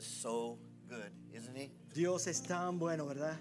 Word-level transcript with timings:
is 0.00 0.06
so 0.06 0.58
good, 0.88 1.12
isn't 1.34 1.54
He? 1.54 1.70
Dios 1.92 2.26
es 2.26 2.40
tan 2.40 2.78
bueno, 2.78 3.06
¿verdad? 3.06 3.36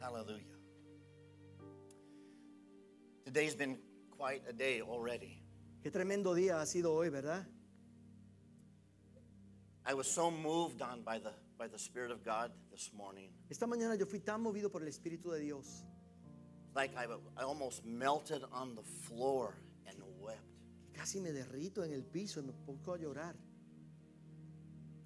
Hallelujah. 0.00 0.44
Today's 3.24 3.56
been 3.56 3.78
quite 4.16 4.42
a 4.48 4.52
day 4.52 4.80
already. 4.80 5.42
Qué 5.82 5.90
tremendo 5.90 6.34
día 6.34 6.60
ha 6.60 6.66
sido 6.66 6.94
hoy, 6.94 7.08
¿verdad? 7.08 7.44
I 9.84 9.94
was 9.94 10.08
so 10.08 10.30
moved 10.30 10.82
on 10.82 11.02
by 11.02 11.18
the 11.18 11.32
by 11.58 11.66
the 11.66 11.78
Spirit 11.78 12.12
of 12.12 12.24
God 12.24 12.52
this 12.70 12.92
morning. 12.92 13.30
Esta 13.50 13.66
mañana 13.66 13.98
yo 13.98 14.06
fui 14.06 14.20
tan 14.20 14.40
movido 14.40 14.70
por 14.70 14.82
el 14.82 14.88
Espíritu 14.88 15.32
de 15.32 15.40
Dios. 15.40 15.84
Like 16.76 16.94
I, 16.96 17.06
I 17.36 17.42
almost 17.42 17.84
melted 17.84 18.42
on 18.52 18.76
the 18.76 18.82
floor 18.82 19.54
and 19.56 19.56
wept. 19.56 19.65
que 19.65 19.65
Casi 20.96 21.20
me 21.20 21.32
derrito 21.32 21.84
en 21.84 21.92
el 21.92 22.02
piso 22.02 22.40
y 22.40 22.44
me 22.44 22.52
pongo 22.52 22.94
a 22.94 22.98
llorar. 22.98 23.34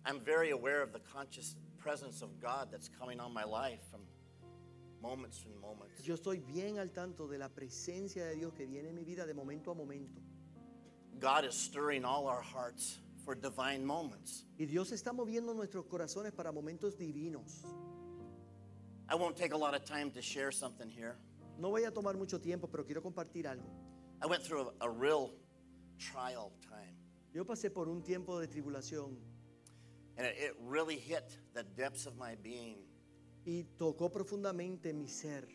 I'm 0.07 0.21
very 0.21 0.51
aware 0.51 0.83
of 0.83 0.93
the 0.93 1.01
conscious 1.01 1.57
presence 1.79 2.23
of 2.23 2.41
God 2.41 2.69
that's 2.71 2.89
coming 2.89 3.21
on 3.21 3.33
my 3.33 3.45
life 3.45 3.81
from 3.91 4.01
moments 5.03 5.45
and 5.45 5.61
moments. 5.61 6.07
Yo 6.07 6.15
estoy 6.15 6.41
bien 6.41 6.79
al 6.79 6.89
tanto 6.89 7.27
de 7.27 7.39
la 7.39 7.49
presencia 7.49 8.25
de 8.27 8.37
Dios 8.37 8.53
que 8.55 8.67
viene 8.67 8.89
en 8.89 8.95
mi 8.95 9.05
vida 9.05 9.27
de 9.27 9.35
momento 9.35 9.71
a 9.71 9.75
momento. 9.75 10.21
God 11.19 11.45
is 11.45 11.55
stirring 11.55 12.05
all 12.05 12.27
our 12.27 12.41
hearts 12.41 13.01
for 13.25 13.35
divine 13.35 13.85
moments. 13.85 14.45
Y 14.59 14.67
Dios 14.67 14.93
está 14.93 15.13
moviendo 15.13 15.55
nuestros 15.55 15.85
corazones 15.87 16.33
para 16.33 16.53
momentos 16.53 16.97
divinos. 16.97 17.65
I 19.09 19.17
won't 19.17 19.37
take 19.37 19.53
a 19.53 19.59
lot 19.59 19.75
of 19.75 19.85
time 19.85 20.11
to 20.13 20.23
share 20.23 20.53
something 20.53 20.89
here. 20.89 21.17
No 21.59 21.71
voy 21.71 21.85
a 21.85 21.91
tomar 21.91 22.17
mucho 22.17 22.39
tiempo, 22.39 22.69
pero 22.69 22.85
quiero 22.85 23.03
compartir 23.03 23.47
algo. 23.47 23.69
I 24.23 24.27
went 24.27 24.43
through 24.43 24.71
a, 24.81 24.87
a 24.87 24.89
real 24.89 25.33
trial 26.01 26.51
time, 26.63 26.97
Yo 27.33 27.45
pasé 27.45 27.71
por 27.73 27.89
un 27.89 28.03
tiempo 28.03 28.39
de 28.41 28.47
tribulación 28.49 29.17
and 30.17 30.27
it, 30.27 30.35
it 30.39 30.55
really 30.67 30.97
hit 30.97 31.37
the 31.55 31.63
depths 31.63 32.07
of 32.07 32.17
my 32.17 32.35
being. 32.43 32.79
y 33.47 33.65
tocó 33.79 34.11
profundamente 34.11 34.93
mi 34.93 35.07
ser. 35.07 35.47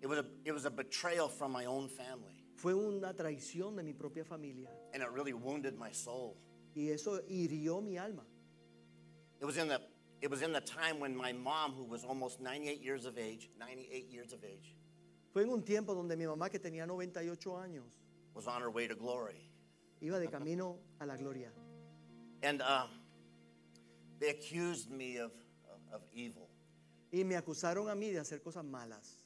It 0.00 0.06
was 0.06 0.18
a, 0.18 0.24
it 0.44 0.52
was 0.52 0.64
a 0.66 0.70
betrayal 0.70 1.28
from 1.28 1.52
my 1.52 1.64
own 1.66 1.88
family, 1.88 2.44
Fue 2.54 2.72
una 2.74 3.12
traición 3.14 3.76
de 3.76 3.82
mi 3.82 3.92
propia 3.92 4.24
familia 4.24 4.68
and 4.94 5.02
it 5.02 5.10
really 5.10 5.32
wounded 5.32 5.76
my 5.78 5.90
soul. 5.92 6.36
y 6.74 6.88
eso 6.90 7.20
hirió 7.28 7.82
mi 7.82 7.96
alma. 7.98 8.24
It 9.40 9.44
was 9.44 9.56
in 9.58 9.68
the 9.68 9.80
it 10.22 10.30
was 10.30 10.40
in 10.42 10.52
the 10.52 10.60
time 10.62 10.98
when 10.98 11.14
my 11.14 11.32
mom, 11.32 11.72
who 11.72 11.84
was 11.84 12.02
almost 12.04 12.40
98 12.40 12.80
years 12.82 13.04
of 13.04 13.18
age, 13.18 13.50
98 13.58 14.08
years 14.10 14.32
of 14.32 14.42
age, 14.44 14.74
Fue 15.32 15.42
en 15.42 15.50
un 15.50 15.62
tiempo 15.62 15.94
donde 15.94 16.16
mi 16.16 16.24
mamá, 16.24 16.50
que 16.50 16.58
tenía 16.58 16.86
98 16.86 17.50
años, 17.58 17.84
was 18.32 18.46
on 18.46 18.62
her 18.62 18.70
way 18.70 18.86
to 18.86 18.94
glory. 18.94 19.45
Iba 20.02 20.18
de 20.18 20.28
camino 20.28 20.78
a 21.00 21.06
la 21.06 21.16
gloria. 21.16 21.50
And 22.42 22.62
uh, 22.62 22.86
they 24.20 24.28
accused 24.28 24.90
me 24.90 25.16
of, 25.16 25.32
of, 25.70 25.94
of 25.94 26.02
evil. 26.12 26.48
Y 27.12 27.22
me 27.24 27.36
acusaron 27.36 27.90
a 27.90 27.94
mí 27.94 28.12
de 28.12 28.20
hacer 28.20 28.42
cosas 28.42 28.64
malas. 28.64 29.24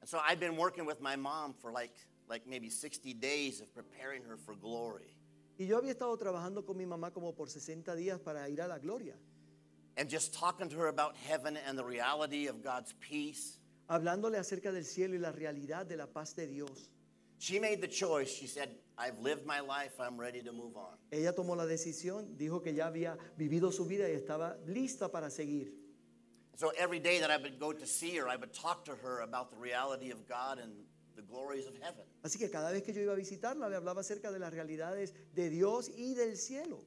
And 0.00 0.08
so 0.08 0.20
I've 0.26 0.40
been 0.40 0.56
working 0.56 0.86
with 0.86 1.00
my 1.00 1.16
mom 1.16 1.54
for 1.54 1.72
like, 1.72 1.94
like 2.28 2.46
maybe 2.46 2.70
60 2.70 3.14
days 3.14 3.60
of 3.60 3.74
preparing 3.74 4.22
her 4.22 4.36
for 4.36 4.54
glory. 4.54 5.16
Y 5.58 5.66
yo 5.66 5.80
había 5.80 5.92
estado 5.92 6.16
trabajando 6.16 6.64
con 6.64 6.76
mi 6.76 6.84
mamá 6.84 7.12
como 7.12 7.32
por 7.32 7.48
60 7.48 7.96
días 7.96 8.20
para 8.20 8.48
ir 8.48 8.60
a 8.60 8.68
la 8.68 8.78
gloria, 8.78 9.14
And 9.96 10.08
just 10.08 10.32
talking 10.32 10.68
to 10.68 10.76
her 10.78 10.86
about 10.86 11.16
heaven 11.16 11.58
and 11.66 11.76
the 11.76 11.84
reality 11.84 12.46
of 12.46 12.62
God's 12.62 12.94
peace. 13.00 13.58
hablándole 13.88 14.38
acerca 14.38 14.70
del 14.70 14.84
cielo 14.84 15.14
y 15.14 15.18
la 15.18 15.32
realidad 15.32 15.86
de 15.86 15.96
la 15.96 16.06
paz 16.06 16.36
de 16.36 16.46
Dios. 16.46 16.90
She 17.38 17.58
made 17.58 17.80
the 17.80 17.88
choice. 17.88 18.28
She 18.30 18.46
said, 18.46 18.68
I've 18.98 19.18
lived 19.20 19.46
my 19.46 19.60
life. 19.60 19.92
I'm 20.00 20.18
ready 20.18 20.42
to 20.42 20.52
move 20.52 20.76
on. 20.76 20.98
Ella 21.12 21.32
tomó 21.32 21.56
la 21.56 21.66
decisión, 21.66 22.36
dijo 22.36 22.62
que 22.62 22.74
ya 22.74 22.86
había 22.88 23.16
vivido 23.38 23.70
su 23.72 23.86
vida 23.86 24.08
y 24.08 24.12
estaba 24.12 24.56
lista 24.66 25.10
para 25.10 25.30
seguir. 25.30 25.72
So 26.56 26.70
every 26.76 26.98
day 26.98 27.20
that 27.20 27.30
I 27.30 27.36
would 27.36 27.60
go 27.60 27.72
to 27.72 27.86
see 27.86 28.16
her, 28.16 28.28
I 28.28 28.36
would 28.36 28.52
talk 28.52 28.84
to 28.86 28.96
her 28.96 29.20
about 29.20 29.50
the 29.50 29.56
reality 29.56 30.10
of 30.10 30.26
God 30.26 30.58
and 30.58 30.72
the 31.14 31.22
glories 31.22 31.68
of 31.68 31.74
heaven. 31.80 32.04
Así 32.24 32.38
que 32.38 32.50
cada 32.50 32.72
vez 32.72 32.82
que 32.82 32.92
yo 32.92 33.00
iba 33.00 33.12
a 33.12 33.16
visitarla, 33.16 33.68
le 33.68 33.76
hablaba 33.76 34.00
acerca 34.00 34.32
de 34.32 34.40
las 34.40 34.52
realidades 34.52 35.14
de 35.34 35.48
Dios 35.48 35.88
y 35.96 36.14
del 36.14 36.36
cielo. 36.36 36.84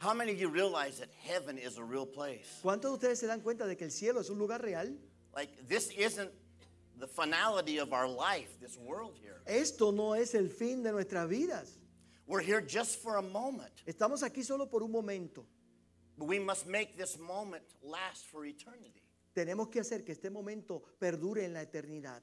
How 0.00 0.12
many 0.14 0.32
of 0.32 0.40
you 0.40 0.48
realize 0.48 0.98
that 0.98 1.10
heaven 1.22 1.56
is 1.56 1.78
a 1.78 1.84
real 1.84 2.06
place? 2.06 2.60
¿Cuántos 2.60 2.90
de 2.90 2.94
ustedes 2.96 3.20
se 3.20 3.28
dan 3.28 3.40
cuenta 3.40 3.68
de 3.68 3.76
que 3.76 3.84
el 3.84 3.92
cielo 3.92 4.20
es 4.20 4.30
un 4.30 4.38
lugar 4.38 4.60
real? 4.60 4.96
Like, 5.32 5.68
this 5.68 5.92
isn't 5.96 6.32
the 7.02 7.08
finality 7.08 7.78
of 7.78 7.92
our 7.92 8.06
life, 8.06 8.60
this 8.60 8.78
world 8.78 9.18
here. 9.20 9.42
Esto 9.44 9.90
no 9.90 10.12
es 10.14 10.36
el 10.36 10.48
fin 10.48 10.84
de 10.84 10.92
nuestras 10.92 11.28
vidas. 11.28 11.76
We're 12.28 12.40
here 12.40 12.60
just 12.60 13.02
for 13.02 13.16
a 13.16 13.22
moment, 13.22 13.72
Estamos 13.84 14.22
aquí 14.22 14.44
solo 14.44 14.66
por 14.66 14.84
un 14.84 14.92
momento. 14.92 15.44
but 16.16 16.26
we 16.28 16.38
must 16.38 16.68
make 16.68 16.96
this 16.96 17.18
moment 17.18 17.64
last 17.82 18.26
for 18.30 18.46
eternity. 18.46 19.02
Tenemos 19.34 19.68
que 19.68 19.80
hacer 19.80 20.04
que 20.04 20.12
este 20.12 20.30
momento 20.30 20.80
perdure 21.00 21.44
en 21.44 21.54
la 21.54 21.62
eternidad. 21.64 22.22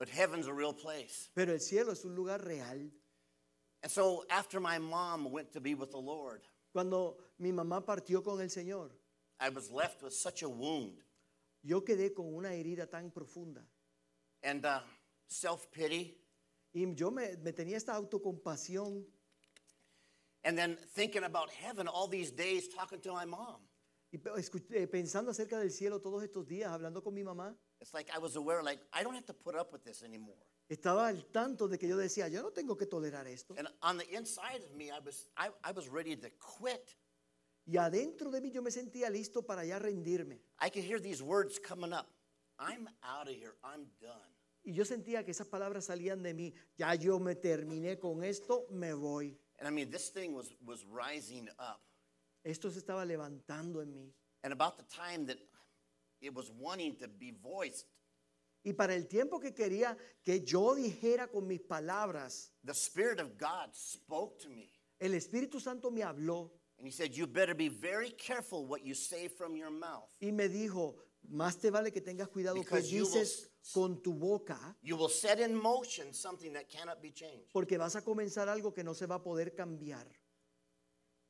But 0.00 0.08
heaven's 0.08 0.48
a 0.48 0.52
real 0.52 0.74
place. 0.74 1.30
Pero 1.36 1.52
el 1.52 1.60
cielo 1.60 1.92
es 1.92 2.04
un 2.04 2.16
lugar 2.16 2.40
real. 2.44 2.90
And 3.84 3.92
so 3.92 4.24
after 4.28 4.58
my 4.58 4.78
mom 4.80 5.30
went 5.30 5.52
to 5.52 5.60
be 5.60 5.74
with 5.76 5.92
the 5.92 6.00
Lord, 6.00 6.40
Cuando 6.72 7.16
mi 7.38 7.52
mamá 7.52 7.86
partió 7.86 8.24
con 8.24 8.40
el 8.40 8.48
Señor, 8.48 8.90
I 9.38 9.50
was 9.50 9.70
left 9.70 10.02
with 10.02 10.12
such 10.12 10.42
a 10.42 10.48
wound 10.48 11.00
yo 11.62 11.84
quedé 11.84 12.14
con 12.14 12.32
una 12.32 12.54
herida 12.54 12.88
tan 12.88 13.10
profunda. 13.10 13.66
And 14.42 14.64
uh, 14.64 14.80
self 15.28 15.70
pity, 15.70 16.18
Y 16.74 16.94
yo 16.94 17.10
me, 17.10 17.36
me 17.38 17.52
tenía 17.52 17.76
esta 17.76 17.94
autocompasión 17.94 19.02
and 20.44 20.56
then 20.56 20.76
thinking 20.94 21.24
about 21.24 21.50
heaven 21.50 21.88
all 21.88 22.06
these 22.06 22.30
days 22.30 22.68
talking 22.68 23.00
to 23.00 23.12
my 23.12 23.24
mom. 23.24 23.56
y 24.12 24.18
pe- 24.18 24.30
eh, 24.82 24.86
pensando 24.86 25.30
acerca 25.30 25.58
del 25.58 25.70
cielo 25.70 26.00
todos 26.00 26.22
estos 26.22 26.46
días, 26.46 26.70
hablando 26.70 27.02
con 27.02 27.14
mi 27.14 27.22
mamá. 27.22 27.56
It's 27.80 27.92
like 27.92 28.10
I 28.14 28.18
was 28.18 28.36
aware, 28.36 28.62
like, 28.62 28.80
I 28.92 29.02
don't 29.02 29.14
have 29.14 29.26
to 29.26 29.34
put 29.34 29.54
up 29.54 29.72
with 29.72 29.84
this 29.84 30.02
anymore. 30.02 30.38
Estaba 30.68 31.08
al 31.08 31.24
tanto 31.32 31.68
de 31.68 31.78
que 31.78 31.88
yo 31.88 31.96
decía, 31.96 32.28
yo 32.28 32.42
no 32.42 32.50
tengo 32.50 32.76
que 32.76 32.86
tolerar 32.86 33.26
esto. 33.26 33.54
And 33.58 33.68
on 33.82 33.98
the 33.98 34.08
inside 34.14 34.62
of 34.64 34.74
me, 34.74 34.90
I 34.90 34.98
was, 35.04 35.28
I, 35.36 35.48
I 35.64 35.72
was 35.72 35.88
ready 35.88 36.16
to 36.16 36.30
quit. 36.38 36.94
Y 37.66 37.76
adentro 37.78 38.30
de 38.30 38.40
mí 38.40 38.52
yo 38.52 38.62
me 38.62 38.70
sentía 38.70 39.10
listo 39.10 39.42
para 39.44 39.64
ya 39.64 39.78
rendirme. 39.78 40.40
I 40.60 40.70
could 40.70 40.84
hear 40.84 41.00
these 41.00 41.22
words 41.22 41.58
coming 41.58 41.92
up 41.92 42.06
I'm 42.58 42.88
out 43.02 43.28
of 43.28 43.34
here, 43.34 43.54
I'm 43.64 43.86
done. 44.00 44.32
Y 44.64 44.72
yo 44.72 44.84
sentía 44.84 45.24
que 45.24 45.30
esas 45.30 45.46
palabras 45.46 45.84
salían 45.86 46.22
de 46.22 46.34
mí. 46.34 46.52
Ya 46.76 46.94
yo 46.94 47.18
me 47.20 47.34
terminé 47.36 47.98
con 48.00 48.24
esto, 48.24 48.66
me 48.70 48.92
voy. 48.94 49.36
And 49.58 49.68
I 49.68 49.70
mean, 49.70 49.90
this 49.90 50.10
thing 50.10 50.34
was, 50.34 50.52
was 50.64 50.84
rising 50.84 51.48
up. 51.58 51.80
Esto 52.44 52.70
se 52.70 52.80
estaba 52.80 53.04
levantando 53.06 53.80
en 53.82 53.92
mí. 53.92 54.12
And 54.42 54.52
about 54.52 54.76
the 54.76 54.84
time 54.84 55.26
that 55.26 55.38
it 56.20 56.34
was 56.34 56.50
wanting 56.50 56.96
to 56.96 57.08
be 57.08 57.32
voiced, 57.42 57.86
Y 58.64 58.72
para 58.72 58.94
el 58.96 59.06
tiempo 59.06 59.38
que 59.38 59.52
quería 59.52 59.96
que 60.24 60.40
yo 60.44 60.74
dijera 60.74 61.28
con 61.30 61.46
mis 61.46 61.60
palabras, 61.60 62.50
the 62.64 62.74
Spirit 62.74 63.20
of 63.20 63.38
God 63.38 63.72
spoke 63.72 64.40
to 64.40 64.48
me. 64.48 64.68
el 65.00 65.12
Espíritu 65.12 65.60
Santo 65.60 65.90
me 65.90 66.02
habló 66.02 66.50
And 66.78 66.86
He 66.86 66.90
said, 66.90 67.14
You 67.16 67.26
better 67.26 67.54
be 67.54 67.68
very 67.68 68.10
careful 68.10 68.66
what 68.66 68.84
you 68.84 68.94
say 68.94 69.28
from 69.28 69.56
your 69.56 69.70
mouth. 69.70 70.08
y 70.20 70.30
me 70.32 70.48
dijo, 70.48 70.96
más 71.28 71.58
te 71.58 71.70
vale 71.70 71.90
que 71.92 72.00
tengas 72.00 72.28
cuidado 72.28 72.54
que 72.56 72.62
Because 72.62 72.88
you 72.90 73.04
will 73.04 73.12
dices 73.12 73.50
con 73.72 74.00
tu 74.02 74.12
boca, 74.14 74.76
You 74.82 74.96
will 74.96 75.08
set 75.10 75.40
in 75.40 75.54
motion 75.54 76.12
something 76.14 76.52
that 76.52 76.68
cannot 76.68 77.00
be 77.02 77.12
changed. 77.12 77.50
porque 77.52 77.78
vas 77.78 77.96
a 77.96 78.02
comenzar 78.02 78.48
algo 78.48 78.72
que 78.72 78.84
no 78.84 78.94
se 78.94 79.06
va 79.06 79.16
a 79.16 79.22
poder 79.22 79.54
cambiar. 79.54 80.06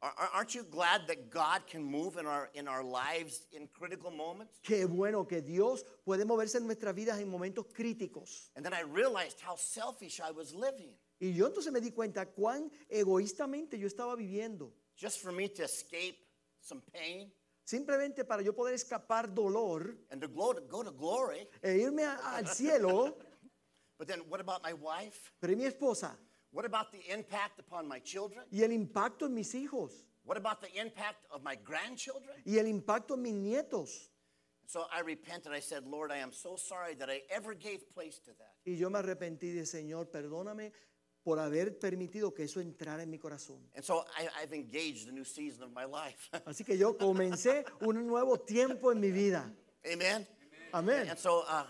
Are- 0.03 0.13
are- 0.19 0.31
Aren't 0.35 0.55
you 0.55 0.63
glad 0.65 1.07
that 1.07 1.31
God 1.31 1.67
can 1.67 1.83
move 1.83 2.19
in 2.21 2.27
our, 2.27 2.51
in 2.55 2.69
our 2.69 2.85
lives 2.85 3.47
in 3.53 3.67
critical 3.69 4.11
moments? 4.11 4.61
Qué 4.63 4.85
bueno 4.85 5.27
que 5.27 5.41
Dios 5.41 5.85
puede 6.05 6.25
moverse 6.27 6.59
en 6.59 6.67
nuestras 6.67 6.95
vidas 6.95 7.19
en 7.19 7.29
momentos 7.31 7.67
críticos. 7.73 8.51
And 8.55 8.65
then 8.65 8.75
I 8.75 8.83
realized 8.83 9.41
how 9.41 9.57
selfish 9.57 10.21
I 10.21 10.31
was 10.33 10.53
living 10.55 10.95
Y 11.19 11.33
yo 11.33 11.47
entonces 11.47 11.73
me 11.73 11.81
di 11.81 11.93
cuenta 11.93 12.27
cuán 12.27 12.71
egoístamente 12.91 13.79
yo 13.79 13.87
estaba 13.87 14.15
viviendo. 14.17 14.75
just 14.97 15.19
for 15.21 15.33
me 15.33 15.49
to 15.49 15.63
escape 15.65 16.19
some 16.61 16.83
pain 16.93 17.33
Simplemente 17.67 18.25
para 18.25 18.43
yo 18.43 18.53
poder 18.55 18.75
escapar 18.75 19.27
dolor 19.35 19.97
and 20.11 20.23
to 20.23 20.29
to, 20.55 20.61
go 20.69 20.85
to 20.85 20.93
glory. 20.93 21.49
e 21.63 21.73
irme 21.81 22.05
a- 22.05 22.37
al 22.37 22.47
cielo. 22.47 23.17
But 23.99 24.07
then 24.07 24.21
what 24.29 24.41
about 24.41 24.63
my 24.63 24.73
wife? 24.73 25.33
Pero 25.41 25.53
¿y 25.53 25.57
mi 25.57 25.65
esposa? 25.65 26.17
What 26.53 26.65
about 26.65 26.93
the 26.93 27.01
impact 27.13 27.59
upon 27.59 27.89
my 27.89 27.99
children? 27.99 28.45
¿Y 28.53 28.63
el 28.63 28.71
impacto 28.71 29.27
en 29.27 29.35
mis 29.35 29.53
hijos? 29.55 30.07
What 30.25 30.37
about 30.37 30.61
the 30.61 30.71
impact 30.81 31.25
of 31.31 31.43
my 31.43 31.57
grandchildren? 31.57 32.37
¿Y 32.45 32.59
el 32.59 32.67
impacto 32.69 33.15
en 33.15 33.23
mis 33.23 33.35
nietos? 33.35 34.11
So 34.69 34.87
I 34.93 35.01
repented. 35.01 35.53
I 35.53 35.61
said, 35.61 35.85
Lord, 35.87 36.13
I 36.13 36.19
am 36.19 36.33
so 36.33 36.57
sorry 36.57 36.95
that 36.97 37.09
I 37.11 37.23
ever 37.31 37.55
gave 37.55 37.89
place 37.93 38.21
to 38.21 38.33
that. 38.39 38.55
Y 38.65 38.77
yo 38.77 38.91
me 38.91 38.99
arrepentí 39.01 39.53
de 39.53 39.65
Señor, 39.67 40.09
perdóname 40.11 40.73
por 41.27 41.41
haber 41.41 41.77
permitido 41.77 42.33
que 42.33 42.45
eso 42.45 42.61
entrara 42.61 43.03
en 43.03 43.11
mi 43.11 43.19
corazón. 43.19 43.59
And 43.75 43.85
so 43.85 44.05
I, 44.17 44.29
I've 44.41 44.55
engaged 44.55 45.09
a 45.09 45.13
new 45.13 45.25
season 45.25 45.65
of 45.65 45.73
my 45.73 45.85
life. 45.85 46.31
Así 46.47 46.63
que 46.63 46.79
yo 46.79 46.97
comencé 46.97 47.65
un 47.81 48.07
nuevo 48.07 48.39
tiempo 48.39 48.93
en 48.93 49.01
mi 49.01 49.11
vida. 49.11 49.53
Amen. 49.85 50.25
Amén. 50.73 51.09
And 51.11 51.19
so 51.19 51.43
uh, 51.49 51.65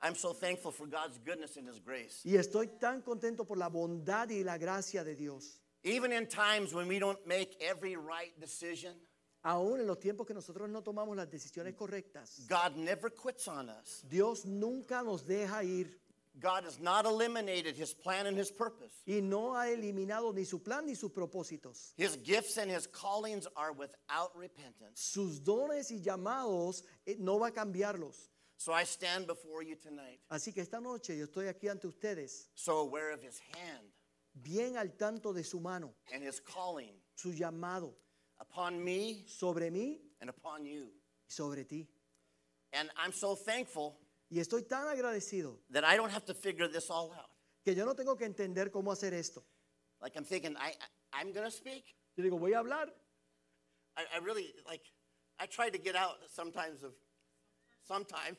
I'm 0.00 0.14
so 0.14 0.32
thankful 0.32 0.70
for 0.70 0.86
God's 0.86 1.18
goodness 1.24 1.56
and 1.56 1.68
His 1.68 1.80
grace. 1.80 2.20
Y 2.24 2.36
estoy 2.36 2.68
tan 2.78 3.02
contento 3.02 3.44
por 3.44 3.58
la 3.58 3.68
bondad 3.68 4.30
y 4.30 4.44
la 4.44 4.58
gracia 4.58 5.02
de 5.02 5.16
Dios. 5.16 5.60
Even 5.82 6.12
in 6.12 6.28
times 6.28 6.72
when 6.72 6.86
we 6.86 7.00
don't 7.00 7.18
make 7.26 7.56
every 7.60 7.96
right 7.96 8.38
decision, 8.38 8.94
Aún 9.42 9.80
en 9.80 9.86
los 9.86 9.98
tiempos 9.98 10.24
que 10.24 10.34
nosotros 10.34 10.68
no 10.68 10.82
tomamos 10.82 11.16
las 11.16 11.28
decisiones 11.28 11.74
correctas, 11.74 12.46
God 12.48 12.76
never 12.76 13.10
quits 13.12 13.48
on 13.48 13.70
us. 13.70 14.04
Dios 14.08 14.44
nunca 14.44 15.02
nos 15.02 15.26
deja 15.26 15.64
ir 15.64 15.99
God 16.38 16.64
has 16.64 16.78
not 16.78 17.04
eliminated 17.06 17.76
his 17.76 17.92
plan 17.92 18.26
and 18.26 18.36
his 18.36 18.50
purpose. 18.50 18.92
y 19.06 19.20
no 19.20 19.52
ha 19.54 19.66
eliminado 19.68 20.32
ni 20.34 20.44
su 20.44 20.60
plan 20.60 20.86
ni 20.86 20.94
sus 20.94 21.10
propósitos. 21.10 21.92
His 21.96 22.16
gifts 22.16 22.56
and 22.56 22.70
his 22.70 22.86
callings 22.86 23.46
are 23.56 23.72
without 23.72 24.30
repentance. 24.36 24.94
Sus 25.00 25.40
dones 25.40 25.90
y 25.90 26.00
llamados 26.00 26.82
eh, 27.06 27.16
no 27.18 27.38
va 27.38 27.48
a 27.48 27.50
cambiarlos. 27.50 28.28
So 28.56 28.72
I 28.72 28.84
stand 28.84 29.26
before 29.26 29.62
you 29.62 29.74
tonight, 29.76 30.20
Así 30.30 30.52
que 30.54 30.60
esta 30.62 30.80
noche 30.80 31.16
yo 31.16 31.24
estoy 31.26 31.48
aquí 31.48 31.68
ante 31.70 31.86
ustedes, 31.88 32.48
so 32.54 32.78
aware 32.78 33.10
of 33.10 33.22
his 33.22 33.40
hand 33.54 33.88
bien 34.34 34.76
al 34.76 34.90
tanto 34.98 35.32
de 35.32 35.42
su 35.42 35.58
mano, 35.60 35.94
and 36.12 36.22
his 36.22 36.40
calling 36.40 36.92
su 37.14 37.32
llamado 37.32 37.92
upon 38.38 38.82
me 38.82 39.24
sobre 39.26 39.70
mí 39.70 39.98
and 40.20 40.28
upon 40.30 40.64
you. 40.66 40.90
y 41.26 41.32
sobre 41.32 41.64
ti. 41.64 41.88
And 42.72 42.88
I'm 42.96 43.12
so 43.12 43.34
thankful 43.34 43.96
Y 44.30 44.38
estoy 44.38 44.62
tan 44.62 44.86
agradecido 44.86 45.58
that 45.70 45.84
I 45.84 45.96
don't 45.96 46.12
have 46.12 46.24
to 46.26 46.34
figure 46.34 46.68
this 46.68 46.88
all 46.88 47.12
out. 47.12 47.30
que 47.64 47.74
yo 47.74 47.84
no 47.84 47.94
tengo 47.94 48.16
que 48.16 48.24
entender 48.24 48.70
cómo 48.70 48.92
hacer 48.92 49.12
esto. 49.12 49.42
Like 50.00 50.16
I'm 50.16 50.24
thinking, 50.24 50.56
I, 50.56 50.70
I 50.70 51.20
I'm 51.20 51.32
gonna 51.32 51.50
speak. 51.50 51.84
Yo 52.16 52.24
digo, 52.24 52.38
voy 52.38 52.52
a 52.52 52.58
hablar. 52.62 52.88
I, 53.96 54.04
I 54.14 54.18
really 54.24 54.54
like. 54.66 54.82
I 55.38 55.46
try 55.46 55.68
to 55.68 55.78
get 55.78 55.96
out 55.96 56.18
sometimes 56.28 56.82
of. 56.82 56.92
Sometimes, 57.82 58.36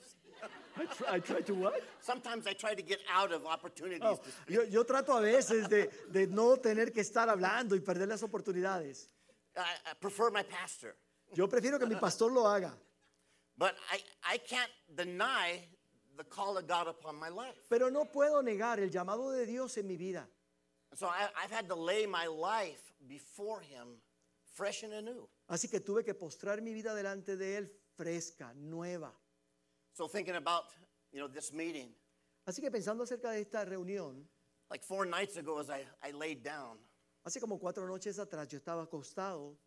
I 0.77 0.85
try, 0.85 1.15
I 1.15 1.19
try 1.19 1.41
to 1.41 1.53
what? 1.53 1.83
sometimes 1.99 2.47
I 2.47 2.53
try 2.53 2.73
to 2.73 2.81
get 2.81 2.99
out 3.11 3.33
of 3.33 3.45
opportunities. 3.45 3.99
Oh, 4.01 4.15
to 4.15 4.31
speak. 4.31 4.55
yo, 4.55 4.61
yo 4.63 4.83
trato 4.83 5.17
a 5.17 5.21
veces 5.21 5.67
de, 5.67 5.89
de 6.09 6.27
no 6.27 6.55
tener 6.55 6.93
que 6.93 7.01
estar 7.01 7.27
hablando 7.27 7.75
y 7.75 7.79
perder 7.79 8.07
las 8.07 8.23
oportunidades. 8.23 9.09
I, 9.57 9.61
I 9.88 9.93
prefer 9.99 10.29
my 10.31 10.43
pastor, 10.43 10.95
Yo 11.33 11.47
prefiero 11.49 11.77
que 11.79 11.85
mi 11.85 11.95
pastor 11.95 12.31
lo 12.31 12.47
haga, 12.47 12.71
but 13.57 13.75
I 13.91 13.99
I 14.35 14.38
can't 14.38 14.71
deny 14.95 15.67
the 16.18 16.24
call 16.24 16.58
of 16.58 16.68
God 16.68 16.88
upon 16.88 17.16
my 17.16 17.30
life. 17.30 17.56
pero 17.69 17.90
no 17.90 18.06
puedo 18.06 18.42
negar 18.44 18.80
el 18.80 18.90
llamado 18.90 19.31
de 19.31 19.46
Dios 19.46 19.78
en 19.78 19.88
mi 19.88 19.98
vida. 19.98 20.28
So 20.96 21.08
I, 21.08 21.28
I've 21.42 21.52
had 21.52 21.68
to 21.69 21.75
lay 21.75 22.06
my 22.06 22.28
life 22.28 22.94
before 23.08 23.62
Him, 23.62 23.98
fresh 24.54 24.84
and 24.84 24.94
anew. 24.94 25.28
Así 25.50 25.69
que 25.69 25.80
tuve 25.80 26.04
que 26.04 26.13
postrar 26.13 26.62
mi 26.62 26.74
vida 26.74 26.94
delante 26.94 27.38
de 27.38 27.58
Él 27.58 27.69
fresca, 27.96 28.54
nueva. 28.56 29.12
So 29.94 30.08
thinking 30.08 30.36
about 30.36 30.66
you 31.12 31.19
know 31.19 31.28
this 31.28 31.54
meeting, 31.54 31.90
Así 32.46 32.62
que 32.62 32.72
pensando 32.72 33.04
acerca 33.04 33.31
de 33.31 33.42
esta 33.42 33.63
reunión, 33.66 34.28
like 34.69 34.84
four 34.84 35.06
nights 35.06 35.38
ago, 35.38 35.60
as 35.60 35.69
I, 35.69 35.86
I 36.04 36.12
laid 36.12 36.44
down, 36.44 36.78
hace 37.24 37.40
como 37.40 37.60
cuatro 37.60 37.86
noches 37.88 38.18
atrás 38.19 38.48
yo 38.48 38.58
estaba 38.58 38.84
acostado 38.84 39.58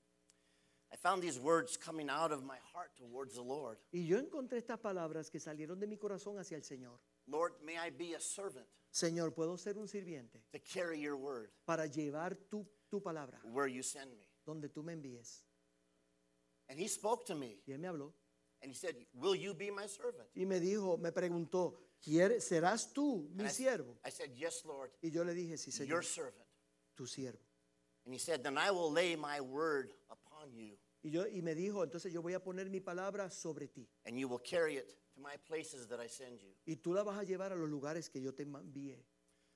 I 0.94 0.96
found 0.96 1.20
these 1.22 1.40
words 1.40 1.76
coming 1.76 2.08
out 2.08 2.30
of 2.30 2.44
my 2.44 2.56
heart 2.72 2.92
towards 2.96 3.34
the 3.34 3.42
Lord. 3.42 3.78
y 3.92 4.06
yo 4.06 4.16
encontré 4.18 4.58
estas 4.58 4.78
palabras 4.78 5.28
que 5.28 5.40
salieron 5.40 5.80
de 5.80 5.88
mi 5.88 5.96
corazón 5.96 6.38
hacia 6.38 6.56
el 6.56 6.62
Señor. 6.62 6.98
Lord, 7.26 7.54
may 7.64 7.76
I 7.76 7.90
be 7.90 8.14
a 8.14 8.20
servant 8.20 8.66
Señor, 8.92 9.34
puedo 9.34 9.58
ser 9.58 9.76
un 9.76 9.88
sirviente 9.88 10.40
to 10.52 10.60
carry 10.60 11.00
your 11.00 11.16
word 11.16 11.50
para 11.66 11.86
llevar 11.86 12.36
tu, 12.48 12.64
tu 12.88 13.00
palabra 13.02 13.40
where 13.52 13.66
you 13.66 13.82
send 13.82 14.10
me. 14.16 14.28
donde 14.46 14.68
tú 14.68 14.84
me 14.84 14.92
envíes. 14.92 15.42
And 16.68 16.78
he 16.78 16.86
spoke 16.86 17.26
to 17.26 17.34
me 17.34 17.58
Y 17.66 17.72
Él 17.72 17.80
me 17.80 17.88
habló 17.88 18.12
and 18.62 18.70
he 18.70 18.74
said, 18.74 18.94
Will 19.14 19.34
you 19.34 19.52
be 19.52 19.70
my 19.72 19.86
servant? 19.88 20.28
y 20.36 20.44
me 20.46 20.60
dijo, 20.60 20.96
me 20.96 21.10
preguntó, 21.10 21.74
"¿Quiere- 22.00 22.40
¿serás 22.40 22.92
tú 22.94 23.28
mi 23.34 23.42
And 23.42 23.48
I, 23.48 23.52
siervo? 23.52 23.96
I 24.04 24.10
said, 24.10 24.30
Yes, 24.36 24.64
Lord, 24.64 24.90
Y 25.02 25.10
yo 25.10 25.24
le 25.24 25.34
dije, 25.34 25.56
sí, 25.58 25.70
your 25.88 26.02
Señor, 26.02 26.04
servant. 26.04 26.46
tu 26.94 27.04
siervo. 27.06 27.40
And 28.06 28.14
he 28.14 28.18
said, 28.20 28.44
Then 28.44 28.56
I 28.58 28.70
will 28.70 28.92
lay 28.92 29.16
my 29.16 29.40
word 29.40 29.90
upon 30.08 30.52
you 30.54 30.76
Y, 31.04 31.10
yo, 31.10 31.26
y 31.26 31.42
me 31.42 31.54
dijo, 31.54 31.84
entonces 31.84 32.12
yo 32.12 32.22
voy 32.22 32.32
a 32.32 32.42
poner 32.42 32.70
mi 32.70 32.80
palabra 32.80 33.30
sobre 33.30 33.68
ti. 33.68 33.86
and 34.06 34.18
you 34.18 34.26
will 34.26 34.38
carry 34.40 34.76
it 34.76 34.88
to 35.14 35.20
my 35.20 35.36
places 35.46 35.86
that 35.88 36.00
I 36.00 36.08
send 36.08 36.40
you. 36.40 36.48
Y 36.66 36.76
tú 36.76 36.94
la 36.94 37.02
vas 37.04 37.18
a 37.18 37.24
llevar 37.24 37.52
a 37.52 37.56
los 37.56 37.68
lugares 37.68 38.08
que 38.08 38.20
yo 38.22 38.32
te 38.32 38.44
envié. 38.44 39.04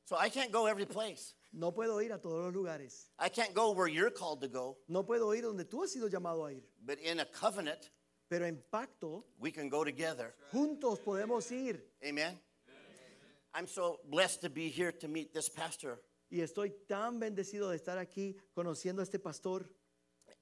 So 0.04 0.16
I 0.16 0.28
can't 0.30 0.50
go 0.52 0.66
every 0.66 0.86
place. 0.86 1.34
No 1.52 1.72
puedo 1.72 2.00
ir 2.02 2.12
a 2.12 2.18
todos 2.18 2.44
los 2.44 2.54
lugares. 2.54 3.10
I 3.18 3.28
can't 3.30 3.54
go 3.54 3.72
where 3.72 3.88
you're 3.88 4.10
called 4.10 4.40
to 4.42 4.48
go, 4.48 4.76
No 4.88 5.04
puedo 5.04 5.34
ir 5.34 5.42
donde 5.42 5.64
tú 5.64 5.82
has 5.82 5.90
sido 5.92 6.08
llamado 6.08 6.46
a 6.46 6.52
ir. 6.52 6.62
but 6.84 6.98
in 6.98 7.20
a 7.20 7.24
covenant, 7.26 7.90
Pero 8.30 8.44
en 8.44 8.62
pacto, 8.70 9.24
we 9.38 9.50
can 9.50 9.70
go 9.70 9.84
together. 9.84 10.34
juntos 10.52 10.98
podemos 11.00 11.50
ir. 11.50 11.82
Amen. 12.06 12.38
I'm 13.54 13.66
so 13.66 14.00
blessed 14.10 14.42
to 14.42 14.50
be 14.50 14.68
here 14.68 14.92
to 14.92 15.08
meet 15.08 15.32
this 15.32 15.48
pastor 15.48 15.98
Y 16.30 16.40
estoy 16.42 16.74
tan 16.86 17.18
bendecido 17.18 17.70
de 17.70 17.76
estar 17.76 17.96
aquí 17.96 18.36
conociendo 18.54 19.00
a 19.00 19.04
este 19.04 19.18
pastor, 19.18 19.66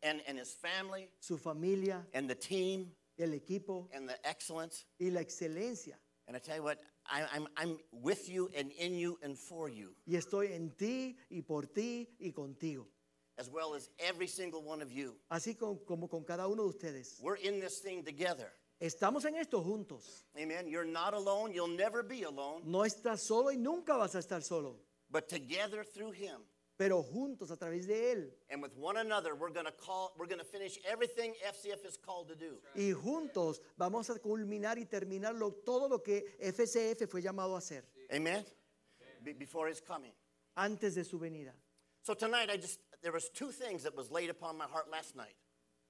and, 0.06 0.20
and 0.28 0.38
his 0.38 0.54
family 0.54 1.08
su 1.20 1.36
familia, 1.36 2.02
and 2.14 2.28
the 2.28 2.34
team 2.34 2.92
el 3.18 3.28
equipo 3.30 3.88
and 3.94 4.08
the 4.08 4.16
excellence. 4.24 4.84
y 5.00 5.08
la 5.10 5.20
excelencia. 5.20 5.94
And 6.28 6.36
I 6.36 6.40
tell 6.40 6.56
you 6.56 6.62
what, 6.64 6.78
I, 7.08 7.22
I'm, 7.32 7.46
I'm 7.56 7.78
with 7.92 8.28
you 8.28 8.50
and 8.56 8.70
in 8.72 8.94
you 8.94 9.16
and 9.22 9.38
for 9.38 9.68
you, 9.68 9.94
Y 10.08 10.14
estoy 10.16 10.52
en 10.54 10.70
ti 10.76 11.16
y 11.30 11.42
por 11.46 11.62
ti 11.62 12.08
y 12.20 12.32
contigo. 12.32 12.86
as 13.38 13.48
well 13.50 13.74
as 13.74 13.90
every 13.98 14.26
single 14.26 14.62
one 14.62 14.80
of 14.82 14.90
you. 14.90 15.14
Así 15.30 15.56
con- 15.58 15.78
como 15.86 16.08
con 16.08 16.24
cada 16.24 16.48
uno 16.48 16.62
de 16.64 16.68
ustedes. 16.70 17.18
We're 17.22 17.36
in 17.36 17.60
this 17.60 17.80
thing 17.80 18.02
together. 18.02 18.50
Estamos 18.80 19.24
en 19.24 19.36
esto 19.36 19.62
juntos. 19.62 20.24
Amen. 20.36 20.68
You're 20.68 20.84
not 20.84 21.14
alone. 21.14 21.52
You'll 21.54 21.76
never 21.76 22.02
be 22.02 22.24
alone. 22.24 22.62
No 22.64 22.80
estás 22.84 23.20
solo 23.20 23.50
y 23.50 23.56
nunca 23.56 23.96
vas 23.96 24.14
a 24.14 24.18
estar 24.18 24.42
solo. 24.42 24.76
But 25.10 25.28
together 25.28 25.84
through 25.84 26.12
him 26.12 26.40
Pero 26.78 27.02
juntos 27.02 27.50
a 27.50 27.56
través 27.56 27.86
de 27.86 28.12
Él. 28.12 28.30
and 28.50 28.62
with 28.62 28.76
one 28.76 28.98
another, 28.98 29.34
we're 29.34 29.50
going 29.52 29.64
to 29.64 29.72
call, 29.72 30.12
we're 30.18 30.26
going 30.26 30.38
to 30.38 30.44
finish 30.44 30.78
everything 30.86 31.32
FCF 31.48 31.86
is 31.86 31.96
called 31.96 32.28
to 32.28 32.34
do. 32.36 32.60
Y 32.74 32.92
juntos 32.92 33.60
vamos 33.78 34.10
a 34.10 34.18
culminar 34.18 34.76
y 34.78 34.84
terminar 34.84 35.34
lo- 35.34 35.52
todo 35.64 35.88
lo 35.88 36.02
que 36.02 36.36
FCF 36.38 37.08
fue 37.08 37.22
llamado 37.22 37.54
a 37.54 37.58
hacer 37.58 37.84
Amen. 38.12 38.44
Be- 39.22 39.32
before 39.32 39.68
his 39.70 39.80
coming. 39.80 40.12
antes 40.54 40.94
de 40.94 41.04
su 41.04 41.18
venida. 41.18 41.54
So 42.02 42.14
tonight, 42.14 42.50
I 42.50 42.56
just, 42.58 42.78
there 43.02 43.12
was 43.12 43.30
two 43.30 43.50
things 43.50 43.82
that 43.84 43.96
was 43.96 44.10
laid 44.10 44.28
upon 44.30 44.56
my 44.58 44.66
heart 44.66 44.90
last 44.90 45.16
night. 45.16 45.34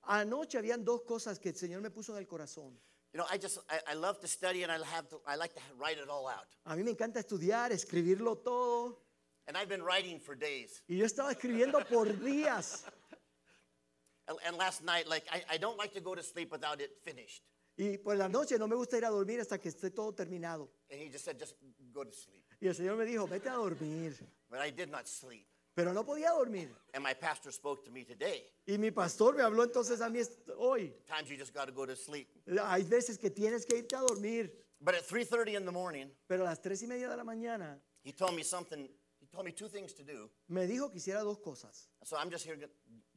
Anoche 0.08 0.56
habían 0.56 0.84
dos 0.84 1.02
cosas 1.02 1.40
que 1.40 1.50
el 1.50 1.56
Señor 1.56 1.80
me 1.82 1.90
puso 1.90 2.12
en 2.12 2.18
el 2.18 2.26
corazón. 2.26 2.78
You 3.12 3.18
know, 3.18 3.26
I 3.30 3.38
just, 3.38 3.58
I, 3.68 3.80
I 3.92 3.94
love 3.94 4.20
to 4.20 4.28
study 4.28 4.62
and 4.62 4.70
I 4.70 4.76
have 4.94 5.08
to, 5.08 5.20
I 5.26 5.34
like 5.36 5.52
to 5.54 5.60
write 5.78 5.98
it 5.98 6.08
all 6.08 6.28
out. 6.28 6.46
A 6.64 6.76
mí 6.76 6.84
me 6.84 6.92
encanta 6.92 7.18
estudiar, 7.18 7.72
escribirlo 7.72 8.36
todo. 8.38 9.02
And 9.48 9.56
I've 9.56 9.68
been 9.68 9.82
writing 9.82 10.18
for 10.20 10.34
days. 10.34 10.82
Y 10.88 10.96
yo 10.96 11.06
estaba 11.06 11.32
escribiendo 11.32 11.86
por 11.88 12.06
días. 12.06 12.84
And, 14.28 14.38
and 14.44 14.56
last 14.56 14.82
night, 14.84 15.06
like, 15.08 15.24
I, 15.32 15.54
I 15.54 15.56
don't 15.56 15.78
like 15.78 15.94
to 15.94 16.00
go 16.00 16.14
to 16.16 16.22
sleep 16.22 16.50
without 16.50 16.80
it 16.80 16.90
finished. 17.04 17.42
Y 17.78 17.98
por 18.02 18.16
la 18.16 18.26
noche 18.26 18.58
no 18.58 18.66
me 18.66 18.74
gusta 18.74 18.96
ir 18.96 19.04
a 19.04 19.10
dormir 19.10 19.40
hasta 19.40 19.58
que 19.58 19.70
esté 19.70 19.94
todo 19.94 20.12
terminado. 20.12 20.68
And 20.90 21.00
he 21.00 21.08
just 21.08 21.24
said, 21.24 21.38
just 21.38 21.54
go 21.92 22.02
to 22.02 22.12
sleep. 22.12 22.42
Y 22.60 22.66
el 22.68 22.74
Señor 22.74 22.96
me 22.96 23.04
dijo, 23.04 23.28
vete 23.28 23.48
a 23.48 23.52
dormir. 23.52 24.16
But 24.50 24.60
I 24.60 24.70
did 24.70 24.90
not 24.90 25.06
sleep. 25.06 25.46
Pero 25.76 25.92
no 25.92 26.04
podía 26.04 26.30
dormir. 26.30 26.70
And 26.94 27.04
my 27.04 27.12
pastor 27.12 27.52
spoke 27.52 27.84
to 27.84 27.90
me 27.90 28.02
today. 28.04 28.42
Y 28.66 28.78
mi 28.78 28.90
pastor 28.90 29.34
me 29.36 29.42
habló 29.42 29.62
entonces 29.62 30.00
a 30.00 30.08
mí 30.08 30.20
hoy. 30.58 30.92
Times 31.06 31.28
you 31.28 31.36
just 31.36 31.52
got 31.52 31.66
to 31.66 31.72
go 31.72 31.84
to 31.84 31.94
sleep. 31.94 32.28
Hay 32.46 32.82
veces 32.84 33.18
que 33.18 33.30
tienes 33.30 33.66
que 33.66 33.76
irte 33.76 33.94
a 33.94 34.00
dormir. 34.00 34.50
But 34.80 34.94
at 34.94 35.06
3:30 35.06 35.54
in 35.54 35.66
the 35.66 35.72
morning, 35.72 36.06
Pero 36.26 36.44
a 36.44 36.46
las 36.46 36.60
tres 36.60 36.82
y 36.82 36.86
media 36.86 37.08
de 37.08 37.16
la 37.16 37.24
mañana 37.24 37.78
he 38.02 38.12
told 38.12 38.34
me 38.34 38.42
something. 38.42 38.88
He 39.26 39.34
told 39.34 39.44
me 39.44 39.52
two 39.52 39.68
things 39.68 39.92
to 39.94 40.04
do. 40.04 40.30
me 40.48 40.66
dijo 40.66 40.90
que 40.90 41.00
hiciera 41.00 41.22
dos 41.24 41.38
cosas. 41.38 41.88
So 42.04 42.16
I'm 42.16 42.30
just 42.30 42.44
here 42.44 42.56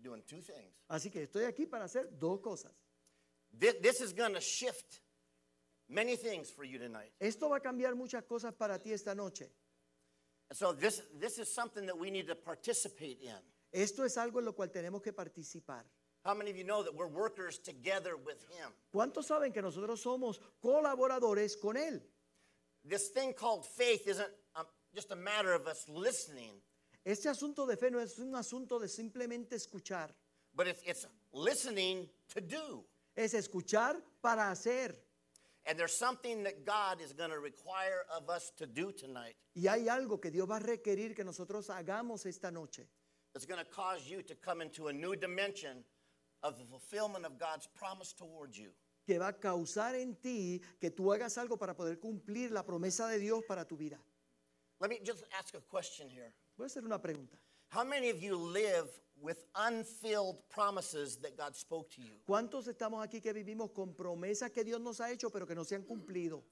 doing 0.02 0.24
two 0.28 0.42
things. 0.42 0.74
Así 0.90 1.12
que 1.12 1.28
estoy 1.28 1.46
aquí 1.46 1.70
para 1.70 1.86
hacer 1.86 2.08
dos 2.20 2.40
cosas. 2.42 2.72
This, 3.54 3.76
this 3.82 4.02
is 4.02 4.14
going 4.14 4.34
to 4.34 4.42
shift 4.42 5.02
many 5.88 6.16
things 6.16 6.50
for 6.50 6.64
you 6.64 6.80
tonight. 6.80 7.12
Esto 7.20 7.50
va 7.50 7.58
a 7.58 7.60
cambiar 7.60 7.96
muchas 7.96 8.24
cosas 8.24 8.54
para 8.58 8.80
ti 8.80 8.92
esta 8.94 9.14
noche. 9.14 9.46
And 10.50 10.58
so 10.58 10.74
this, 10.74 11.02
this 11.20 11.38
is 11.38 11.54
something 11.54 11.86
that 11.86 11.98
we 11.98 12.10
need 12.10 12.28
to 12.28 12.36
participate 12.36 13.20
in. 13.22 13.40
Esto 13.72 14.04
es 14.04 14.18
algo 14.18 14.40
en 14.40 14.46
lo 14.46 14.54
cual 14.54 14.70
tenemos 14.70 15.04
que 15.04 15.14
participar. 15.14 15.84
How 16.26 16.34
many 16.34 16.50
of 16.50 16.58
you 16.58 16.64
know 16.64 16.84
that 16.84 16.94
we're 16.94 17.08
workers 17.08 17.60
together 17.60 18.18
with 18.18 18.44
him? 18.50 18.72
¿Cuántos 18.94 19.26
saben 19.26 19.54
que 19.54 19.62
nosotros 19.62 20.02
somos 20.02 20.40
colaboradores 20.62 21.56
con 21.60 21.76
Él? 21.76 22.02
This 22.84 23.10
thing 23.10 23.34
called 23.34 23.66
faith 23.66 24.08
isn't 24.08 24.30
just 24.94 25.12
a 25.12 25.16
matter 25.16 25.54
of 25.54 25.68
us 25.68 25.88
listening, 25.88 26.54
Este 27.06 27.26
asunto 27.30 27.66
de 27.66 27.78
fe 27.78 27.90
no 27.90 28.00
es 28.00 28.20
un 28.20 28.36
asunto 28.36 28.80
de 28.80 28.88
simplemente 28.88 29.56
escuchar. 29.56 30.14
but 30.56 30.68
it's, 30.68 30.82
it's 30.86 31.06
listening 31.34 32.10
to 32.34 32.42
do. 32.42 32.84
Es 33.16 33.34
escuchar 33.34 33.96
para 34.22 34.50
hacer. 34.52 34.96
And 35.66 35.78
there's 35.78 35.98
something 35.98 36.44
that 36.44 36.66
God 36.66 37.02
is 37.02 37.14
going 37.14 37.30
to 37.32 37.40
require 37.40 38.04
of 38.16 38.30
us 38.30 38.52
to 38.58 38.66
do 38.66 38.92
tonight 38.92 39.36
Y 39.56 39.68
hay 39.68 39.88
algo 39.88 40.20
que 40.20 40.32
Dios 40.32 40.48
va 40.50 40.56
a 40.58 40.60
requerir 40.60 41.14
que 41.16 41.24
nosotros 41.24 41.70
hagamos 41.70 42.26
esta 42.26 42.50
noche. 42.52 42.88
that's 43.34 43.46
going 43.46 43.60
to 43.64 43.70
cause 43.70 44.10
you 44.10 44.24
to 44.24 44.36
come 44.36 44.62
into 44.62 44.88
a 44.88 44.94
new 44.94 45.16
dimension 45.16 45.84
of 46.44 46.58
the 46.58 46.66
fulfillment 46.66 47.26
of 47.26 47.38
God's 47.38 47.68
promise 47.76 48.14
towards 48.14 48.58
you. 48.58 48.72
Que 49.06 49.18
va 49.20 49.28
a 49.30 49.34
causar 49.34 49.96
en 49.96 50.16
ti 50.16 50.62
que 50.80 50.90
tú 50.92 51.12
hagas 51.14 51.38
algo 51.38 51.58
para 51.58 51.76
poder 51.76 52.00
cumplir 52.00 52.52
la 52.52 52.64
promesa 52.64 53.08
de 53.08 53.20
Dios 53.20 53.44
para 53.48 53.66
tu 53.66 53.78
vida. 53.78 54.00
Let 54.80 54.90
me 54.90 55.00
just 55.04 55.24
ask 55.38 55.54
a 55.56 55.62
question 55.62 56.10
here. 56.10 56.34
Voy 56.58 56.66
a 56.66 56.68
hacer 56.68 56.86
una 56.86 57.00
pregunta. 57.00 57.38
How 57.70 57.84
many 57.84 58.10
of 58.10 58.24
you 58.24 58.38
live 58.38 58.88
with 59.22 59.44
unfilled 59.56 60.38
promises 60.50 61.18
that 61.18 61.38
God 61.38 61.56
spoke 61.56 61.92
to 61.96 62.02
you? 62.02 62.14
¿Cuántos 62.26 62.68
estamos 62.68 63.06
aquí 63.06 63.22
que 63.22 63.34
vivimos 63.34 63.74
con 63.74 63.94
promesas 63.94 64.54
que 64.54 64.64
Dios 64.64 64.80
nos 64.80 65.02
ha 65.02 65.12
hecho 65.12 65.30
pero 65.30 65.46
que 65.46 65.54
no 65.54 65.64
se 65.64 65.76
han 65.76 65.84
cumplido? 65.84 66.44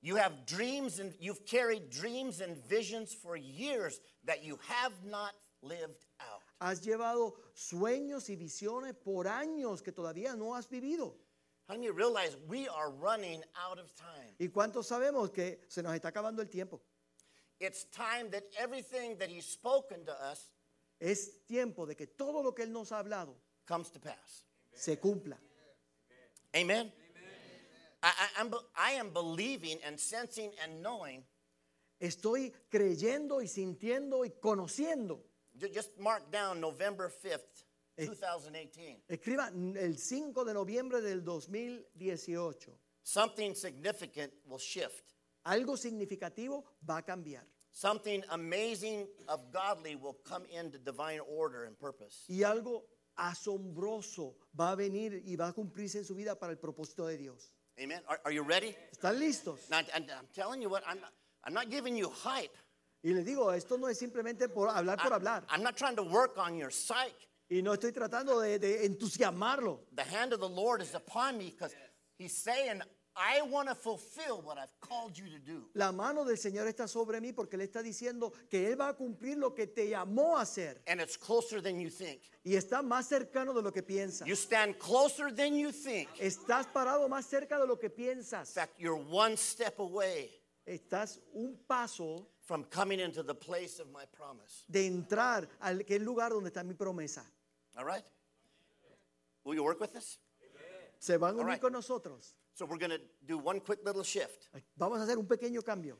You 0.00 0.16
have 0.16 0.44
dreams 0.44 0.98
and 0.98 1.14
you've 1.20 1.44
carried 1.46 1.90
dreams 1.90 2.40
and 2.40 2.56
visions 2.68 3.14
for 3.14 3.36
years 3.36 4.00
that 4.24 4.44
you 4.44 4.58
have 4.68 4.92
not 5.04 5.34
lived 5.62 6.04
out. 6.20 6.42
Has 6.60 6.80
llevado 6.80 7.34
sueños 7.54 8.28
y 8.28 8.36
visiones 8.36 8.94
por 8.94 9.26
años 9.26 9.82
que 9.82 9.92
todavía 9.92 10.36
no 10.36 10.54
has 10.54 10.66
vivido. 10.68 11.14
How 11.68 11.74
many 11.74 11.90
realize 11.90 12.36
we 12.48 12.66
are 12.68 12.90
running 12.90 13.42
out 13.54 13.78
of 13.78 13.94
time? 13.94 14.34
¿Y 14.40 14.48
cuántos 14.48 14.86
sabemos 14.86 15.30
que 15.32 15.60
se 15.68 15.82
nos 15.82 15.94
está 15.94 16.08
acabando 16.08 16.40
el 16.40 16.48
tiempo? 16.48 16.80
It's 17.60 17.84
time 17.90 18.30
that 18.30 18.44
everything 18.58 19.16
that 19.18 19.28
He's 19.28 19.46
spoken 19.46 20.04
to 20.06 20.12
us 20.12 20.50
Es 21.00 21.44
tiempo 21.46 21.86
de 21.86 21.94
que 21.94 22.06
todo 22.06 22.42
lo 22.42 22.52
que 22.52 22.64
Él 22.64 22.72
nos 22.72 22.90
ha 22.90 22.98
hablado 23.02 23.34
comes 23.66 23.90
to 23.90 23.98
pass. 24.00 24.44
se 24.74 24.96
cumpla. 24.96 25.36
Amen? 26.56 26.92
I, 28.02 28.06
I, 28.08 28.40
I'm, 28.40 28.54
I 28.76 28.90
am 28.92 29.10
believing 29.12 29.78
and 29.84 29.98
sensing 29.98 30.50
and 30.62 30.82
knowing. 30.82 31.24
Estoy 32.00 32.52
creyendo 32.70 33.40
y 33.42 33.46
sintiendo 33.48 34.24
y 34.24 34.30
conociendo. 34.40 35.20
Ju- 35.58 35.72
Just 35.74 35.98
mark 35.98 36.30
down 36.30 36.60
November 36.60 37.08
5th, 37.10 37.64
Eh. 37.96 38.06
2018. 38.06 39.02
Escriba 39.08 39.48
el 39.76 39.98
5 39.98 40.44
de 40.44 40.54
noviembre 40.54 41.00
del 41.00 41.24
2018. 41.24 42.72
Something 43.02 43.54
significant 43.54 44.32
will 44.46 44.58
shift. 44.60 45.02
Algo 45.48 45.78
significativo 45.78 46.64
va 46.86 46.98
a 46.98 47.02
cambiar. 47.02 47.42
Something 47.70 48.22
amazing 48.30 49.08
of 49.28 49.50
godly 49.50 49.96
will 49.96 50.18
come 50.24 50.44
into 50.50 50.78
divine 50.78 51.20
order 51.26 51.64
and 51.64 51.78
purpose. 51.78 52.24
Y 52.28 52.42
algo 52.42 52.84
asombroso 53.16 54.36
va 54.58 54.72
a 54.72 54.76
venir 54.76 55.22
y 55.24 55.36
va 55.36 55.48
a 55.48 55.52
cumplirse 55.54 55.98
en 55.98 56.04
su 56.04 56.14
vida 56.14 56.38
para 56.38 56.52
el 56.52 56.58
propósito 56.58 57.06
de 57.06 57.16
Dios. 57.16 57.54
Amen. 57.82 58.02
Are, 58.08 58.20
are 58.24 58.34
you 58.34 58.42
ready? 58.42 58.76
¿Están 58.92 59.18
listos? 59.18 59.70
Now, 59.70 59.80
and 59.94 60.10
I'm 60.10 60.26
telling 60.34 60.60
you 60.60 60.68
what, 60.68 60.82
I'm 60.86 61.00
not, 61.00 61.12
I'm 61.44 61.54
not 61.54 61.70
giving 61.70 61.96
you 61.96 62.10
hype. 62.10 62.54
Y 63.02 63.12
les 63.14 63.24
digo, 63.24 63.50
esto 63.52 63.78
no 63.78 63.86
es 63.86 63.98
simplemente 63.98 64.48
por 64.52 64.68
hablar 64.68 64.98
por 64.98 65.12
hablar. 65.12 65.44
I'm 65.48 65.62
not 65.62 65.78
trying 65.78 65.96
to 65.96 66.02
work 66.02 66.36
on 66.36 66.56
your 66.56 66.70
psyche. 66.70 67.28
Y 67.50 67.62
no 67.62 67.72
estoy 67.72 67.92
tratando 67.92 68.38
de, 68.42 68.58
de 68.58 68.84
entusiasmarlo. 68.84 69.80
The 69.94 70.04
hand 70.04 70.34
of 70.34 70.40
the 70.40 70.48
Lord 70.48 70.82
is 70.82 70.94
upon 70.94 71.38
me 71.38 71.50
because 71.50 71.74
He's 72.18 72.36
saying, 72.36 72.82
I 73.18 73.42
want 73.42 73.68
to 73.68 73.74
fulfill 73.74 74.42
what 74.42 74.58
I've 74.58 74.72
called 74.80 75.18
you 75.18 75.24
to 75.24 75.38
do. 75.40 75.68
La 75.74 75.90
mano 75.90 76.24
del 76.24 76.36
Señor 76.36 76.68
está 76.68 76.86
sobre 76.86 77.20
mí 77.20 77.32
porque 77.34 77.56
le 77.56 77.64
está 77.64 77.82
diciendo 77.82 78.32
que 78.48 78.68
Él 78.68 78.80
va 78.80 78.88
a 78.90 78.94
cumplir 78.94 79.36
lo 79.36 79.54
que 79.54 79.66
te 79.66 79.88
llamó 79.88 80.36
a 80.38 80.42
hacer. 80.42 80.80
And 80.86 81.00
it's 81.00 81.16
closer 81.16 81.60
than 81.60 81.80
you 81.80 81.90
think. 81.90 82.20
Y 82.44 82.54
está 82.54 82.80
más 82.82 83.08
cercano 83.08 83.52
de 83.52 83.62
lo 83.62 83.72
que 83.72 83.82
piensas. 83.82 84.26
You 84.26 84.36
stand 84.36 84.78
closer 84.78 85.34
than 85.34 85.56
you 85.56 85.72
think. 85.72 86.08
In 86.20 86.26
Estás 86.28 86.66
parado 86.66 87.08
más 87.08 87.26
cerca 87.26 87.58
de 87.58 87.66
lo 87.66 87.76
que 87.76 87.90
piensas. 87.90 88.52
fact, 88.52 88.78
you're 88.78 88.94
one 88.96 89.36
step 89.36 89.80
away 89.80 90.30
Estás 90.64 91.18
un 91.34 91.58
paso 91.66 92.28
from 92.42 92.62
coming 92.64 93.00
into 93.00 93.22
the 93.22 93.34
place 93.34 93.80
of 93.80 93.90
my 93.90 94.04
promise. 94.12 94.64
de 94.68 94.86
entrar 94.86 95.48
al 95.60 95.80
aquel 95.80 96.04
lugar 96.04 96.30
donde 96.30 96.50
está 96.50 96.62
mi 96.62 96.74
promesa. 96.74 97.24
All 97.76 97.84
right? 97.84 98.04
Will 99.44 99.54
you 99.54 99.64
work 99.64 99.80
with 99.80 99.92
this? 99.92 100.18
Se 101.00 101.16
van 101.16 101.34
a 101.34 101.38
unir 101.38 101.52
right. 101.52 101.60
con 101.60 101.72
nosotros. 101.72 102.34
So 102.58 102.66
we're 102.66 102.78
going 102.78 102.90
to 102.90 103.00
do 103.24 103.38
one 103.38 103.60
quick 103.60 103.78
little 103.84 104.02
shift. 104.02 104.48
Vamos 104.76 104.98
a 104.98 105.04
hacer 105.04 105.16
un 105.16 105.26
pequeño 105.26 105.64
cambio. 105.64 105.96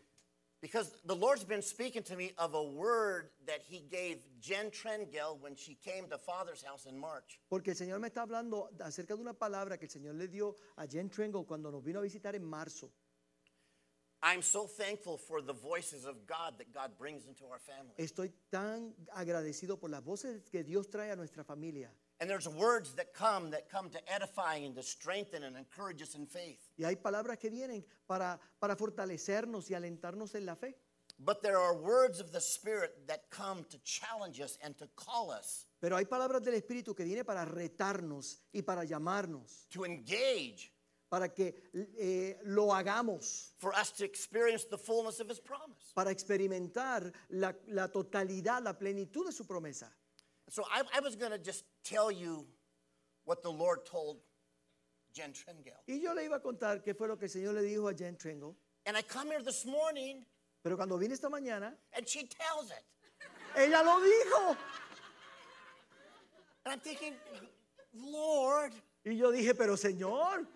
Because 0.61 0.91
the 1.05 1.15
Lord's 1.15 1.45
been 1.45 1.63
speaking 1.63 2.03
to 2.03 2.17
me 2.17 2.33
of 2.37 2.55
a 2.55 2.63
word 2.65 3.31
that 3.47 3.61
He 3.63 3.85
gave 3.89 4.17
Jen 4.41 4.73
Trengel 4.73 5.41
when 5.41 5.55
she 5.55 5.77
came 5.85 6.09
to 6.09 6.19
Father's 6.19 6.65
house 6.65 6.87
in 6.87 6.99
March. 6.99 7.39
Porque 7.49 7.69
el 7.69 7.77
Señor 7.77 8.01
me 8.01 8.09
está 8.09 8.23
hablando 8.23 8.69
acerca 8.81 9.15
de 9.15 9.21
una 9.21 9.35
palabra 9.35 9.79
que 9.79 9.87
el 9.87 9.91
Señor 9.91 10.17
le 10.17 10.27
dio 10.27 10.57
a 10.77 10.89
Jen 10.89 11.09
Trengle 11.11 11.45
cuando 11.47 11.71
nos 11.71 11.85
vino 11.85 12.01
a 12.01 12.03
visitar 12.03 12.35
en 12.35 12.45
marzo. 12.45 12.91
I'm 14.21 14.43
so 14.43 14.67
thankful 14.67 15.17
for 15.17 15.41
the 15.41 15.55
voices 15.55 16.05
of 16.05 16.27
God 16.27 16.59
that 16.59 16.75
God 16.75 16.99
brings 16.99 17.29
into 17.29 17.45
our 17.45 17.61
family. 17.61 17.95
Estoy 17.99 18.33
tan 18.51 18.97
agradecido 19.15 19.79
por 19.79 19.91
las 19.91 20.03
voces 20.03 20.43
que 20.51 20.65
Dios 20.65 20.91
trae 20.91 21.13
a 21.13 21.15
nuestra 21.15 21.45
familia. 21.45 21.93
And 22.21 22.29
there's 22.29 22.49
words 22.49 22.95
that 22.95 23.15
come 23.15 23.51
that 23.51 23.71
come 23.71 23.91
to 23.91 24.01
edify 24.13 24.57
and 24.57 24.75
to 24.75 24.83
strengthen 24.83 25.45
and 25.45 25.57
encourage 25.57 26.03
us 26.03 26.15
in 26.15 26.27
faith. 26.27 26.59
Y 26.77 26.85
hay 26.85 26.97
palabras 26.97 27.39
que 27.39 27.51
vienen 27.51 27.85
para, 28.07 28.39
para 28.61 28.75
fortalecernos 28.77 29.71
y 29.71 29.75
alentarnos 29.75 30.35
en 30.35 30.45
la 30.47 30.57
fe. 30.57 30.75
But 31.21 31.43
there 31.43 31.59
are 31.59 31.75
words 31.75 32.21
of 32.21 32.33
the 32.33 32.41
Spirit 32.41 33.07
that 33.09 33.31
come 33.31 33.65
to 33.71 33.79
challenge 33.83 34.41
us 34.41 34.57
and 34.63 34.77
to 34.79 34.89
call 34.97 35.31
us 35.31 35.67
Pero 35.81 35.97
hay 35.97 36.07
palabras 36.07 36.43
del 36.43 36.55
Espíritu 36.55 36.95
que 36.95 37.05
vienen 37.05 37.25
para 37.25 37.45
retarnos 37.45 38.39
y 38.53 38.63
para 38.63 38.85
llamarnos, 38.85 39.69
to 39.71 39.85
engage, 39.85 40.73
para 41.09 41.33
que 41.33 41.71
eh, 41.73 42.39
lo 42.45 42.75
hagamos, 42.75 43.55
for 43.59 43.73
us 43.75 43.93
to 43.93 44.05
experience 44.05 44.65
the 44.69 44.79
fullness 44.79 45.21
of 45.21 45.31
His 45.31 45.41
promise. 45.41 45.93
para 45.95 46.11
experimentar 46.11 47.13
la, 47.29 47.55
la 47.69 47.89
totalidad, 47.89 48.61
la 48.63 48.77
plenitud 48.77 49.27
de 49.27 49.33
su 49.33 49.47
promesa. 49.47 49.93
So 50.51 50.65
I, 50.73 50.83
I 50.97 51.01
was 51.01 51.17
going 51.17 51.33
to 51.33 51.39
just 51.39 51.65
tell 51.85 52.11
you 52.11 52.47
what 53.25 53.43
the 53.43 53.51
Lord 53.51 53.85
told 53.85 54.19
Jen 55.15 55.33
Trengel. 55.33 55.77
Y 55.87 56.01
yo 56.03 56.15
le 56.15 56.25
iba 56.25 56.37
a 56.37 56.41
contar 56.41 56.83
qué 56.83 56.95
fue 56.97 57.09
lo 57.09 57.17
que 57.17 57.27
el 57.27 57.31
Señor 57.31 57.55
le 57.55 57.63
dijo 57.63 57.89
a 57.89 57.95
Jen 57.95 58.17
Trengle, 58.17 58.55
And 58.87 58.97
I 58.97 59.03
come 59.03 59.29
here 59.29 59.43
this 59.43 59.67
morning 59.67 60.25
pero 60.63 60.77
cuando 60.77 60.99
vine 60.99 61.15
esta 61.15 61.29
mañana, 61.29 61.73
and 61.97 62.07
she 62.07 62.27
tells 62.27 62.71
it. 62.71 62.85
ella 63.57 63.83
lo 63.83 64.01
dijo. 64.01 64.57
And 66.65 66.73
I'm 66.75 66.81
thinking, 66.81 67.15
Lord. 67.95 68.73
Y 69.05 69.13
yo 69.13 69.33
dije, 69.33 69.57
pero 69.57 69.77
Señor, 69.77 70.47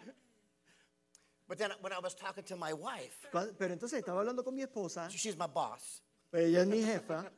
But 1.48 1.58
then 1.58 1.70
when 1.80 1.92
I 1.92 1.98
was 1.98 2.14
talking 2.14 2.44
to 2.44 2.56
my 2.56 2.72
wife, 2.72 3.26
pero 3.30 3.74
entonces 3.74 4.02
estaba 4.02 4.20
hablando 4.20 4.42
con 4.42 4.54
mi 4.54 4.62
esposa, 4.62 5.08
she's 5.10 5.36
my 5.36 5.46
boss. 5.46 6.00
ella 6.32 6.62
es 6.62 6.66
mi 6.66 6.82
jefa, 6.82 7.30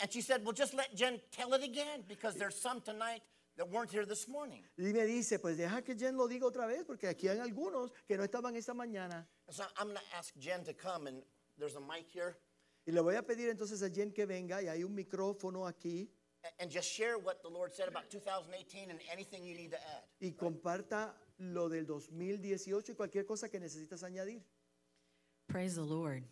And 0.00 0.12
she 0.12 0.20
said, 0.20 0.44
Well, 0.44 0.52
just 0.52 0.74
let 0.74 0.94
Jen 0.94 1.20
tell 1.32 1.52
it 1.54 1.64
again 1.64 2.04
because 2.08 2.36
there's 2.36 2.54
some 2.60 2.80
tonight 2.80 3.22
that 3.56 3.68
weren't 3.68 3.90
here 3.90 4.06
this 4.06 4.28
morning. 4.28 4.62
y 4.78 4.92
me 4.92 5.04
dice, 5.06 5.38
pues 5.40 5.56
deja 5.56 5.82
que 5.82 5.94
Jen 5.94 6.16
lo 6.16 6.28
diga 6.28 6.44
otra 6.46 6.66
vez, 6.66 6.84
porque 6.86 7.08
aquí 7.08 7.28
hay 7.28 7.38
algunos 7.38 7.90
que 8.08 8.16
no 8.16 8.22
estaban 8.24 8.54
esta 8.56 8.72
mañana. 8.72 9.26
And 9.48 9.54
so 9.56 9.64
I'm 9.78 9.88
going 9.88 9.98
to 9.98 10.16
ask 10.16 10.32
Jen 10.38 10.64
to 10.64 10.72
come, 10.72 11.06
and 11.08 11.22
there's 11.58 11.74
a 11.76 11.80
mic 11.80 12.06
here, 12.08 12.36
Y 12.86 12.92
le 12.92 13.00
voy 13.02 13.14
a 13.16 13.22
pedir 13.22 13.48
entonces 13.50 13.82
a 13.82 13.90
Jen 13.90 14.10
que 14.12 14.24
venga, 14.26 14.62
y 14.62 14.68
hay 14.68 14.82
un 14.84 14.94
micrófono 14.94 15.66
aquí, 15.68 16.08
a- 16.44 16.62
and 16.62 16.70
just 16.70 16.88
share 16.88 17.18
what 17.18 17.42
the 17.42 17.48
Lord 17.48 17.72
said 17.74 17.88
about 17.88 18.08
2018 18.10 18.90
and 18.90 19.00
anything 19.10 19.44
you 19.44 19.54
need 19.56 19.70
to 19.72 19.78
add. 19.78 20.02
y 20.20 20.30
comparta 20.32 21.12
lo 21.38 21.68
del 21.68 21.84
2018 21.86 22.92
y 22.92 22.94
cualquier 22.94 23.26
cosa 23.26 23.48
que 23.48 23.58
necesitas 23.60 24.02
añadir. 24.02 24.42
Praise 25.48 25.74
the 25.74 25.82
Lord. 25.84 26.24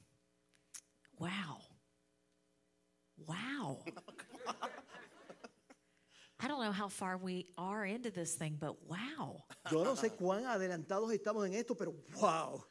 Wow. 1.18 1.58
Wow. 3.26 3.84
I 6.42 6.48
don't 6.48 6.62
know 6.62 6.72
how 6.72 6.88
far 6.88 7.18
we 7.18 7.46
are 7.58 7.84
into 7.84 8.10
this 8.10 8.34
thing, 8.34 8.56
but 8.58 8.76
wow. 8.88 9.44
Yo 9.70 9.84
no 9.84 9.94
sé 9.94 10.10
cuán 10.16 10.46
adelantados 10.46 11.12
estamos 11.12 11.46
en 11.46 11.54
esto, 11.54 11.74
pero 11.74 11.94
wow. 12.20 12.64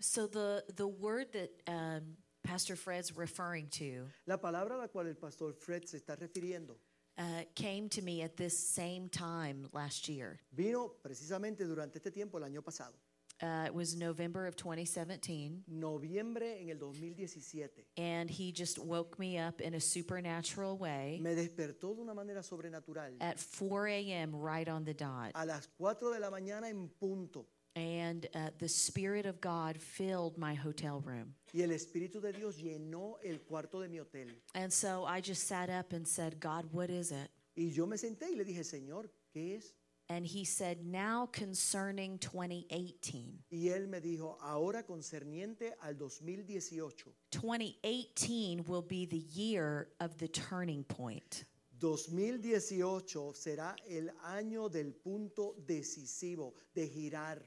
So 0.00 0.26
the 0.26 0.64
the 0.76 0.86
word 0.86 1.32
that 1.32 1.50
um, 1.66 2.16
Pastor 2.44 2.76
Fred's 2.76 3.16
referring 3.16 3.68
to 3.72 4.06
La 4.26 4.36
palabra 4.36 4.76
a 4.76 4.78
la 4.78 4.86
cual 4.86 5.06
el 5.06 5.14
pastor 5.14 5.52
Fred 5.52 5.86
se 5.88 5.98
está 5.98 6.16
refiriendo 6.16 6.76
uh, 7.18 7.42
came 7.54 7.88
to 7.88 8.00
me 8.00 8.22
at 8.22 8.36
this 8.36 8.56
same 8.56 9.08
time 9.08 9.66
last 9.72 10.08
year. 10.08 10.38
vino 10.52 10.92
precisamente 11.02 11.66
durante 11.66 11.98
este 11.98 12.12
tiempo 12.12 12.38
el 12.38 12.44
año 12.44 12.62
pasado, 12.62 12.94
Uh, 13.40 13.64
it 13.66 13.72
was 13.74 13.94
November 13.94 14.46
of 14.48 14.56
2017, 14.56 15.62
noviembre 15.70 16.56
en 16.60 16.70
el 16.70 16.76
2017. 16.78 17.84
and 17.96 18.28
he 18.28 18.50
just 18.50 18.78
woke 18.78 19.16
me 19.18 19.38
up 19.38 19.60
in 19.60 19.74
a 19.74 19.80
supernatural 19.80 20.76
way 20.76 21.20
Me 21.22 21.34
despertó 21.34 21.94
de 21.94 22.02
una 22.02 22.14
manera 22.14 22.42
sobrenatural 22.42 23.12
at 23.20 23.38
4 23.38 23.86
a.m. 23.88 24.34
right 24.34 24.68
on 24.68 24.84
the 24.84 24.94
dot. 24.94 25.30
a 25.36 25.46
las 25.46 25.68
4 25.78 26.12
de 26.14 26.18
la 26.20 26.30
mañana 26.30 26.68
en 26.68 26.88
punto. 27.00 27.46
And 27.76 28.26
uh, 28.34 28.50
the 28.58 28.68
Spirit 28.68 29.24
of 29.24 29.40
God 29.40 29.76
filled 29.80 30.36
my 30.36 30.54
hotel 30.54 31.00
room. 31.04 31.34
Y 31.54 31.62
el 31.62 31.70
Espíritu 31.70 32.20
de 32.20 32.32
Dios 32.32 32.56
llenó 32.56 33.18
el 33.24 33.38
cuarto 33.48 33.80
de 33.80 33.88
mi 33.88 33.98
hotel. 33.98 34.26
And 34.56 34.72
so 34.72 35.04
I 35.04 35.20
just 35.20 35.46
sat 35.46 35.70
up 35.70 35.92
and 35.92 36.04
said, 36.08 36.40
God, 36.40 36.64
what 36.72 36.90
is 36.90 37.12
it? 37.12 37.30
Y 37.56 37.70
yo 37.72 37.86
me 37.86 37.96
senté 37.96 38.32
y 38.32 38.36
le 38.36 38.44
dije, 38.44 38.64
Señor, 38.64 39.08
¿qué 39.32 39.58
es? 39.58 39.74
And 40.10 40.26
he 40.26 40.44
said, 40.44 40.84
Now 40.84 41.28
concerning 41.32 42.18
2018. 42.18 43.44
Y 43.50 43.68
él 43.68 43.88
me 43.88 44.00
dijo, 44.00 44.38
ahora 44.42 44.82
concerniente 44.82 45.72
al 45.82 45.94
2018. 45.94 47.12
2018 47.30 48.64
will 48.66 48.82
be 48.82 49.04
the 49.04 49.24
year 49.34 49.88
of 50.00 50.16
the 50.18 50.28
turning 50.28 50.82
point. 50.84 51.44
2018 51.78 53.34
será 53.34 53.76
el 53.88 54.10
año 54.26 54.70
del 54.70 54.92
punto 54.92 55.54
decisivo 55.66 56.54
de 56.74 56.88
girar. 56.88 57.40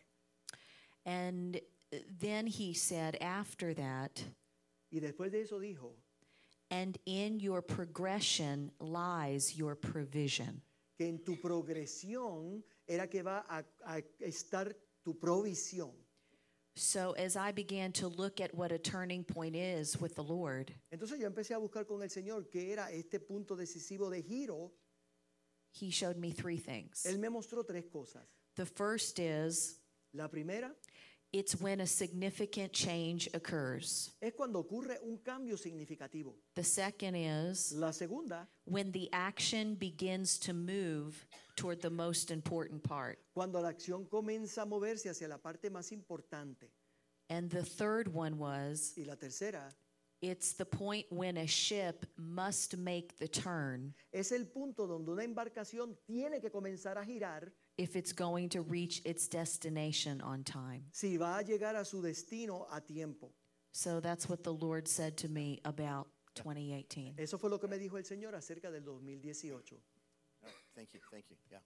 And 1.06 1.60
uh, 1.92 1.98
then 2.20 2.46
he 2.46 2.74
said, 2.74 3.18
After 3.22 3.74
that, 3.74 4.24
Y 4.94 5.00
después 5.00 5.32
de 5.32 5.42
eso 5.42 5.60
dijo 5.60 5.94
and 6.72 6.98
in 7.06 7.40
your 7.40 7.62
progression 7.62 8.72
lies 8.80 9.56
your 9.58 9.76
provision. 9.76 10.62
Que 11.02 11.08
en 11.08 11.24
tu 11.24 11.40
progresión 11.42 12.64
era 12.86 13.08
que 13.10 13.24
va 13.24 13.44
a, 13.50 13.66
a 13.86 13.98
estar 14.20 14.76
tu 15.04 15.18
provisión. 15.18 15.92
So 16.76 17.14
as 17.18 17.36
I 17.36 17.52
began 17.52 17.92
to 17.94 18.08
look 18.08 18.40
at 18.40 18.54
what 18.54 18.72
a 18.72 18.78
turning 18.78 19.24
point 19.24 19.56
is 19.56 20.00
with 20.00 20.14
the 20.16 20.24
Lord, 20.24 20.72
Entonces 20.92 21.20
yo 21.20 21.28
empecé 21.28 21.54
a 21.54 21.58
buscar 21.58 21.86
con 21.86 22.04
el 22.04 22.10
Señor 22.10 22.50
qué 22.50 22.72
era 22.72 22.92
este 22.92 23.20
punto 23.20 23.56
decisivo 23.56 24.12
de 24.12 24.22
giro. 24.22 24.72
He 25.74 25.90
showed 25.90 26.18
me 26.18 26.32
three 26.32 26.58
things. 26.58 27.04
Él 27.06 27.18
me 27.18 27.30
mostró 27.30 27.66
tres 27.66 27.86
cosas. 27.92 28.24
The 28.56 28.66
first 28.66 29.18
is 29.20 29.80
La 30.14 30.28
primera 30.28 30.76
it's 31.34 31.60
when 31.62 31.82
a 31.82 31.88
significant 31.88 32.74
change 32.74 33.30
occurs. 33.34 34.12
es 34.22 34.34
cuando 34.34 34.60
ocurre 34.64 34.98
un 35.04 35.18
cambio 35.24 35.56
significativo. 35.56 36.34
The 36.56 36.64
second 36.64 37.16
is 37.16 37.72
La 37.74 37.92
segunda, 37.92 38.48
when 38.66 38.92
the 38.92 39.10
action 39.14 39.76
begins 39.76 40.38
to 40.40 40.54
move 40.54 41.26
toward 41.56 41.82
the 41.82 41.90
most 41.90 42.32
important 42.32 42.84
part. 42.84 43.20
cuando 43.34 43.60
la 43.62 43.70
acción 43.72 44.08
comienza 44.10 44.64
a 44.64 44.66
moverse 44.66 45.10
hacia 45.10 45.28
la 45.28 45.38
parte 45.38 45.70
más 45.70 45.92
importante. 45.92 46.70
And 47.30 47.50
the 47.50 47.64
third 47.64 48.10
one 48.14 48.38
was 48.38 48.94
Y 48.98 49.04
la 49.06 49.16
tercera 49.16 49.74
it's 50.22 50.54
the 50.54 50.66
point 50.66 51.06
when 51.10 51.38
a 51.38 51.48
ship 51.48 52.06
must 52.18 52.78
make 52.78 53.18
the 53.18 53.28
turn 53.28 53.94
es 54.14 54.32
el 54.32 54.46
punto 54.46 54.86
donde 54.86 55.12
una 55.12 55.24
embarcación 55.24 55.98
tiene 56.06 56.40
que 56.40 56.52
comenzar 56.52 56.98
a 56.98 57.04
girar 57.04 57.52
if 57.78 57.96
it's 57.96 58.14
going 58.14 58.50
to 58.50 58.62
reach 58.62 59.02
its 59.06 59.28
destination 59.28 60.22
on 60.22 60.44
time. 60.44 60.84
si 60.92 61.18
va 61.18 61.38
a 61.40 61.44
llegar 61.44 61.76
a 61.76 61.84
su 61.86 62.02
destino 62.02 62.68
a 62.72 62.80
tiempo. 62.82 63.32
So 63.72 64.00
that's 64.00 64.28
what 64.28 64.44
the 64.44 64.54
Lord 64.54 64.88
said 64.88 65.16
to 65.18 65.30
me 65.30 65.60
about 65.64 66.08
2018. 66.36 67.16
Eso 67.18 67.38
fue 67.38 67.50
lo 67.50 67.58
que 67.58 67.68
me 67.70 67.78
dijo 67.78 67.96
el 67.98 68.04
Señor 68.04 68.34
acerca 68.36 68.70
del 68.72 68.82
2018. 68.84 69.76
Oh, 70.44 70.48
Thank 70.76 70.94
you, 70.94 71.00
thank 71.12 71.26
you, 71.30 71.38
yeah. 71.50 71.60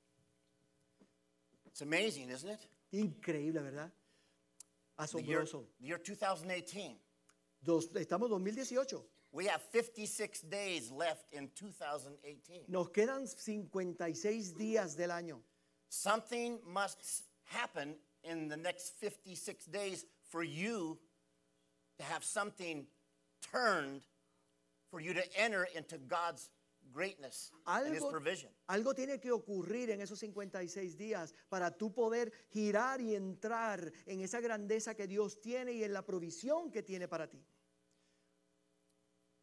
It's 1.66 1.82
amazing, 1.82 2.30
isn't 2.30 2.50
it? 2.50 2.60
Increíble, 2.94 3.62
¿verdad? 3.64 3.92
The 4.98 5.22
year, 5.24 5.42
Asombroso. 5.42 5.64
the 5.80 5.88
year 5.88 5.98
2018. 5.98 6.96
Dos- 7.64 7.88
estamos 7.96 8.30
2018. 8.30 9.02
We 9.32 9.46
have 9.48 9.62
56 9.72 10.42
days 10.44 10.90
left 10.92 11.26
in 11.34 11.50
2018. 11.56 12.66
Nos 12.70 12.88
quedan 12.90 13.28
56 13.28 14.54
días 14.54 14.96
del 14.96 15.10
año. 15.12 15.40
Something 15.96 16.60
must 16.68 17.24
happen 17.46 17.96
in 18.24 18.50
the 18.50 18.58
next 18.58 18.96
56 19.00 19.66
days 19.68 20.06
for 20.30 20.44
you 20.44 21.00
to 21.98 22.04
have 22.04 22.22
something 22.22 22.86
turned 23.42 24.02
for 24.92 25.00
you 25.00 25.14
to 25.14 25.24
enter 25.40 25.66
into 25.74 25.98
God's 25.98 26.50
greatness 26.92 27.50
and 27.66 27.94
His 27.94 28.04
provision. 28.04 28.50
algo 28.68 28.94
tiene 28.94 29.20
que 29.22 29.32
ocurrir 29.32 29.90
en 29.90 30.02
esos 30.02 30.20
56 30.20 30.98
días 30.98 31.34
para 31.50 31.72
tú 31.72 31.94
poder 31.94 32.32
girar 32.52 33.00
y 33.00 33.16
entrar 33.16 33.92
en 34.06 34.20
esa 34.20 34.42
grandeza 34.42 34.96
que 34.96 35.08
Dios 35.08 35.40
tiene 35.40 35.72
y 35.72 35.84
en 35.86 35.94
la 35.94 36.02
provisión 36.02 36.72
que 36.72 36.84
tiene 36.84 37.08
para 37.08 37.28
ti. 37.28 37.42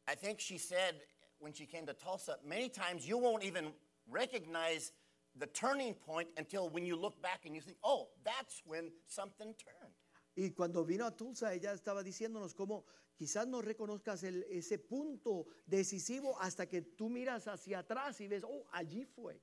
I 0.07 0.15
think 0.17 0.39
she 0.39 0.59
said 0.59 1.01
when 1.39 1.55
she 1.55 1.65
came 1.65 1.87
to 1.87 1.95
Tulsa, 1.95 2.39
many 2.45 2.69
times 2.69 3.07
you 3.09 3.17
won't 3.17 3.43
even 3.43 3.73
recognize 4.07 4.93
the 5.39 5.47
turning 5.47 5.95
point 5.95 6.29
until 6.37 6.69
when 6.71 6.85
you 6.85 6.97
look 6.97 7.21
back 7.23 7.45
and 7.47 7.55
you 7.55 7.61
think, 7.61 7.77
oh, 7.83 8.09
that's 8.25 8.63
when 8.67 8.91
something 9.07 9.55
turned. 9.55 9.95
Y 10.37 10.51
cuando 10.57 10.85
vino 10.85 11.07
a 11.07 11.11
Tulsa, 11.11 11.53
ella 11.55 11.73
estaba 11.73 12.03
diciéndonos 12.03 12.55
cómo 12.55 12.85
quizás 13.19 13.47
no 13.47 13.61
reconozcas 13.61 14.23
el- 14.25 14.45
ese 14.51 14.79
punto 14.79 15.47
decisivo 15.67 16.39
hasta 16.41 16.67
que 16.67 16.83
tú 16.83 17.09
miras 17.11 17.47
hacia 17.49 17.81
atrás 17.81 18.21
y 18.21 18.29
ves, 18.29 18.43
oh, 18.45 18.67
allí 18.73 19.05
fue. 19.05 19.41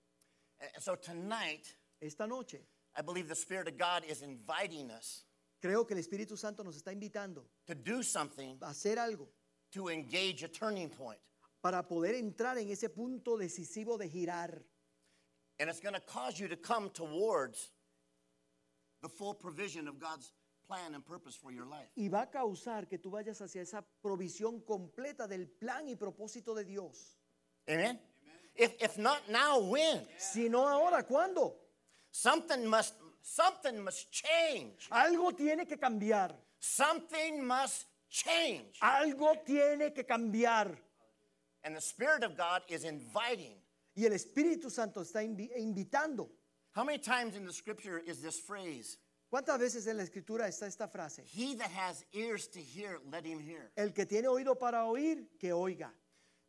And 0.60 0.82
so 0.82 0.96
tonight, 0.96 1.66
Esta 2.02 2.26
noche, 2.26 2.66
I 2.96 3.02
believe 3.02 3.28
the 3.28 3.36
Spirit 3.36 3.68
of 3.68 3.78
God 3.78 4.04
is 4.10 4.22
inviting 4.22 4.90
us 4.90 5.26
creo 5.62 5.86
que 5.86 5.94
el 5.94 6.00
Espíritu 6.00 6.38
Santo 6.38 6.64
nos 6.64 6.78
está 6.78 6.94
invitando 6.94 7.46
to 7.68 7.76
do 7.76 8.02
something 8.02 8.58
a 8.62 8.70
hacer 8.70 8.98
algo 8.98 9.28
to 9.72 9.90
engage 9.90 10.44
a 10.44 10.48
turning 10.48 10.90
point. 10.90 11.20
para 11.62 11.86
poder 11.86 12.16
entrar 12.16 12.58
en 12.58 12.70
ese 12.70 12.88
punto 12.90 13.38
decisivo 13.38 13.98
de 13.98 14.08
girar. 14.10 14.64
And 15.60 15.70
it's 15.70 15.80
going 15.80 15.96
to 15.96 16.02
cause 16.02 16.40
you 16.40 16.48
to 16.48 16.56
come 16.56 16.90
towards 16.90 17.72
the 19.02 19.10
full 19.10 19.34
provision 19.34 19.88
of 19.88 20.00
God's 20.00 20.32
plan 20.68 20.94
and 20.94 21.06
purpose 21.06 21.36
for 21.36 21.52
your 21.52 21.66
life. 21.66 21.90
Y 21.98 22.08
va 22.08 22.22
a 22.22 22.28
causar 22.28 22.88
que 22.88 22.98
tú 22.98 23.12
vayas 23.12 23.42
hacia 23.42 23.62
esa 23.62 23.84
provisión 24.04 24.62
completa 24.66 25.28
del 25.28 25.48
plan 25.48 25.88
y 25.90 25.96
propósito 25.96 26.56
de 26.56 26.64
Dios. 26.64 27.18
Amen? 27.68 28.00
If, 28.56 28.74
if 28.82 28.98
not 28.98 29.30
now, 29.30 29.60
when? 29.60 30.02
Si 30.18 30.50
no 30.50 30.68
ahora, 30.68 31.04
¿cuándo? 31.04 31.54
Something 32.12 32.66
must, 32.66 32.96
something 33.22 33.80
must 33.80 34.12
change. 34.12 34.90
Algo 34.92 35.36
tiene 35.36 35.66
que 35.66 35.78
cambiar. 35.78 36.32
Something 36.60 37.46
must 37.46 37.86
change. 38.10 38.80
Algo 38.82 39.36
tiene 39.46 39.94
que 39.94 40.04
cambiar. 40.04 40.76
And 41.64 41.76
the 41.76 41.82
Spirit 41.82 42.24
of 42.24 42.38
God 42.38 42.62
is 42.68 42.84
inviting. 42.84 43.59
Y 44.00 44.06
el 44.06 44.14
Espíritu 44.14 44.70
Santo 44.70 45.02
está 45.02 45.22
invi- 45.22 45.52
invitando. 45.58 46.30
How 46.74 46.86
many 46.86 47.00
times 47.00 47.36
in 47.36 47.46
the 47.46 47.52
scripture 47.52 48.00
is 48.00 48.22
this 48.22 48.40
phrase? 48.40 48.98
¿Cuántas 49.30 49.60
veces 49.60 49.88
en 49.88 49.98
la 49.98 50.04
escritura 50.04 50.48
está 50.48 50.68
esta 50.68 50.88
frase? 50.88 51.22
He 51.26 51.56
that 51.56 51.70
has 51.70 52.06
ears 52.14 52.48
to 52.48 52.62
hear, 52.62 53.00
let 53.12 53.26
him 53.26 53.40
hear. 53.42 53.72
El 53.76 53.90
que 53.92 54.06
tiene 54.06 54.28
oído 54.30 54.58
para 54.58 54.86
oír, 54.86 55.28
que 55.38 55.50
oiga. 55.52 55.92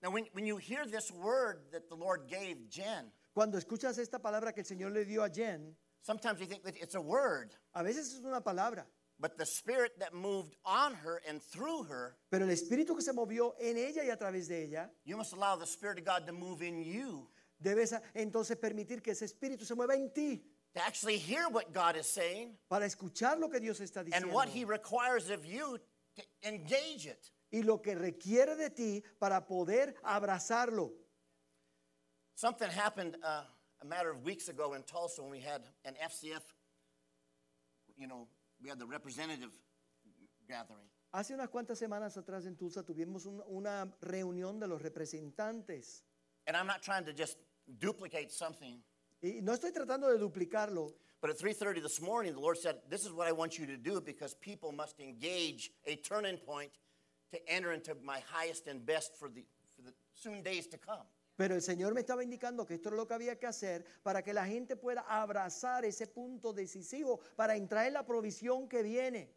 Now, 0.00 0.10
when, 0.10 0.26
when 0.32 0.46
you 0.46 0.58
hear 0.58 0.86
this 0.86 1.10
word 1.10 1.62
that 1.72 1.88
the 1.88 1.96
Lord 1.96 2.28
gave 2.28 2.56
Jen, 2.70 3.10
Cuando 3.34 3.58
escuchas 3.58 3.98
esta 3.98 4.20
palabra 4.20 4.52
que 4.52 4.60
el 4.62 4.66
Señor 4.66 4.92
le 4.92 5.04
dio 5.04 5.24
a 5.24 5.28
Jen, 5.28 5.74
sometimes 6.02 6.38
you 6.38 6.46
think 6.46 6.62
that 6.62 6.76
it's 6.80 6.94
a 6.94 7.00
word, 7.00 7.50
a 7.74 7.82
veces 7.82 8.14
es 8.16 8.24
una 8.24 8.40
palabra, 8.40 8.84
but 9.18 9.36
the 9.36 9.44
Spirit 9.44 9.98
that 9.98 10.14
moved 10.14 10.54
on 10.64 10.94
her 10.94 11.20
and 11.28 11.42
through 11.42 11.82
her, 11.82 12.16
pero 12.30 12.44
el 12.44 12.50
Espíritu 12.50 12.94
que 12.94 13.02
se 13.02 13.12
movió 13.12 13.54
en 13.60 13.76
ella 13.76 14.04
y 14.04 14.10
a 14.10 14.16
través 14.16 14.46
de 14.48 14.62
ella, 14.62 14.88
you 15.04 15.16
must 15.16 15.32
allow 15.32 15.56
the 15.56 15.66
Spirit 15.66 15.98
of 15.98 16.04
God 16.04 16.26
to 16.26 16.32
move 16.32 16.62
in 16.62 16.78
you 16.82 17.28
debes 17.60 17.94
entonces 18.14 18.56
permitir 18.56 19.00
que 19.02 19.12
ese 19.12 19.24
Espíritu 19.26 19.64
se 19.64 19.74
mueva 19.74 19.94
en 19.94 20.12
ti 20.12 20.42
to 20.74 20.80
actually 20.80 21.18
hear 21.18 21.48
what 21.48 21.72
God 21.72 21.96
is 21.96 22.06
saying 22.06 22.56
para 22.68 22.86
escuchar 22.86 23.38
lo 23.38 23.48
que 23.48 23.60
Dios 23.60 23.80
está 23.80 24.00
and 24.00 24.08
diciendo 24.12 24.32
what 24.32 24.48
He 24.48 24.64
requires 24.64 25.28
of 25.30 25.44
you 25.44 25.78
to 26.16 26.22
engage 26.42 27.06
it. 27.06 27.30
y 27.52 27.62
lo 27.62 27.78
que 27.82 27.94
requiere 27.96 28.54
de 28.56 28.70
ti 28.70 29.02
para 29.18 29.46
poder 29.46 29.94
abrazarlo. 30.04 30.92
Something 32.34 32.70
happened 32.70 33.16
uh, 33.22 33.42
a 33.82 33.84
matter 33.84 34.10
of 34.10 34.24
weeks 34.24 34.48
ago 34.48 34.74
in 34.74 34.82
Tulsa 34.84 35.20
when 35.22 35.30
we 35.30 35.40
had 35.40 35.62
an 35.84 35.94
FCF, 36.02 36.42
you 37.96 38.06
know, 38.06 38.28
we 38.62 38.68
had 38.68 38.78
the 38.78 38.86
representative 38.86 39.50
gathering. 40.48 40.86
Hace 41.12 41.34
unas 41.34 41.48
cuantas 41.48 41.76
semanas 41.78 42.16
atrás 42.16 42.46
en 42.46 42.56
Tulsa 42.56 42.82
tuvimos 42.84 43.26
un- 43.26 43.42
una 43.48 43.92
reunión 44.00 44.60
de 44.60 44.68
los 44.68 44.80
representantes 44.80 46.04
And 46.46 46.56
I'm 46.56 46.66
not 46.66 46.82
trying 46.82 47.04
to 47.04 47.12
just 47.12 47.36
duplicate 47.78 48.30
something, 48.30 48.82
y 49.22 49.40
no 49.42 49.52
estoy 49.52 49.72
tratando 49.72 50.08
de 50.08 50.18
duplicarlo, 50.18 50.94
but 51.20 51.30
at 51.30 51.36
3:30 51.36 51.82
this 51.82 52.00
morning 52.00 52.32
the 52.32 52.40
Lord 52.40 52.58
said, 52.58 52.80
"This 52.88 53.04
is 53.04 53.12
what 53.12 53.28
I 53.28 53.32
want 53.32 53.58
you 53.58 53.66
to 53.66 53.76
do 53.76 54.00
because 54.00 54.34
people 54.34 54.72
must 54.72 54.98
engage 55.00 55.72
a 55.86 55.96
turning 55.96 56.38
point 56.38 56.72
to 57.30 57.38
enter 57.48 57.72
into 57.72 57.94
my 57.96 58.20
highest 58.20 58.66
and 58.66 58.84
best 58.84 59.16
for 59.16 59.28
the 59.28 59.44
for 59.68 59.82
the 59.82 59.92
soon 60.14 60.42
days 60.42 60.66
to 60.68 60.78
come." 60.78 61.06
pero 61.40 61.54
el 61.54 61.62
Señor 61.62 61.94
me 61.94 62.00
estaba 62.00 62.22
indicando 62.22 62.66
que 62.66 62.74
esto 62.74 62.90
era 62.90 62.96
lo 62.98 63.06
que 63.06 63.14
había 63.14 63.38
que 63.38 63.46
hacer 63.46 63.82
para 64.02 64.22
que 64.22 64.34
la 64.34 64.44
gente 64.44 64.76
pueda 64.76 65.00
abrazar 65.08 65.86
ese 65.86 66.06
punto 66.06 66.52
decisivo 66.52 67.18
para 67.34 67.56
entrar 67.56 67.86
en 67.86 67.94
la 67.94 68.04
provisión 68.04 68.68
que 68.68 68.82
viene. 68.82 69.30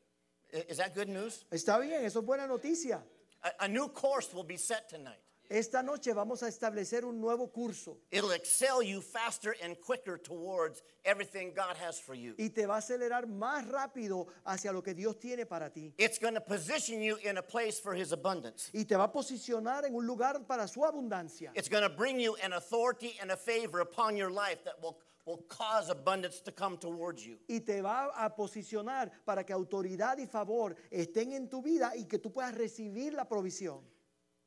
Is 0.51 0.77
that 0.77 0.93
good 0.93 1.07
news? 1.07 1.45
Está 1.49 1.79
bien, 1.79 2.03
eso 2.03 2.19
es 2.19 2.25
buena 2.25 2.45
noticia. 2.45 3.01
A, 3.41 3.63
a 3.63 3.67
new 3.69 3.87
course 3.93 4.35
will 4.35 4.45
be 4.45 4.57
set 4.57 4.89
tonight. 4.89 5.23
Esta 5.53 5.83
noche 5.83 6.13
vamos 6.13 6.41
a 6.41 6.47
establecer 6.47 7.05
un 7.05 7.21
nuevo 7.21 7.51
curso 7.51 7.99
It'll 8.09 8.31
excel 8.31 8.81
you 8.81 9.01
faster 9.01 9.55
and 9.63 9.79
quicker 9.79 10.17
towards 10.17 10.81
everything 11.05 11.53
God 11.53 11.77
has 11.77 11.99
for 11.99 12.15
you. 12.15 12.33
y 12.39 12.49
te 12.49 12.65
va 12.65 12.73
a 12.73 12.77
acelerar 12.79 13.27
más 13.27 13.67
rápido 13.67 14.25
hacia 14.45 14.71
lo 14.71 14.81
que 14.81 14.95
Dios 14.95 15.19
tiene 15.19 15.45
para 15.45 15.69
ti. 15.69 15.93
It's 15.99 16.17
going 16.17 16.33
to 16.33 16.41
position 16.41 17.03
you 17.03 17.17
in 17.23 17.37
a 17.37 17.43
place 17.43 17.79
for 17.79 17.93
His 17.93 18.11
abundance. 18.13 18.71
Y 18.73 18.85
te 18.85 18.95
va 18.95 19.03
a 19.03 19.11
posicionar 19.11 19.85
en 19.85 19.93
un 19.93 20.07
lugar 20.07 20.43
para 20.47 20.67
su 20.67 20.79
abundancia. 20.83 21.51
It's 21.53 21.69
going 21.69 21.83
to 21.83 21.95
bring 21.95 22.19
you 22.19 22.35
an 22.43 22.53
authority 22.53 23.13
and 23.21 23.29
a 23.31 23.37
favor 23.37 23.81
upon 23.81 24.17
your 24.17 24.31
life 24.31 24.63
that 24.63 24.81
will, 24.81 24.97
will 25.27 25.43
cause 25.49 25.91
abundance 25.91 26.41
to 26.41 26.51
come 26.51 26.77
towards 26.79 27.23
you. 27.23 27.37
Y 27.47 27.59
te 27.59 27.79
va 27.79 28.09
a 28.15 28.35
posicionar 28.35 29.11
para 29.23 29.43
que 29.43 29.53
autoridad 29.53 30.17
y 30.17 30.25
favor 30.25 30.75
estén 30.89 31.33
en 31.33 31.47
tu 31.47 31.61
vida 31.61 31.93
y 31.95 32.05
que 32.05 32.17
tú 32.17 32.31
puedas 32.31 32.55
recibir 32.55 33.13
la 33.13 33.25
provisión. 33.29 33.92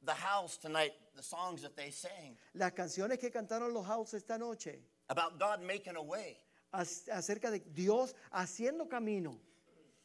The 0.06 0.12
house 0.14 0.56
tonight, 0.56 0.92
the 1.16 1.22
songs 1.22 1.62
that 1.62 1.76
they 1.76 1.90
sang 1.90 2.36
Las 2.54 2.70
canciones 2.72 3.18
que 3.18 3.28
cantaron 3.30 3.72
los 3.74 3.84
House 3.86 4.14
esta 4.14 4.38
noche 4.38 4.76
about 5.10 5.38
God 5.38 5.60
making 5.62 5.96
a 5.96 6.02
way. 6.02 6.36
ac- 6.72 7.08
acerca 7.12 7.50
de 7.50 7.60
Dios 7.74 8.14
haciendo 8.32 8.88
camino. 8.88 9.36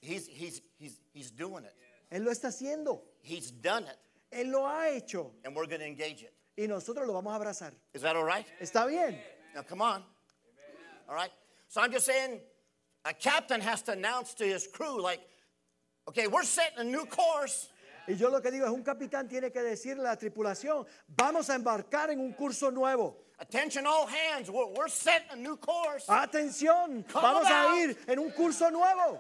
He's, 0.02 0.26
he's, 0.28 0.62
he's, 0.80 1.00
he's 1.14 1.30
doing 1.32 1.64
it. 1.66 1.76
Él 2.12 2.26
lo 2.26 2.32
está 2.32 2.48
haciendo. 2.48 3.02
He's 3.22 3.52
done 3.52 3.84
it, 3.84 3.98
Él 4.36 4.52
lo 4.52 4.66
ha 4.66 4.88
hecho. 4.90 5.32
and 5.46 5.56
we're 5.56 5.68
going 5.68 5.82
to 5.82 5.86
engage 5.88 6.24
it. 6.24 6.34
Y 6.58 6.66
nosotros 6.66 7.08
lo 7.08 7.14
vamos 7.14 7.34
a 7.34 7.40
abrazar. 7.40 7.72
Is 7.94 8.02
that 8.02 8.16
all 8.16 8.24
right? 8.24 8.46
¿Está 8.60 8.88
bien? 8.88 9.16
Now, 9.54 9.62
come 9.62 9.82
on. 9.84 10.04
All 11.08 11.14
right. 11.16 11.32
So 11.68 11.80
I'm 11.82 11.92
just 11.92 12.06
saying, 12.08 12.40
a 13.06 13.14
captain 13.14 13.62
has 13.62 13.82
to 13.84 13.92
announce 13.94 14.34
to 14.36 14.46
his 14.46 14.68
crew, 14.68 15.00
like, 15.02 15.22
okay, 16.08 16.26
we're 16.28 16.44
setting 16.44 16.80
a 16.80 16.84
new 16.84 17.06
course. 17.06 17.70
Y 18.12 18.18
yo 18.18 18.30
lo 18.30 18.42
que 18.42 18.52
digo 18.52 18.66
es, 18.66 18.72
un 18.72 18.84
capitán 18.84 19.28
tiene 19.28 19.52
que 19.52 19.62
decirle 19.62 20.02
a 20.02 20.12
la 20.12 20.18
tripulación, 20.18 20.86
vamos 21.08 21.50
a 21.50 21.56
embarcar 21.56 22.10
en 22.12 22.20
un 22.20 22.34
curso 22.34 22.70
nuevo. 22.70 23.16
Attention, 23.40 23.86
all 23.88 24.06
hands. 24.06 24.50
We're, 24.50 24.68
we're 24.76 24.90
setting 24.90 25.32
a 25.32 25.36
new 25.36 25.56
course. 25.58 26.06
Atención, 26.08 27.04
Come 27.12 27.22
vamos 27.24 27.46
a 27.48 27.70
out. 27.72 27.78
ir 27.78 27.98
en 28.08 28.20
un 28.20 28.32
curso 28.32 28.70
nuevo. 28.70 29.20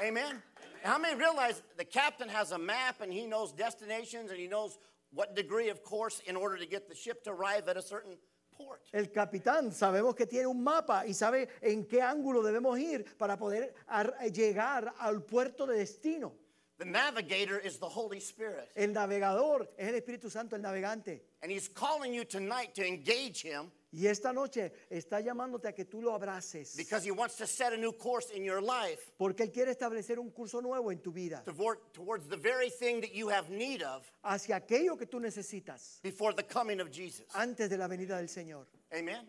Amen. 0.00 0.42
How 0.82 0.98
many 0.98 1.14
realize 1.14 1.62
the 1.76 1.84
captain 1.84 2.28
has 2.28 2.52
a 2.52 2.58
map 2.58 3.00
and 3.00 3.12
he 3.12 3.26
knows 3.26 3.52
destinations 3.52 4.30
and 4.30 4.38
he 4.38 4.46
knows 4.48 4.78
what 5.12 5.34
degree 5.34 5.70
of 5.70 5.82
course 5.82 6.20
in 6.26 6.36
order 6.36 6.56
to 6.58 6.66
get 6.66 6.88
the 6.88 6.94
ship 6.94 7.22
to 7.24 7.30
arrive 7.30 7.68
at 7.68 7.76
a 7.76 7.82
certain 7.82 8.16
port? 8.56 8.80
El 8.92 9.06
capitán 9.06 9.72
sabemos 9.72 10.14
que 10.14 10.26
tiene 10.26 10.46
un 10.46 10.62
mapa 10.62 11.04
y 11.06 11.12
sabe 11.14 11.48
en 11.62 11.84
qué 11.86 12.00
ángulo 12.02 12.42
debemos 12.42 12.78
ir 12.78 13.04
para 13.16 13.36
poder 13.36 13.72
ar- 13.88 14.14
llegar 14.32 14.92
al 15.00 15.22
puerto 15.22 15.66
de 15.66 15.78
destino. 15.78 16.32
The 16.78 16.84
navigator 16.84 17.58
is 17.58 17.78
the 17.78 17.88
Holy 17.88 18.20
Spirit. 18.20 18.70
El 18.76 18.92
navegador 18.92 19.66
es 19.76 19.88
el 19.88 20.00
Espíritu 20.00 20.30
Santo, 20.30 20.54
el 20.54 20.62
navegante. 20.62 21.20
And 21.42 21.50
he's 21.50 21.66
calling 21.68 22.14
you 22.14 22.24
tonight 22.24 22.74
to 22.76 22.86
engage 22.86 23.42
him 23.42 23.72
Y 23.90 24.06
esta 24.06 24.32
noche 24.34 24.70
está 24.90 25.20
llamándote 25.20 25.66
a 25.66 25.72
que 25.72 25.84
tú 25.86 26.02
lo 26.02 26.14
abraces. 26.14 26.76
because 26.76 27.02
he 27.02 27.10
wants 27.10 27.36
to 27.36 27.46
set 27.46 27.72
a 27.72 27.76
new 27.76 27.90
course 27.90 28.30
in 28.30 28.44
your 28.44 28.60
life 28.60 29.10
Porque 29.18 29.40
Él 29.44 29.50
quiere 29.52 29.70
establecer 29.72 30.18
un 30.20 30.30
curso 30.30 30.60
nuevo 30.60 30.90
en 30.92 30.98
tu 30.98 31.10
vida. 31.10 31.42
toward, 31.46 31.78
towards 31.94 32.28
the 32.28 32.36
very 32.36 32.68
thing 32.70 33.00
that 33.00 33.12
you 33.14 33.28
have 33.28 33.48
need 33.50 33.82
of 33.82 34.08
Hacia 34.22 34.56
aquello 34.60 34.96
que 34.96 35.06
tú 35.06 35.18
necesitas 35.18 36.00
before 36.02 36.32
the 36.32 36.42
coming 36.44 36.80
of 36.80 36.92
Jesus. 36.92 37.24
antes 37.34 37.68
de 37.70 37.76
la 37.76 37.88
venida 37.88 38.18
del 38.18 38.28
Señor. 38.28 38.66
Amen. 38.96 39.26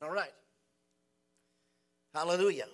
All 0.00 0.10
right. 0.10 0.32
Hallelujah. 2.14 2.66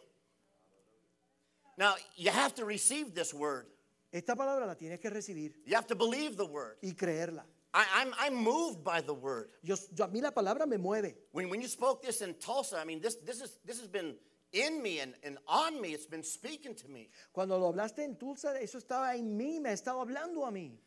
Now, 1.76 1.94
you 2.16 2.30
have 2.30 2.54
to 2.56 2.64
receive 2.64 3.14
this 3.14 3.34
word. 3.34 3.66
Esta 4.12 4.34
palabra 4.34 4.66
la 4.66 4.74
tienes 4.74 5.00
que 5.00 5.10
recibir 5.10 5.52
You 5.66 5.74
have 5.74 5.86
to 5.88 5.94
believe 5.94 6.36
the 6.36 6.46
word. 6.46 6.76
y 6.82 6.92
creerla. 6.92 7.42
I, 7.74 7.84
I'm, 7.96 8.14
I'm 8.18 8.34
moved 8.34 8.82
by 8.82 9.02
the 9.02 9.12
word. 9.12 9.50
Yo, 9.62 9.76
yo- 9.94 10.04
a 10.04 10.08
mí 10.08 10.22
la 10.22 10.30
palabra 10.30 10.66
me 10.66 10.78
mueve. 10.78 11.14
When, 11.32 11.50
when 11.50 11.60
you 11.60 11.68
spoke 11.68 12.02
this 12.02 12.22
in 12.22 12.34
Tulsa, 12.34 12.78
I 12.78 12.84
mean, 12.84 13.00
this, 13.02 13.16
this, 13.16 13.42
is, 13.42 13.58
this 13.66 13.78
has 13.78 13.88
been 13.88 14.14
in 14.52 14.82
me 14.82 15.00
and, 15.00 15.12
and 15.22 15.36
on 15.46 15.78
me. 15.82 15.90
It's 15.92 16.06
been 16.06 16.22
speaking 16.22 16.74
to 16.76 16.88
me. 16.88 17.10
Cuando 17.34 17.58
lo 17.58 17.70
hablaste 17.72 17.98
en 17.98 18.16
Tulsa, 18.16 18.54
eso 18.62 18.78
estaba 18.78 19.14
en 19.18 19.36
mí, 19.36 19.60
me 19.60 19.70
ha 19.70 19.72
estado 19.74 20.00
hablando 20.00 20.46
a 20.46 20.50
mí. 20.52 20.78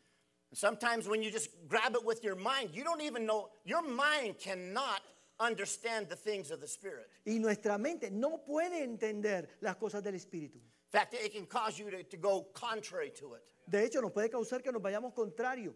Sometimes 0.52 1.06
when 1.06 1.22
you 1.22 1.30
just 1.30 1.50
grab 1.68 1.94
it 1.94 2.04
with 2.04 2.24
your 2.24 2.34
mind, 2.34 2.70
you 2.72 2.82
don't 2.82 3.02
even 3.02 3.24
know, 3.24 3.50
your 3.64 3.82
mind 3.82 4.36
cannot 4.40 5.00
understand 5.38 6.08
the 6.08 6.16
things 6.16 6.50
of 6.50 6.60
the 6.60 6.66
Spirit. 6.66 7.08
Y 7.24 7.38
nuestra 7.38 7.78
mente 7.78 8.10
no 8.10 8.38
puede 8.38 8.82
entender 8.82 9.46
las 9.60 9.76
cosas 9.76 10.02
del 10.02 10.14
Espíritu. 10.14 10.58
In 10.92 10.98
fact, 10.98 11.14
it 11.14 11.32
can 11.32 11.46
cause 11.46 11.78
you 11.78 11.90
to, 11.90 12.02
to 12.02 12.16
go 12.16 12.46
contrary 12.52 13.12
to 13.20 13.34
it. 13.34 13.42
De 13.68 13.84
hecho, 13.84 14.00
nos 14.00 14.10
puede 14.10 14.30
causar 14.30 14.62
que 14.62 14.72
nos 14.72 14.82
vayamos 14.82 15.14
contrario. 15.14 15.72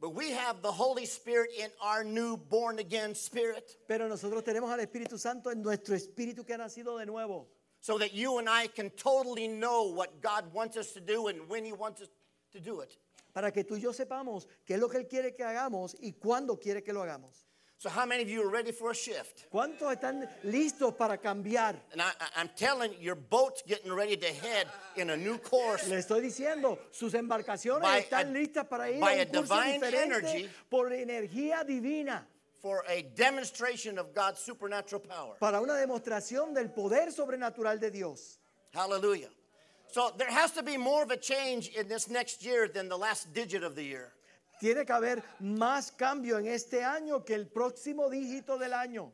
But 0.00 0.14
we 0.14 0.32
have 0.32 0.60
the 0.60 0.72
Holy 0.72 1.06
Spirit 1.06 1.50
in 1.58 1.70
our 1.80 2.04
new 2.04 2.36
born 2.36 2.78
again 2.80 3.14
spirit 3.14 3.78
Pero 3.88 4.08
nosotros 4.08 4.42
tenemos 4.42 4.70
al 4.70 4.80
Espíritu 4.80 5.18
Santo 5.18 5.50
en 5.50 5.62
nuestro 5.62 5.94
espíritu 5.94 6.44
que 6.44 6.54
ha 6.54 6.58
nacido 6.58 6.98
de 6.98 7.06
nuevo. 7.06 7.46
so 7.80 7.98
that 7.98 8.12
you 8.12 8.38
and 8.38 8.48
I 8.48 8.66
can 8.66 8.90
totally 8.90 9.46
know 9.46 9.84
what 9.84 10.20
God 10.20 10.52
wants 10.52 10.76
us 10.76 10.90
to 10.92 11.00
do 11.00 11.28
and 11.28 11.48
when 11.48 11.64
He 11.64 11.72
wants 11.72 12.02
us 12.02 12.08
to 12.52 12.60
do 12.60 12.80
it. 12.80 12.98
Para 13.32 13.52
que 13.52 13.62
tú 13.62 13.76
y 13.76 13.80
yo 13.80 13.92
sepamos 13.92 14.46
qué 14.66 14.74
es 14.74 14.80
lo 14.80 14.88
que 14.88 14.98
Él 14.98 15.08
quiere 15.08 15.32
que 15.36 15.44
hagamos 15.44 15.94
y 16.00 16.12
cuándo 16.12 16.60
quiere 16.60 16.82
que 16.82 16.92
lo 16.92 17.02
hagamos. 17.02 17.45
So, 17.78 17.90
how 17.90 18.06
many 18.06 18.22
of 18.22 18.30
you 18.30 18.42
are 18.42 18.48
ready 18.48 18.72
for 18.72 18.90
a 18.90 18.94
shift? 18.94 19.50
¿Cuántos 19.52 19.92
están 19.94 20.26
listos 20.44 20.96
para 20.96 21.18
cambiar? 21.18 21.76
And 21.92 22.00
I, 22.00 22.10
I'm 22.34 22.48
telling 22.56 22.92
you, 22.92 22.98
your 23.00 23.14
boat's 23.16 23.62
getting 23.66 23.92
ready 23.92 24.16
to 24.16 24.26
head 24.26 24.66
in 24.96 25.10
a 25.10 25.16
new 25.16 25.36
course. 25.36 25.86
Le 25.88 25.96
estoy 25.98 26.22
diciendo, 26.22 26.78
sus 26.90 27.12
embarcaciones 27.12 27.82
By 27.82 28.00
están 28.00 28.30
a- 28.30 28.38
listas 28.38 28.66
para 28.66 28.88
ir 28.90 28.98
by 28.98 29.12
a 29.12 29.22
a 29.22 29.26
un 29.26 29.26
curso 29.26 29.42
divine 29.42 29.80
diferente 29.80 30.02
energy. 30.02 30.48
por 30.70 30.88
energía 30.90 31.66
divina, 31.66 32.26
for 32.62 32.82
a 32.88 33.02
demonstration 33.14 33.98
of 33.98 34.14
God's 34.14 34.40
supernatural 34.40 35.00
power. 35.02 35.34
para 35.38 35.60
una 35.60 35.74
demostración 35.74 36.54
del 36.54 36.70
poder 36.70 37.12
sobrenatural 37.12 37.78
de 37.78 37.90
Dios. 37.90 38.38
Hallelujah. 38.72 39.28
So 39.92 40.12
there 40.16 40.30
has 40.30 40.50
to 40.52 40.62
be 40.62 40.78
more 40.78 41.02
of 41.02 41.10
a 41.10 41.16
change 41.18 41.68
in 41.68 41.88
this 41.88 42.08
next 42.08 42.42
year 42.42 42.68
than 42.68 42.88
the 42.88 42.96
last 42.96 43.34
digit 43.34 43.62
of 43.62 43.74
the 43.76 43.84
year. 43.84 44.12
Tiene 44.60 44.84
que 44.84 44.92
haber 44.92 45.22
más 45.40 45.92
cambio 45.92 46.38
en 46.38 46.46
este 46.46 46.82
año 46.82 47.24
que 47.24 47.34
el 47.34 47.46
próximo 47.46 48.08
dígito 48.08 48.58
del 48.58 48.72
año. 48.72 49.12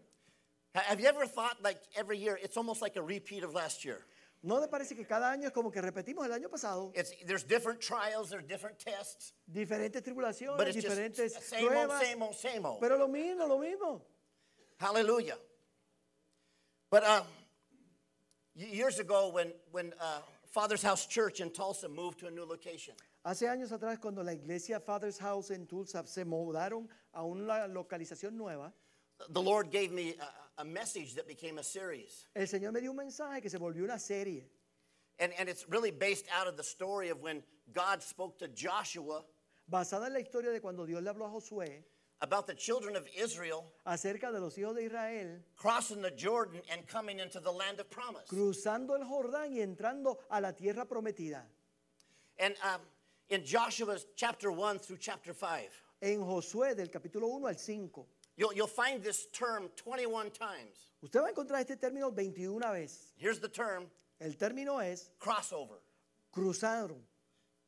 Have 0.75 1.01
you 1.01 1.07
ever 1.09 1.27
thought 1.27 1.61
like 1.63 1.81
every 1.97 2.17
year 2.19 2.39
it's 2.43 2.57
almost 2.57 2.81
like 2.81 2.97
a 2.97 3.03
repeat 3.03 3.43
of 3.45 3.53
last 3.55 3.85
year? 3.85 4.07
¿No 4.45 4.59
le 4.59 4.67
parece 4.67 4.97
que 4.97 5.05
cada 5.07 5.31
año 5.31 5.47
es 5.47 5.53
como 5.53 5.71
que 5.71 5.81
repetimos 5.81 6.25
el 6.25 6.33
año 6.33 6.49
pasado? 6.49 6.93
It's 6.95 7.13
there's 7.27 7.45
different 7.45 7.81
trials, 7.81 8.31
there's 8.31 8.45
different 8.45 8.79
tests, 8.79 9.33
Diferentes 9.53 10.03
but 10.03 10.05
tribulaciones, 10.05 10.67
it's 10.69 10.77
diferentes 10.85 11.35
just 11.35 11.49
same 11.49 11.65
old, 11.65 11.73
pruebas, 11.73 12.01
same 12.01 12.23
old, 12.23 12.35
same 12.35 12.67
old. 12.67 12.81
pero 12.81 12.97
lo 12.97 13.07
mismo, 13.09 13.47
lo 13.47 13.59
mismo. 13.59 14.01
Hallelujah. 14.79 15.37
But 16.91 17.05
y- 17.05 17.25
years 18.73 18.99
ago, 18.99 19.29
when 19.31 19.53
when 19.71 19.93
uh, 20.01 20.21
Father's 20.47 20.83
House 20.83 21.07
Church 21.07 21.41
in 21.41 21.51
Tulsa 21.51 21.89
moved 21.89 22.19
to 22.21 22.27
a 22.27 22.31
new 22.31 22.45
location, 22.45 22.95
Hace 23.25 23.49
años 23.49 23.71
atrás, 23.71 24.01
cuando 24.01 24.23
la 24.23 24.33
iglesia 24.33 24.81
Father's 24.81 25.19
House 25.19 25.51
en 25.53 25.67
Tulsa 25.67 26.05
se 26.07 26.25
mudaron 26.25 26.89
a 27.13 27.23
una 27.23 27.69
localización 27.69 28.37
nueva, 28.37 28.73
the 29.31 29.41
Lord 29.41 29.71
gave 29.71 29.93
me 29.93 30.17
a, 30.19 30.63
a 30.63 30.65
message 30.65 31.15
that 31.15 31.29
became 31.29 31.59
a 31.59 31.63
series. 31.63 32.29
el 32.35 32.47
Señor 32.47 32.73
me 32.73 32.81
dio 32.81 32.91
un 32.91 32.97
mensaje 32.97 33.41
que 33.41 33.49
se 33.49 33.59
volvió 33.59 33.85
una 33.85 33.99
serie. 33.99 34.49
And, 35.21 35.33
and 35.39 35.49
it's 35.49 35.69
really 35.69 35.93
based 35.93 36.27
out 36.37 36.49
of 36.49 36.57
the 36.57 36.65
story 36.65 37.11
of 37.11 37.21
when 37.21 37.45
God 37.73 38.03
spoke 38.03 38.39
to 38.41 38.49
Joshua 38.49 39.23
basada 39.71 40.07
en 40.07 40.15
la 40.15 40.21
historia 40.21 40.51
de 40.51 40.61
cuando 40.61 40.85
Dios 40.85 41.01
le 41.01 41.13
habló 41.13 41.27
a 41.27 41.31
Josué 41.31 41.85
about 42.23 42.49
the 42.49 42.55
children 42.55 42.97
of 42.97 43.07
Israel 43.17 43.65
acerca 43.87 44.33
de 44.33 44.41
los 44.41 44.57
hijos 44.57 44.75
de 44.75 44.87
Israel 44.87 45.39
crossing 45.57 46.03
the 46.03 46.11
Jordan 46.11 46.61
and 46.73 46.87
coming 46.89 47.21
into 47.21 47.39
the 47.39 47.53
land 47.53 47.79
of 47.79 47.89
promise. 47.89 48.27
cruzando 48.29 48.97
el 48.97 49.05
Jordán 49.07 49.53
y 49.53 49.61
entrando 49.61 50.19
a 50.29 50.41
la 50.41 50.51
tierra 50.51 50.87
prometida. 50.87 51.43
And 52.39 52.55
um, 52.65 52.81
in 53.31 53.45
Joshua 53.45 53.97
chapter 54.17 54.51
1 54.53 54.79
through 54.79 54.99
chapter 54.99 55.33
5, 55.33 55.69
En 56.03 56.19
Josué 56.21 56.77
del 56.77 56.89
capítulo 56.89 57.29
1 57.37 57.47
al 57.49 57.55
5, 57.55 58.07
you'll, 58.37 58.53
you'll 58.55 58.67
find 58.67 59.03
this 59.03 59.27
term 59.33 59.69
21 59.77 60.31
times. 60.31 60.89
usted 61.03 61.21
va 61.21 61.27
a 61.27 61.33
encontrar 61.33 61.61
este 61.61 61.77
término 61.81 62.15
21 62.15 62.61
veces. 62.73 63.13
Here's 63.17 63.39
the 63.39 63.49
term 63.49 63.87
El 64.21 64.33
término 64.33 64.83
es 64.83 65.11
crossover. 65.21 65.79
cruzaron. 66.35 67.01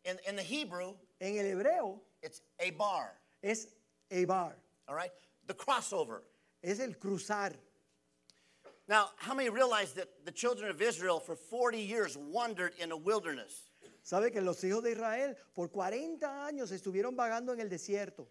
In, 0.04 0.18
in 0.28 0.36
the 0.36 0.42
Hebrew, 0.42 0.94
En 1.20 1.38
el 1.38 1.44
hebreo 1.44 2.00
it's 2.22 2.42
a 2.60 2.70
bar, 2.70 3.12
es 3.42 3.68
ebar, 4.10 4.52
all 4.88 4.94
right? 4.94 5.10
The 5.46 5.54
crossover. 5.54 6.22
es 6.62 6.80
el 6.80 6.94
cruzar. 6.94 7.52
Now, 8.86 9.10
how 9.16 9.32
many 9.34 9.48
realize 9.48 9.92
that 9.94 10.08
the 10.26 10.32
children 10.32 10.70
of 10.70 10.82
Israel 10.82 11.18
for 11.18 11.36
40 11.36 11.78
years 11.78 12.18
wandered 12.18 12.72
in 12.78 12.92
a 12.92 12.96
wilderness? 12.96 13.70
¿Sabe 14.04 14.30
que 14.30 14.42
los 14.42 14.62
hijos 14.62 14.82
de 14.82 14.92
Israel 14.92 15.34
por 15.54 15.70
40 15.70 16.44
años 16.44 16.70
estuvieron 16.70 17.16
vagando 17.16 17.54
en 17.54 17.60
el 17.60 17.70
desierto? 17.70 18.28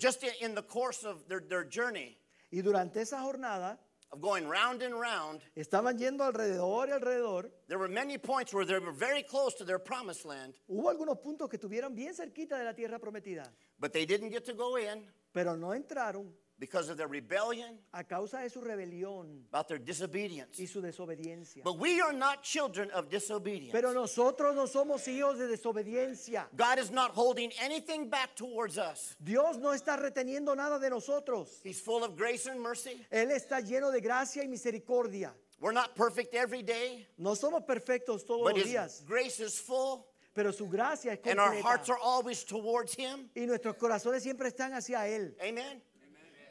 Just 0.00 0.22
in, 0.22 0.30
in 0.40 0.54
the 0.54 0.62
course 0.62 1.04
of 1.04 1.26
their, 1.26 1.40
their 1.40 1.68
journey, 1.68 2.16
Y 2.52 2.62
durante 2.62 3.00
esa 3.00 3.20
jornada 3.20 3.80
of 4.12 4.20
going 4.20 4.48
round 4.48 4.82
and 4.82 4.94
round, 4.94 5.42
estaban 5.56 5.98
yendo 5.98 6.22
alrededor 6.22 6.88
y 6.88 6.92
alrededor. 6.92 7.50
there 7.66 7.78
were 7.78 7.88
many 7.88 8.16
points 8.16 8.54
where 8.54 8.64
they 8.64 8.78
were 8.78 8.92
very 8.92 9.24
close 9.24 9.54
to 9.56 9.64
their 9.64 9.80
promised 9.80 10.24
land, 10.24 10.54
Hubo 10.68 10.88
algunos 10.88 11.18
puntos 11.18 11.50
que 11.50 11.58
estuvieron 11.58 11.92
bien 11.94 12.14
cerquita 12.14 12.56
de 12.56 12.64
la 12.64 12.72
tierra 12.72 13.00
prometida, 13.00 13.52
but 13.80 13.92
they 13.92 14.06
didn't 14.06 14.30
get 14.30 14.44
to 14.44 14.54
go 14.54 14.76
in 14.76 15.04
pero 15.32 15.56
no 15.56 15.74
entraron 15.74 16.32
because 16.58 16.88
of 16.88 16.96
their 16.96 17.08
rebellion, 17.08 17.78
a 17.92 18.02
causa 18.02 18.38
de 18.42 18.48
su 18.48 18.60
rebelión 18.60 19.44
about 19.50 19.68
their 19.68 19.78
disobedience. 19.78 20.58
y 20.58 20.66
su 20.66 20.80
desobediencia. 20.80 21.62
But 21.62 21.78
we 21.78 22.00
are 22.00 22.12
not 22.12 22.42
children 22.42 22.90
of 22.92 23.10
disobedience. 23.10 23.72
Pero 23.72 23.92
nosotros 23.92 24.54
no 24.54 24.66
somos 24.66 25.06
hijos 25.06 25.38
de 25.38 25.46
desobediencia. 25.48 26.46
God 26.56 26.78
is 26.78 26.90
not 26.90 27.10
holding 27.10 27.50
anything 27.60 28.08
back 28.08 28.34
towards 28.34 28.78
us. 28.78 29.16
Dios 29.22 29.58
no 29.58 29.70
está 29.74 29.96
reteniendo 29.98 30.56
nada 30.56 30.78
de 30.78 30.88
nosotros. 30.90 31.60
He's 31.62 31.80
full 31.80 32.02
of 32.04 32.16
grace 32.16 32.46
and 32.46 32.60
mercy. 32.60 33.04
Él 33.12 33.30
está 33.30 33.60
lleno 33.60 33.92
de 33.92 34.00
gracia 34.00 34.42
y 34.42 34.48
misericordia. 34.48 35.32
We're 35.60 35.72
not 35.72 35.94
perfect 35.96 36.34
every 36.34 36.62
day, 36.62 37.06
No 37.18 37.34
somos 37.34 37.64
perfectos 37.66 38.26
todos 38.26 38.44
but 38.44 38.56
los 38.56 38.64
His 38.66 38.72
días, 38.72 39.04
grace 39.06 39.40
is 39.40 39.58
full, 39.58 40.06
pero 40.34 40.52
su 40.52 40.66
gracia 40.66 41.12
es 41.12 41.18
and 41.30 41.40
our 41.40 41.54
hearts 41.54 41.88
completa. 41.88 41.92
are 41.92 41.98
always 42.02 42.44
towards 42.44 42.94
Him. 42.94 43.30
Y 43.34 43.46
nuestros 43.46 43.74
corazones 43.76 44.22
siempre 44.22 44.48
están 44.48 44.72
hacia 44.74 45.06
Él. 45.08 45.34
Amen. 45.40 45.80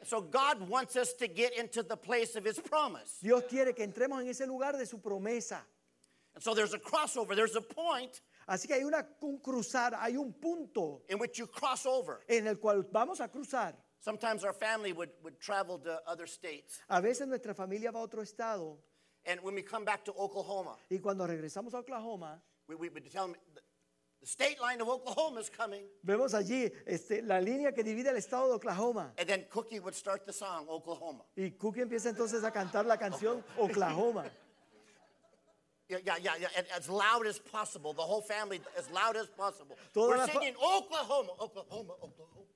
So 0.06 0.20
God 0.20 0.68
wants 0.68 0.96
us 0.96 1.12
to 1.14 1.28
get 1.28 1.58
into 1.58 1.82
the 1.82 1.96
place 1.96 2.36
of 2.36 2.44
His 2.44 2.58
promise. 2.58 3.18
Dios 3.22 3.42
quiere 3.48 3.74
que 3.74 3.86
entremos 3.86 4.20
en 4.20 4.28
ese 4.28 4.46
lugar 4.46 4.72
de 4.72 4.86
su 4.86 4.98
promesa. 4.98 5.58
And 6.34 6.42
so 6.42 6.54
there's 6.54 6.74
a 6.74 6.78
crossover, 6.78 7.34
there's 7.34 7.56
a 7.56 7.60
point 7.60 8.20
Así 8.48 8.68
que 8.68 8.74
hay 8.74 8.84
una, 8.84 9.04
un 9.22 9.38
cruzar, 9.38 9.94
hay 9.94 10.16
un 10.16 10.32
punto 10.32 11.02
in 11.08 11.18
which 11.18 11.36
you 11.36 11.48
cross 11.48 11.84
over. 11.84 12.20
en 12.28 12.46
el 12.46 12.56
cual 12.56 12.84
vamos 12.92 13.20
a 13.20 13.28
cruzar. 13.28 13.74
Sometimes 13.98 14.44
our 14.44 14.52
family 14.52 14.92
would, 14.92 15.10
would 15.24 15.40
travel 15.40 15.78
to 15.78 16.00
other 16.06 16.28
states. 16.28 16.78
A 16.88 17.02
veces 17.02 17.26
nuestra 17.26 17.54
familia 17.54 17.90
va 17.90 17.98
a 17.98 18.02
otro 18.02 18.22
estado 18.22 18.78
And 19.28 19.40
when 19.40 19.56
we 19.56 19.62
come 19.62 19.84
back 19.84 20.04
to 20.04 20.12
Oklahoma, 20.12 20.76
y 20.88 20.98
cuando 20.98 21.26
regresamos 21.26 21.74
a 21.74 21.78
Oklahoma, 21.78 22.40
we, 22.68 22.76
we 22.76 22.88
would 22.88 23.10
tell 23.10 23.26
them 23.26 23.36
the, 24.26 24.30
state 24.30 24.60
line 24.60 24.80
of 24.80 24.88
Oklahoma 24.88 25.40
is 25.40 25.50
coming. 25.50 25.82
vemos 26.04 26.34
allí 26.34 26.72
este, 26.86 27.22
la 27.22 27.40
línea 27.40 27.72
que 27.72 27.82
divide 27.82 28.08
el 28.08 28.16
estado 28.16 28.48
de 28.48 28.54
Oklahoma. 28.54 29.12
And 29.18 29.28
then 29.28 29.44
Cookie 29.50 29.80
would 29.80 29.94
start 29.94 30.26
the 30.26 30.32
song, 30.32 30.66
Oklahoma. 30.68 31.22
Y 31.36 31.50
Cookie 31.58 31.82
empieza 31.82 32.08
entonces 32.08 32.44
a 32.44 32.50
cantar 32.50 32.86
la 32.86 32.96
canción 32.96 33.42
Oklahoma. 33.58 34.24
Yeah, 35.88 35.98
yeah, 36.04 36.16
yeah, 36.20 36.32
yeah. 36.40 36.48
and 36.56 36.66
as 36.76 36.88
loud 36.88 37.28
as 37.28 37.38
possible. 37.38 37.92
The 37.92 38.02
whole 38.02 38.20
family, 38.20 38.60
as 38.76 38.90
loud 38.90 39.14
as 39.14 39.28
possible. 39.28 39.76
Toda 39.94 40.18
We're 40.18 40.26
singing 40.26 40.54
Oklahoma, 40.56 41.30
Oklahoma, 41.40 41.94
Oklahoma. 42.02 42.46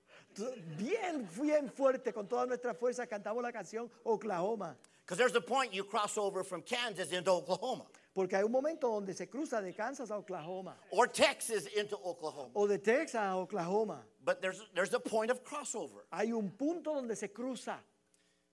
Bien, 0.77 1.29
bien 1.41 1.71
fuerte, 1.71 2.13
con 2.13 2.27
toda 2.27 2.47
nuestra 2.47 2.75
fuerza 2.75 3.07
cantamos 3.07 3.43
la 3.43 3.53
canción 3.53 3.89
Oklahoma. 4.05 4.77
Because 5.05 5.19
there's 5.19 5.35
a 5.35 5.41
point 5.41 5.75
you 5.75 5.85
cross 5.85 6.17
over 6.17 6.45
from 6.45 6.63
Kansas 6.63 7.13
into 7.13 7.31
Oklahoma, 7.31 7.85
Porque 8.15 8.35
hay 8.37 8.43
un 8.43 8.51
momento 8.51 8.89
donde 8.89 9.15
se 9.15 9.29
cruza 9.29 9.61
de 9.63 9.73
Kansas 9.73 10.11
a 10.11 10.19
Oklahoma 10.19 10.77
or 10.91 11.07
Texas 11.07 11.67
into 11.77 11.97
Oklahoma. 11.97 12.51
o 12.55 12.67
de 12.67 12.79
Texas 12.79 13.15
a 13.21 13.37
Oklahoma. 13.37 14.05
But 14.25 14.41
there's, 14.43 14.61
there's 14.75 14.93
a 14.95 15.01
point 15.01 15.31
of 15.31 15.45
crossover. 15.45 16.03
Hay 16.13 16.33
un 16.33 16.51
punto 16.51 16.95
donde 16.95 17.15
se 17.17 17.29
cruza 17.29 17.79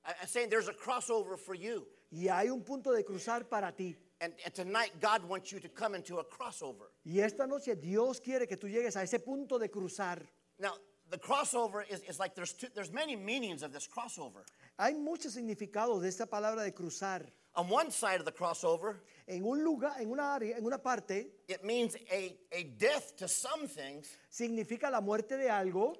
I- 0.05 0.13
I'm 0.21 0.27
saying 0.27 0.49
there's 0.49 0.67
a 0.69 0.73
crossover 0.73 1.37
for 1.37 1.55
you. 1.55 1.87
y 2.11 2.27
hay 2.29 2.49
un 2.49 2.61
punto 2.61 2.91
de 2.93 3.03
cruzar 3.03 3.49
para 3.49 3.71
ti. 3.71 3.95
And, 4.21 4.33
and 4.45 4.53
tonight, 4.53 4.91
God 5.01 5.23
wants 5.27 5.51
you 5.51 5.59
to 5.59 5.69
come 5.69 5.93
into 5.95 6.19
a 6.19 6.23
crossover. 6.23 6.89
Y 7.05 7.19
esta 7.19 7.45
noche 7.45 7.75
Dios 7.75 8.19
quiere 8.19 8.47
que 8.47 8.57
tú 8.57 8.67
llegues 8.69 8.95
a 8.95 9.01
ese 9.03 9.19
punto 9.19 9.57
de 9.59 9.69
cruzar. 9.69 10.21
Now, 10.59 10.73
the 11.09 11.17
crossover 11.17 11.83
is, 11.89 12.01
is 12.07 12.19
like 12.19 12.33
there's, 12.35 12.53
two, 12.53 12.67
there's 12.73 12.91
many 12.91 13.15
meanings 13.15 13.63
of 13.63 13.73
this 13.73 13.87
crossover. 13.87 14.43
Hay 14.79 14.93
muchos 14.93 15.33
significados 15.33 16.01
de 16.01 16.07
esta 16.09 16.25
palabra 16.27 16.63
de 16.63 16.71
cruzar. 16.71 17.25
On 17.57 17.67
one 17.69 17.89
side 17.91 18.19
of 18.19 18.25
the 18.25 18.31
crossover, 18.31 19.01
En 19.27 19.43
un 19.43 19.61
lugar, 19.61 19.99
en 19.99 20.09
una 20.09 20.35
área, 20.35 20.55
en 20.57 20.65
una 20.65 20.77
parte, 20.77 21.41
it 21.49 21.61
means 21.63 21.95
a, 22.09 22.37
a 22.53 22.63
death 22.77 23.13
to 23.17 23.27
some 23.27 23.67
things, 23.67 24.07
significa 24.29 24.89
la 24.89 25.01
muerte 25.01 25.35
de 25.35 25.49
algo, 25.49 25.93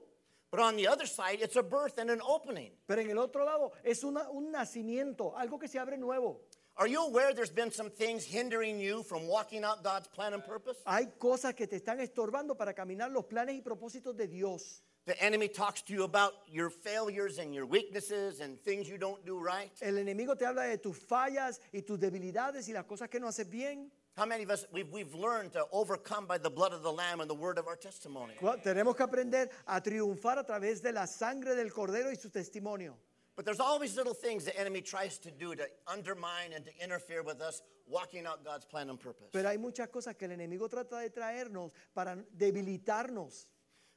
but 0.50 0.62
on 0.62 0.78
the 0.78 0.88
other 0.88 1.06
side, 1.06 1.42
it's 1.42 1.58
a 1.58 1.62
birth 1.62 2.00
and 2.00 2.10
an 2.10 2.22
opening. 2.22 2.72
pero 2.88 3.02
en 3.02 3.10
el 3.10 3.18
otro 3.18 3.44
lado 3.44 3.74
es 3.84 4.04
una- 4.06 4.30
un 4.30 4.50
nacimiento, 4.52 5.36
algo 5.36 5.60
que 5.60 5.68
se 5.68 5.78
abre 5.78 5.98
nuevo. 5.98 6.40
Are 6.78 6.88
you 6.88 7.02
aware 7.02 7.34
there's 7.34 7.52
been 7.54 7.72
some 7.72 7.90
things 7.90 8.24
hindering 8.24 8.80
you 8.80 9.04
from 9.04 9.28
walking 9.28 9.64
out 9.66 9.84
God's 9.84 10.08
plan 10.08 10.34
and 10.34 10.46
purpose? 10.46 10.80
Hay 10.86 11.08
cosas 11.18 11.54
que 11.56 11.68
te 11.68 11.76
están 11.76 12.00
estorbando 12.00 12.56
para 12.56 12.74
caminar 12.74 13.10
los 13.12 13.26
planes 13.26 13.56
y 13.56 13.62
propósitos 13.62 14.16
de 14.16 14.28
Dios. 14.28 14.84
The 15.08 15.24
enemy 15.24 15.48
talks 15.48 15.82
to 15.84 15.94
you 15.94 16.04
about 16.04 16.34
your 16.52 16.70
failures 16.70 17.38
and 17.38 17.56
your 17.56 17.66
weaknesses 17.66 18.42
and 18.42 18.60
things 18.60 18.90
you 18.90 18.98
don't 18.98 19.26
do 19.26 19.40
right. 19.40 19.72
El 19.82 19.94
enemigo 19.94 20.38
te 20.38 20.44
habla 20.44 20.68
de 20.68 20.76
tus 20.76 20.98
fallas 20.98 21.62
y 21.74 21.80
tus 21.80 21.98
debilidades 21.98 22.68
y 22.68 22.74
las 22.74 22.84
cosas 22.84 23.10
que 23.10 23.18
no 23.18 23.28
haces 23.28 23.50
bien. 23.50 23.90
How 24.18 24.26
many 24.26 24.44
of 24.44 24.50
us, 24.50 24.66
we've, 24.74 24.92
we've 24.92 25.16
learned 25.16 25.54
to 25.54 25.66
overcome 25.72 26.26
by 26.26 26.38
the 26.38 26.50
blood 26.50 26.74
of 26.74 26.84
the 26.84 26.92
Lamb 26.92 27.22
and 27.22 27.30
the 27.30 27.34
word 27.34 27.58
of 27.58 27.68
our 27.68 27.78
testimony? 27.78 28.34
Tenemos 28.66 28.98
que 28.98 29.06
aprender 29.06 29.50
a 29.66 29.80
triunfar 29.80 30.40
a 30.40 30.44
través 30.44 30.82
de 30.82 30.92
la 30.92 31.06
sangre 31.06 31.56
del 31.56 31.70
cordero 31.70 32.10
y 32.10 32.16
su 32.16 32.28
testimonio. 32.28 32.96
But 33.38 33.46
there's 33.46 33.62
always 33.62 33.96
little 33.96 34.14
things 34.14 34.44
the 34.44 34.60
enemy 34.60 34.82
tries 34.82 35.20
to 35.20 35.32
do 35.32 35.56
to 35.56 35.70
undermine 35.88 36.52
and 36.54 36.66
to 36.66 36.72
interfere 36.84 37.24
with 37.24 37.40
us 37.40 37.62
walking 37.88 38.26
out 38.26 38.44
God's 38.44 38.66
plan 38.66 38.90
and 38.90 39.00
purpose. 39.00 39.30
Pero 39.32 39.48
hay 39.48 39.58
muchas 39.58 39.88
cosas 39.88 40.18
que 40.18 40.26
el 40.26 40.34
enemigo 40.34 40.68
trata 40.68 41.00
de 41.00 41.12
traernos 41.12 41.72
para 41.94 42.18
debilitarnos. 42.38 43.46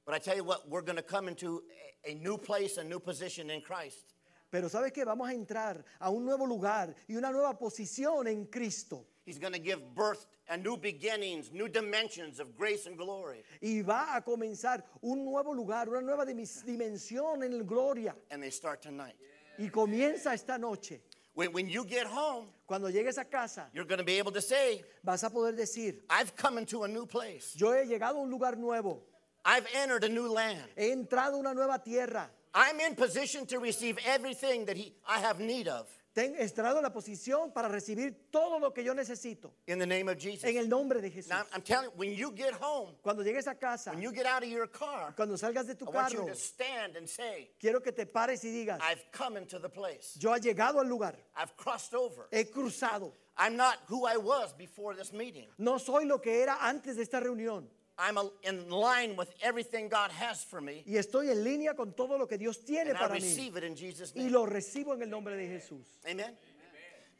But 0.04 0.14
I 0.14 0.18
tell 0.18 0.36
you 0.36 0.44
what, 0.44 0.68
we're 0.68 0.82
going 0.82 0.96
to 0.96 1.02
come 1.02 1.28
into 1.28 1.62
a, 2.04 2.14
new 2.14 2.36
place, 2.36 2.78
a 2.78 2.84
new 2.84 2.98
position 2.98 3.50
in 3.50 3.60
Christ. 3.60 4.14
Pero 4.50 4.68
sabes 4.68 4.92
que 4.92 5.04
vamos 5.04 5.28
a 5.28 5.32
entrar 5.32 5.84
a 6.00 6.10
un 6.10 6.24
nuevo 6.24 6.44
lugar 6.44 6.94
y 7.08 7.14
una 7.14 7.30
nueva 7.30 7.56
posición 7.56 8.26
en 8.26 8.46
Cristo. 8.46 9.06
He's 9.24 9.38
going 9.38 9.52
to 9.52 9.60
give 9.60 9.94
birth 9.94 10.26
and 10.48 10.64
new 10.64 10.76
beginnings, 10.76 11.52
new 11.52 11.68
dimensions 11.68 12.40
of 12.40 12.56
grace 12.56 12.86
and 12.86 12.98
glory. 12.98 13.44
Y 13.62 13.82
va 13.82 14.16
a 14.16 14.22
comenzar 14.22 14.82
un 15.02 15.24
nuevo 15.24 15.54
lugar, 15.54 15.88
una 15.88 16.00
nueva 16.00 16.24
dimensión 16.26 17.44
en 17.44 17.64
gloria. 17.64 18.14
And 18.30 18.42
they 18.42 18.50
start 18.50 18.82
tonight. 18.82 19.14
Y 19.58 19.68
comienza 19.68 20.32
esta 20.32 20.58
noche. 20.58 21.00
When, 21.34 21.52
when 21.52 21.68
you 21.68 21.84
get 21.84 22.08
home, 22.08 22.48
Cuando 22.66 22.88
llegues 22.88 23.18
a 23.18 23.24
casa, 23.24 23.68
you're 23.72 23.84
going 23.84 23.98
to 23.98 24.04
be 24.04 24.18
able 24.18 24.32
to 24.32 24.40
say, 24.40 24.84
vas 25.04 25.22
a 25.22 25.30
poder 25.30 25.56
decir, 25.56 25.94
I've 26.08 26.34
come 26.36 26.58
into 26.58 26.84
a 26.84 26.88
new 26.88 27.06
place. 27.06 27.54
yo 27.56 27.72
he 27.72 27.84
llegado 27.84 28.16
a 28.16 28.22
un 28.22 28.30
lugar 28.30 28.56
nuevo, 28.56 29.02
I've 29.44 29.66
entered 29.74 30.04
a 30.04 30.08
new 30.08 30.28
land. 30.32 30.62
he 30.76 30.92
entrado 30.92 31.38
una 31.38 31.54
nueva 31.54 31.78
tierra, 31.78 32.28
I'm 32.54 32.80
in 32.80 32.94
position 32.94 33.46
to 33.46 33.58
receive 33.58 33.98
everything 34.06 34.66
that 34.66 34.76
he, 34.76 34.94
I 35.08 35.20
have 35.20 35.40
need 35.40 35.68
of 35.68 35.88
Ten, 36.12 36.34
en 36.34 36.82
la 36.82 36.90
posición 36.92 37.54
para 37.54 37.68
recibir 37.68 38.32
todo 38.32 38.58
lo 38.58 38.72
que 38.72 38.82
yo 38.82 38.92
necesito 38.94 39.52
in 39.68 39.78
the 39.78 39.86
name 39.86 40.08
of 40.08 40.18
Jesus. 40.18 40.42
en 40.42 40.56
el 40.56 40.68
nombre 40.68 41.00
de 41.00 41.08
Jesús. 41.08 41.28
Now, 41.28 41.44
I'm 41.54 41.62
telling 41.62 41.84
you, 41.84 41.92
when 41.94 42.12
you 42.12 42.32
get 42.32 42.52
home, 42.52 42.96
Cuando 43.00 43.22
llegues 43.22 43.46
a 43.46 43.54
casa, 43.54 43.92
when 43.92 44.02
you 44.02 44.10
get 44.12 44.26
out 44.26 44.42
of 44.42 44.48
your 44.48 44.66
car, 44.66 45.12
cuando 45.14 45.36
salgas 45.36 45.68
de 45.68 45.76
tu 45.76 45.86
I 45.86 45.90
want 45.90 46.12
you 46.12 46.18
carro, 46.18 46.30
to 46.30 46.34
stand 46.34 46.96
and 46.96 47.08
say, 47.08 47.50
quiero 47.60 47.78
que 47.78 47.92
te 47.92 48.06
pares 48.06 48.42
y 48.42 48.48
digas, 48.48 48.80
I've 48.82 49.04
come 49.12 49.36
into 49.36 49.60
the 49.60 49.68
place. 49.68 50.16
yo 50.18 50.34
he 50.34 50.40
llegado 50.40 50.80
al 50.80 50.88
lugar, 50.88 51.14
I've 51.36 51.56
crossed 51.56 51.94
over. 51.94 52.26
he 52.32 52.42
cruzado. 52.42 53.12
I'm 53.38 53.56
not 53.56 53.78
who 53.86 54.04
I 54.04 54.16
was 54.16 54.52
before 54.52 54.94
this 54.94 55.12
meeting. 55.12 55.46
No 55.58 55.78
soy 55.78 56.06
lo 56.06 56.18
que 56.18 56.42
era 56.42 56.58
antes 56.60 56.96
de 56.96 57.02
esta 57.02 57.20
reunión. 57.20 57.66
I'm 58.00 58.16
in 58.44 58.70
line 58.70 59.14
with 59.14 59.28
everything 59.42 59.88
God 59.90 60.10
has 60.10 60.42
for 60.42 60.60
me, 60.62 60.82
Y 60.86 60.96
estoy 60.96 61.30
en 61.30 61.44
línea 61.44 61.74
con 61.76 61.92
todo 61.92 62.16
lo 62.16 62.26
que 62.26 62.38
Dios 62.38 62.64
tiene 62.64 62.90
and 62.90 62.96
I 62.96 63.00
para 63.00 63.14
mí. 63.14 63.20
receive 63.20 63.56
it 63.58 63.64
in 63.64 63.76
Jesus' 63.76 64.12
Y 64.16 64.28
lo 64.30 64.46
recibo 64.46 64.94
en 64.94 65.02
el 65.02 65.08
nombre 65.10 65.36
de 65.36 65.46
Jesús. 65.46 65.84
Amen. 66.08 66.34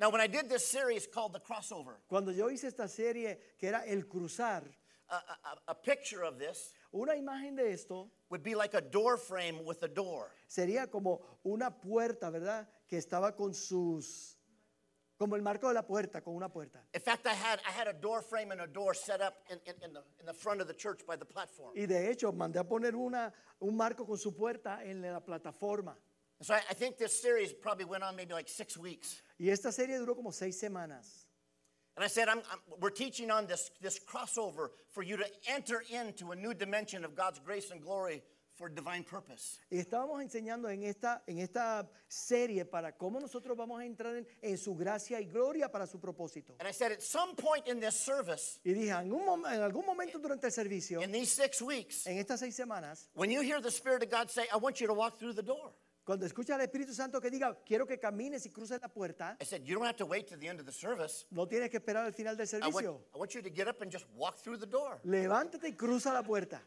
Now, 0.01 0.09
when 0.09 0.23
I 0.23 0.27
did 0.27 0.49
this 0.49 0.67
series 0.67 1.07
called 1.07 1.35
The 1.35 1.41
Crossover, 1.41 1.97
Cuando 2.09 2.33
yo 2.33 2.49
hice 2.49 2.65
esta 2.69 2.89
serie 2.89 3.39
que 3.59 3.69
era 3.69 3.83
El 3.87 4.05
Cruzar, 4.05 4.63
a, 5.11 5.17
a, 5.17 5.73
a 5.73 5.75
picture 5.75 6.23
of 6.25 6.39
this 6.39 6.73
una 6.93 7.13
imagen 7.15 7.57
de 7.57 7.71
esto 7.73 8.09
would 8.31 8.43
be 8.43 8.55
like 8.55 8.75
a 8.75 8.81
door 8.81 9.17
frame 9.19 9.63
with 9.67 9.83
a 9.83 9.89
door. 9.89 10.31
sería 10.49 10.91
como 10.91 11.21
una 11.45 11.71
puerta, 11.71 12.31
¿verdad? 12.31 12.67
Que 12.89 12.97
estaba 12.97 13.37
con 13.37 13.53
sus, 13.53 14.37
como 15.21 15.37
el 15.37 15.43
marco 15.43 15.69
de 15.69 15.75
la 15.75 15.83
puerta, 15.83 16.23
con 16.23 16.35
una 16.35 16.49
puerta. 16.49 16.83
In 16.95 17.01
fact, 17.01 17.27
I 17.27 17.35
had, 17.35 17.61
I 17.69 17.71
had 17.71 17.87
a 17.87 17.93
door 17.93 18.23
frame 18.23 18.53
and 18.53 18.63
a 18.63 18.67
door 18.67 18.95
set 18.95 19.21
up 19.21 19.35
in, 19.51 19.59
in, 19.67 19.75
in, 19.85 19.93
the, 19.93 20.03
in 20.19 20.25
the 20.25 20.33
front 20.33 20.63
of 20.63 20.67
the 20.67 20.73
church 20.73 21.01
by 21.07 21.15
the 21.15 21.27
platform. 21.27 21.75
Y 21.77 21.85
de 21.85 22.11
hecho, 22.11 22.33
mandé 22.33 22.59
a 22.59 22.65
poner 22.65 22.95
una, 22.95 23.31
un 23.61 23.77
marco 23.77 24.07
con 24.07 24.17
su 24.17 24.33
puerta 24.33 24.79
en 24.83 25.03
la 25.03 25.21
plataforma. 25.21 25.95
And 26.39 26.47
so 26.47 26.55
I, 26.55 26.63
I 26.71 26.73
think 26.73 26.97
this 26.97 27.21
series 27.21 27.53
probably 27.53 27.85
went 27.85 28.03
on 28.03 28.17
maybe 28.17 28.33
like 28.33 28.49
six 28.49 28.79
weeks. 28.79 29.21
Y 29.39 29.51
esta 29.51 29.71
serie 29.71 29.99
duró 29.99 30.17
como 30.17 30.31
seis 30.31 30.59
semanas. 30.59 31.27
And 31.97 32.05
I 32.05 32.09
said, 32.09 32.31
I'm, 32.31 32.39
I'm, 32.51 32.61
we're 32.81 32.89
teaching 32.89 33.31
on 33.31 33.47
this, 33.47 33.71
this 33.83 34.01
crossover 34.03 34.71
for 34.89 35.03
you 35.03 35.19
to 35.19 35.27
enter 35.47 35.83
into 35.91 36.31
a 36.31 36.37
new 36.37 36.55
dimension 36.55 37.05
of 37.05 37.15
God's 37.15 37.41
grace 37.41 37.71
and 37.71 37.83
glory 37.83 38.23
for 38.61 38.69
divine 38.69 39.03
purpose. 39.03 39.59
Y 39.71 39.79
estábamos 39.79 40.21
enseñando 40.21 40.69
en 40.69 40.83
esta, 40.83 41.23
en 41.27 41.39
esta 41.39 41.89
serie 42.09 42.67
para 42.67 42.93
cómo 42.95 43.19
nosotros 43.19 43.57
vamos 43.57 43.81
a 43.81 43.87
entrar 43.87 44.15
en, 44.17 44.27
en 44.43 44.59
su 44.59 44.75
gracia 44.75 45.19
y 45.19 45.25
gloria 45.25 45.71
para 45.71 45.87
su 45.87 45.99
propósito. 45.99 46.55
And 46.61 46.69
I 46.69 46.73
said, 46.73 46.93
at 46.93 47.01
some 47.01 47.35
point 47.35 47.67
in 47.67 47.81
this 47.81 47.95
service, 47.95 48.61
Y 48.63 48.75
dije, 48.75 48.91
en, 48.91 49.11
un 49.13 49.25
mom- 49.25 49.47
en 49.51 49.63
algún 49.63 49.87
momento 49.87 50.19
durante 50.19 50.47
el 50.49 50.53
servicio, 50.53 51.01
in 51.03 51.11
these 51.11 51.33
six 51.33 51.63
weeks, 51.63 52.07
en 52.07 52.19
estas 52.19 52.41
seis 52.41 52.55
semanas, 52.55 53.09
when 53.15 53.31
you 53.31 53.41
hear 53.41 53.63
the 53.63 53.71
Spirit 53.71 54.03
of 54.03 54.11
God 54.11 54.29
say, 54.29 54.47
I 54.53 54.59
want 54.59 54.79
you 54.79 54.87
to 54.87 54.93
walk 54.95 55.17
through 55.19 55.33
the 55.35 55.43
door, 55.43 55.73
cuando 56.05 56.27
escucha 56.27 56.55
al 56.55 56.61
Espíritu 56.61 56.93
Santo 56.93 57.19
que 57.19 57.31
diga, 57.31 57.57
quiero 57.65 57.87
que 57.87 57.99
camines 57.99 58.45
y 58.45 58.51
cruces 58.51 58.79
la 58.83 58.89
puerta, 58.89 59.39
I 59.41 59.45
said, 59.47 59.63
you 59.65 59.75
don't 59.75 59.87
have 59.87 59.97
to 59.97 60.05
wait 60.07 60.27
to 60.29 60.37
the 60.37 60.49
end 60.49 60.61
of 60.61 60.67
the 60.67 60.73
service. 60.73 61.25
no 61.31 61.47
tienes 61.47 61.71
que 61.71 61.79
esperar 61.79 62.05
al 62.05 62.13
final 62.13 62.37
del 62.37 62.47
I 62.47 62.59
want, 62.69 62.75
servicio. 62.75 63.01
I 63.15 63.19
want 63.19 63.33
you 63.35 63.41
to 63.43 63.49
get 63.51 63.69
up 63.69 63.81
and 63.81 63.91
just 63.91 64.05
walk 64.15 64.37
through 64.37 64.59
the 64.59 64.67
door. 64.67 65.01
Levántate 65.05 65.69
y 65.69 65.73
cruza 65.77 66.13
la 66.13 66.23
puerta. 66.23 66.61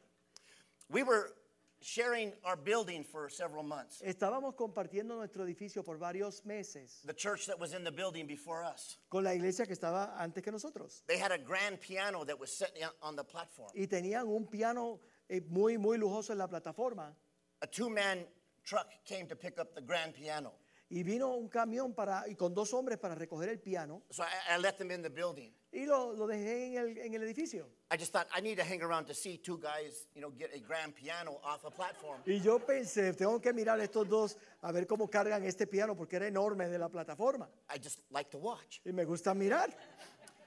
We 0.89 1.03
were 1.03 1.34
sharing 1.83 2.31
our 2.43 2.55
building 2.55 3.03
for 3.03 3.29
several 3.29 3.63
months. 3.63 4.01
Estábamos 4.01 4.55
compartiendo 4.55 5.15
nuestro 5.15 5.43
edificio 5.43 5.83
por 5.83 5.97
varios 5.97 6.45
meses 6.45 7.01
The 7.05 7.13
church 7.13 7.45
that 7.47 7.59
was 7.59 7.73
in 7.73 7.83
the 7.83 7.91
building 7.91 8.25
before 8.25 8.63
us, 8.63 8.97
con 9.09 9.23
la 9.23 9.31
iglesia 9.33 9.65
que 9.65 9.75
estaba 9.75 10.15
antes 10.17 10.43
que 10.43 10.51
nosotros. 10.51 11.03
they 11.07 11.17
had 11.17 11.31
a 11.31 11.37
grand 11.37 11.79
piano 11.81 12.23
that 12.25 12.39
was 12.39 12.51
sitting 12.51 12.83
on 13.01 13.15
the 13.15 13.23
platform. 13.23 13.69
Y 13.75 13.87
tenían 13.87 14.27
un 14.27 14.47
piano 14.47 14.99
eh, 15.29 15.41
muy, 15.49 15.77
muy 15.77 15.97
lujoso 15.97 16.31
en 16.31 16.37
la 16.39 16.47
plataforma. 16.47 17.13
A 17.61 17.67
two 17.67 17.89
man 17.89 18.25
truck 18.63 18.87
came 19.05 19.27
to 19.27 19.35
pick 19.35 19.59
up 19.59 19.75
the 19.75 19.81
grand 19.81 20.13
piano. 20.13 20.53
Y 20.95 21.01
vino 21.01 21.34
un 21.34 21.49
camión 21.49 21.91
para, 21.95 22.27
y 22.27 22.36
con 22.36 22.53
dos 22.53 22.71
hombres 22.71 22.99
para 22.99 23.15
recoger 23.15 23.49
el 23.49 23.60
piano. 23.60 24.03
So 24.12 24.21
I, 24.21 24.56
I 24.56 24.62
let 24.62 24.73
them 24.73 24.91
in 24.91 25.01
the 25.01 25.10
building. 25.10 25.51
Y 25.71 25.88
lo, 25.88 26.13
lo 26.13 26.27
dejé 26.27 26.67
en 26.67 26.77
el, 26.77 26.97
en 26.99 27.13
el 27.15 27.23
edificio. 27.23 27.67
I 27.91 27.97
just 27.97 28.12
thought 28.12 28.27
I 28.32 28.41
need 28.41 28.58
to 28.58 28.63
hang 28.63 28.84
around 28.84 29.08
to 29.08 29.15
see 29.15 29.39
two 29.39 29.58
guys, 29.58 30.08
you 30.13 30.21
know, 30.21 30.29
get 30.29 30.51
a 30.53 30.60
grand 30.60 30.93
piano 30.93 31.39
off 31.43 31.65
a 31.65 31.71
platform. 31.71 32.21
Y 32.27 32.39
yo 32.41 32.60
pensé, 32.60 33.12
tengo 33.13 33.41
que 33.41 33.51
mirar 33.53 33.79
estos 33.79 34.08
dos 34.08 34.38
a 34.62 34.71
ver 34.71 34.86
cómo 34.86 35.10
cargan 35.10 35.43
este 35.45 35.65
piano 35.65 35.95
porque 35.95 36.17
era 36.17 36.27
enorme 36.27 36.69
de 36.69 36.77
la 36.77 36.89
plataforma. 36.89 37.49
I 37.73 37.79
just 37.79 38.01
like 38.12 38.29
to 38.29 38.38
watch. 38.38 38.79
Y 38.86 38.91
me 38.91 39.03
gusta 39.03 39.34
mirar. 39.34 39.75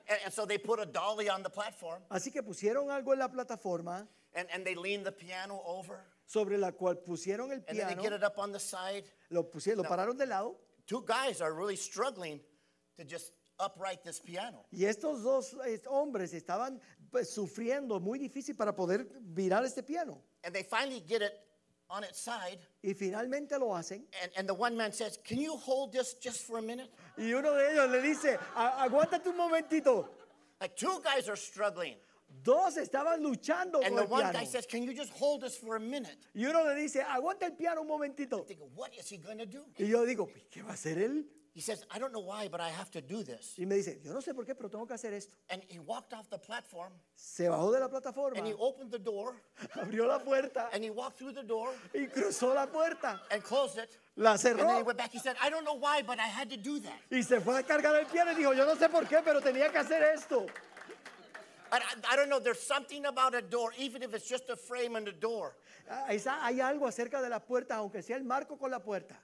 And, 0.09 0.19
and 0.27 0.33
so 0.33 0.47
they 0.47 0.59
put 0.59 0.79
a 0.79 0.87
dolly 0.87 1.29
on 1.29 1.43
the 1.43 1.51
platform 1.51 2.01
Así 2.09 2.31
que 2.31 2.45
pusieron 2.45 2.93
algo 2.93 3.13
en 3.13 3.19
la 3.19 3.27
plataforma 3.27 4.07
and, 4.33 4.47
and 4.55 4.65
they 4.65 4.77
lean 4.77 5.03
the 5.03 5.11
piano 5.11 5.61
over. 5.67 6.05
Sobre 6.27 6.59
la 6.59 6.73
cual 6.73 6.99
pusieron 6.99 7.51
el 7.53 7.59
And 7.59 7.67
then 7.67 7.77
they 7.77 7.95
piano, 7.95 8.03
get 8.03 8.13
it 8.13 8.23
up 8.25 8.39
on 8.39 8.53
the 8.53 8.59
side. 8.61 9.05
lo, 9.31 9.45
pusieron, 9.51 9.79
lo 9.83 9.89
pararon 9.89 10.17
de 10.19 10.27
lado 10.27 10.57
Two 10.87 11.03
guys 11.05 11.41
are 11.41 11.53
really 11.53 11.77
struggling 11.77 12.41
to 12.97 13.05
just 13.05 13.33
upright 13.59 14.03
this 14.05 14.21
piano. 14.21 14.65
y 14.71 14.85
estos 14.85 15.23
dos 15.23 15.57
eh, 15.67 15.81
hombres 15.89 16.33
estaban 16.35 16.81
pues, 17.11 17.31
sufriendo 17.31 17.99
muy 18.01 18.19
difícil 18.19 18.55
para 18.57 18.75
poder 18.75 19.07
virar 19.21 19.65
este 19.65 19.83
piano. 19.83 20.23
And 20.45 20.55
they 20.55 20.63
finally 20.63 21.01
get 21.01 21.23
it 21.23 21.33
on 21.89 22.05
its 22.05 22.21
side. 22.21 22.59
Y 22.83 22.95
finalmente 22.95 23.59
lo 23.59 23.75
hacen 23.75 24.05
And, 24.23 24.31
and 24.37 24.49
the 24.49 24.55
one 24.55 24.77
man 24.77 24.93
says, 24.93 25.19
Can 25.25 25.39
you 25.41 25.57
hold 25.57 25.93
this 25.93 26.15
just 26.21 26.43
for 26.47 26.59
a 26.59 26.63
minute? 26.63 26.89
y 27.17 27.33
uno 27.33 27.53
de 27.55 27.73
ellos 27.73 27.91
le 27.91 28.03
dice, 28.03 28.39
"A- 28.55 28.85
aguántate 28.85 29.29
un 29.29 29.37
momentito. 29.37 30.09
Like 30.61 30.77
two 30.77 31.01
guys 31.03 31.29
are 31.29 31.37
struggling. 31.37 31.97
Dos 32.29 32.77
estaban 32.77 33.23
luchando 33.23 33.81
And 33.83 33.89
con 33.89 33.97
the 33.97 34.03
el 34.03 34.09
one 34.09 34.23
piano. 34.23 34.39
guy 34.39 34.45
says, 34.47 34.67
Can 34.67 34.83
you 34.83 34.93
just 34.95 35.13
hold 35.13 35.43
this 35.43 35.57
for 35.57 35.77
a 35.77 35.81
minute? 35.81 36.17
Y 36.35 36.45
uno 36.47 36.63
le 36.65 36.75
dice, 36.75 37.03
aguanta 37.03 37.47
el 37.47 37.53
piano 37.53 37.81
un 37.83 37.89
momentito. 37.89 38.47
What 38.75 38.91
is 38.99 39.09
he 39.11 39.17
going 39.19 39.39
to 39.39 39.47
do? 39.47 39.65
Y 39.79 39.87
yo 39.89 40.05
digo, 40.07 40.27
"Pues, 40.27 40.45
¿qué 40.51 40.63
va 40.63 40.71
a 40.71 40.75
hacer 40.75 40.99
él? 40.99 41.25
He 41.55 41.63
says, 41.63 41.87
I 41.91 41.99
don't 41.99 42.13
know 42.13 42.21
why, 42.21 42.49
but 42.49 42.61
I 42.61 42.69
have 42.69 42.91
to 42.91 43.01
do 43.01 43.23
this. 43.25 43.55
Y 43.59 43.65
me 43.65 43.77
dice, 43.77 43.99
yo 44.05 44.13
no 44.13 44.21
sé 44.21 44.35
por 44.35 44.45
qué, 44.45 44.55
pero 44.55 44.69
tengo 44.69 44.87
que 44.87 44.93
hacer 44.95 45.15
esto. 45.15 45.33
And 45.49 45.63
he 45.69 45.79
walked 45.79 46.13
off 46.13 46.29
the 46.29 46.37
platform 46.39 46.93
Se 47.15 47.45
bajó 47.49 47.73
de 47.73 47.81
la 47.81 47.89
plataforma, 47.89 48.37
and 48.37 48.47
he 48.47 48.53
opened 48.53 48.91
the 48.91 48.99
door 48.99 49.35
abrió 49.75 50.07
la 50.07 50.19
puerta 50.19 50.69
and 50.75 50.85
he 50.85 50.91
walked 50.91 51.17
through 51.19 51.33
the 51.33 51.43
door 51.43 51.73
y 51.95 52.09
cruzó 52.09 52.55
la 52.55 52.67
puerta. 52.67 53.23
and 53.31 53.43
closed 53.43 53.79
it. 53.79 53.97
La 54.17 54.33
And 54.33 54.41
then 54.41 54.59
he 54.59 54.63
cerró 54.65 54.85
went 54.85 54.99
back. 54.99 55.11
He 55.13 55.19
said, 55.19 55.35
I 55.43 55.49
don't 55.49 55.65
know 55.65 55.79
why, 55.79 56.03
but 56.03 56.19
I 56.21 56.27
had 56.29 56.51
to 56.51 56.59
do 56.59 56.79
that. 56.81 57.01
y 57.11 57.23
se 57.23 57.41
fue 57.41 57.59
a 57.59 57.63
cargar 57.63 57.97
el 57.99 58.05
piano 58.05 58.33
y 58.33 58.35
dijo, 58.35 58.53
yo 58.55 58.67
no 58.67 58.75
sé 58.77 58.91
por 58.91 59.07
qué, 59.07 59.23
pero 59.25 59.41
tenía 59.41 59.73
que 59.73 59.79
hacer 59.79 60.03
esto. 60.15 60.45
I, 61.73 62.17
don't 62.17 62.29
know. 62.29 62.39
There's 62.39 62.61
something 62.61 63.07
about 63.07 63.35
a 63.35 63.43
door, 63.43 63.73
even 63.79 64.03
if 64.03 64.15
it's 64.15 64.29
just 64.29 64.49
a 64.51 64.57
frame 64.57 64.97
and 64.97 65.07
a 65.09 65.13
door. 65.13 65.57
Ah, 65.91 66.07
hay 66.09 66.59
algo 66.61 66.87
acerca 66.87 67.23
de 67.23 67.29
la 67.29 67.39
puerta, 67.39 67.75
aunque 67.75 68.03
sea 68.03 68.17
el 68.17 68.25
marco 68.25 68.57
con 68.57 68.71
la 68.71 68.79
puerta. 68.81 69.15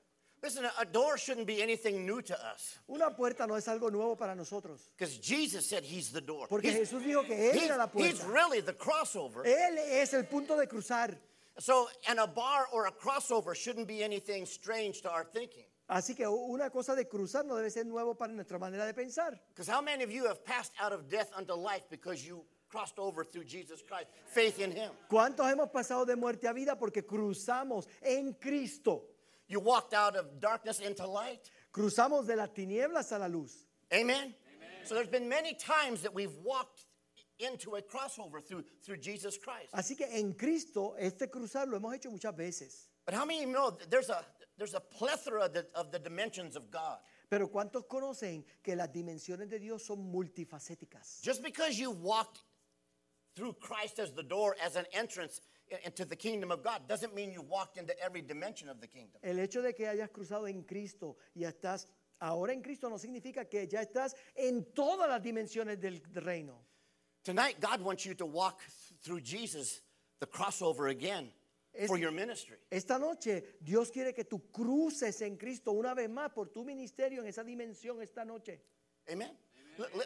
Listen, 0.43 0.65
a, 0.79 0.85
door 0.85 1.17
shouldn't 1.19 1.47
be 1.47 1.63
anything 1.63 2.05
new 2.05 2.21
to 2.21 2.35
us 2.35 2.79
Una 2.89 3.11
puerta 3.11 3.47
no 3.47 3.55
es 3.55 3.67
algo 3.69 3.93
nuevo 3.93 4.17
para 4.17 4.35
nosotros. 4.35 4.91
because 4.99 5.17
Jesus 5.19 5.69
said 5.69 5.85
he's 5.85 6.11
the 6.11 6.21
door. 6.21 6.49
Porque 6.49 6.65
He's, 6.65 6.91
Jesús 6.91 7.05
dijo 7.05 7.25
que 7.25 7.37
Él 7.37 7.55
he's- 7.55 7.69
era 7.71 7.77
la 7.77 7.89
he's 7.95 8.19
puerta. 8.19 8.27
really 8.33 8.61
the 8.61 8.73
crossover. 8.73 9.45
Él 9.47 9.79
es 9.79 10.13
el 10.15 10.25
punto 10.25 10.57
de 10.57 10.67
cruzar. 10.67 11.15
So, 11.59 11.89
and 12.09 12.19
a 12.19 12.27
bar 12.27 12.67
or 12.73 12.87
a 12.87 12.91
crossover 12.93 13.55
shouldn't 13.55 13.87
be 13.87 14.03
anything 14.03 14.45
strange 14.47 15.03
to 15.03 15.11
our 15.11 15.23
thinking. 15.23 15.65
Así 15.93 16.15
que 16.15 16.27
una 16.27 16.71
cosa 16.71 16.95
de 16.95 17.07
cruzar 17.07 17.45
no 17.45 17.55
debe 17.55 17.71
ser 17.71 17.85
nuevo 17.85 18.15
para 18.15 18.33
nuestra 18.33 18.59
manera 18.59 18.87
de 18.87 18.95
pensar. 18.95 19.39
Because 19.51 19.69
how 19.69 19.83
many 19.83 20.03
of 20.03 20.11
you 20.11 20.27
have 20.27 20.43
passed 20.43 20.73
out 20.81 20.93
of 20.93 21.09
death 21.09 21.31
unto 21.37 21.55
life 21.55 21.83
because 21.91 22.27
you 22.27 22.45
crossed 22.71 22.99
over 22.99 23.25
through 23.25 23.45
Jesus 23.45 23.83
Christ, 23.83 24.09
faith 24.25 24.59
in 24.59 24.73
Him? 24.73 24.91
¿Cuántos 25.11 25.51
hemos 25.53 25.71
pasado 25.71 26.07
de 26.07 26.17
muerte 26.17 26.49
a 26.49 26.55
vida 26.55 26.79
porque 26.79 27.03
cruzamos 27.03 27.87
en 28.03 28.35
Cristo? 28.41 29.03
You 29.49 29.61
walked 29.61 29.93
out 29.93 30.17
of 30.17 30.41
darkness 30.41 30.81
into 30.81 31.07
light. 31.07 31.51
Cruzamos 31.73 32.27
de 32.27 32.37
las 32.37 32.49
tinieblas 32.49 33.13
a 33.13 33.19
la 33.19 33.27
luz. 33.27 33.67
Amen? 33.93 34.35
So 34.85 34.95
there's 34.95 35.09
been 35.09 35.29
many 35.29 35.53
times 35.53 36.01
that 36.03 36.15
we've 36.15 36.35
walked 36.43 36.87
into 37.39 37.77
a 37.77 37.83
crossover 37.83 38.43
through, 38.43 38.65
through 38.83 38.97
Jesus 38.97 39.37
Christ. 39.37 39.73
Así 39.75 39.97
que 39.97 40.07
en 40.11 40.33
Cristo 40.33 40.95
este 40.99 41.31
cruzar 41.31 41.69
lo 41.69 41.79
hemos 41.79 41.95
hecho 41.95 42.11
muchas 42.11 42.35
veces. 42.35 42.89
But 43.05 43.15
how 43.15 43.27
many 43.27 43.43
of 43.43 43.49
you 43.49 43.53
know 43.53 43.77
there's 43.91 44.09
a, 44.09 44.25
there's 44.59 44.75
a 44.75 44.81
plethora 44.81 45.45
of 45.45 45.53
the, 45.53 45.67
of 45.75 45.91
the 45.91 45.99
dimensions 45.99 46.57
of 46.57 46.71
God? 46.71 46.99
Pero 47.31 47.49
¿cuántos 47.49 47.85
conocen 47.89 48.45
que 48.63 48.77
las 48.77 48.89
dimensiones 48.89 49.49
de 49.49 49.59
Dios 49.59 49.85
son 49.85 50.13
multifacéticas? 50.13 51.23
Just 51.23 51.43
because 51.43 51.79
you 51.79 51.91
walked 51.91 52.41
through 53.35 53.55
Christ 53.55 53.99
as 53.99 54.13
the 54.13 54.23
door, 54.23 54.55
as 54.63 54.77
an 54.77 54.85
entrance 54.93 55.41
into 55.85 56.05
the 56.05 56.17
kingdom 56.17 56.51
of 56.51 56.63
God, 56.63 56.87
doesn't 56.87 57.15
mean 57.15 57.33
you 57.33 57.41
walked 57.41 57.79
into 57.79 57.99
every 57.99 58.21
dimension 58.21 58.69
of 58.69 58.81
the 58.81 58.87
kingdom. 58.87 59.19
El 59.23 59.39
hecho 59.39 59.63
de 59.63 59.73
que 59.73 59.87
hayas 59.87 60.11
cruzado 60.11 60.47
en 60.47 60.63
Cristo 60.65 61.17
y 61.35 61.45
estás 61.45 61.87
ahora 62.21 62.53
en 62.53 62.61
Cristo 62.61 62.91
no 62.91 62.99
significa 62.99 63.49
que 63.49 63.67
ya 63.67 63.81
estás 63.81 64.15
en 64.37 64.67
todas 64.75 65.09
las 65.09 65.23
dimensiones 65.23 65.81
del 65.81 66.03
reino. 66.15 66.59
Tonight, 67.25 67.61
God 67.61 67.81
wants 67.81 68.05
you 68.05 68.15
to 68.15 68.27
walk 68.27 68.61
through 69.03 69.21
Jesus, 69.21 69.81
the 70.21 70.27
crossover 70.27 70.91
again 70.91 71.31
For 71.87 71.97
your 71.99 72.13
ministry. 72.13 72.57
Esta 72.71 72.99
noche 72.99 73.57
Dios 73.61 73.91
quiere 73.91 74.13
que 74.13 74.25
tú 74.25 74.51
cruces 74.53 75.21
en 75.23 75.37
Cristo 75.37 75.73
una 75.73 75.95
vez 75.95 76.09
más 76.11 76.31
por 76.33 76.51
tu 76.51 76.65
ministerio 76.65 77.23
en 77.23 77.29
esa 77.29 77.43
dimensión 77.43 78.03
esta 78.03 78.25
noche. 78.25 78.61
Amen. 79.11 79.31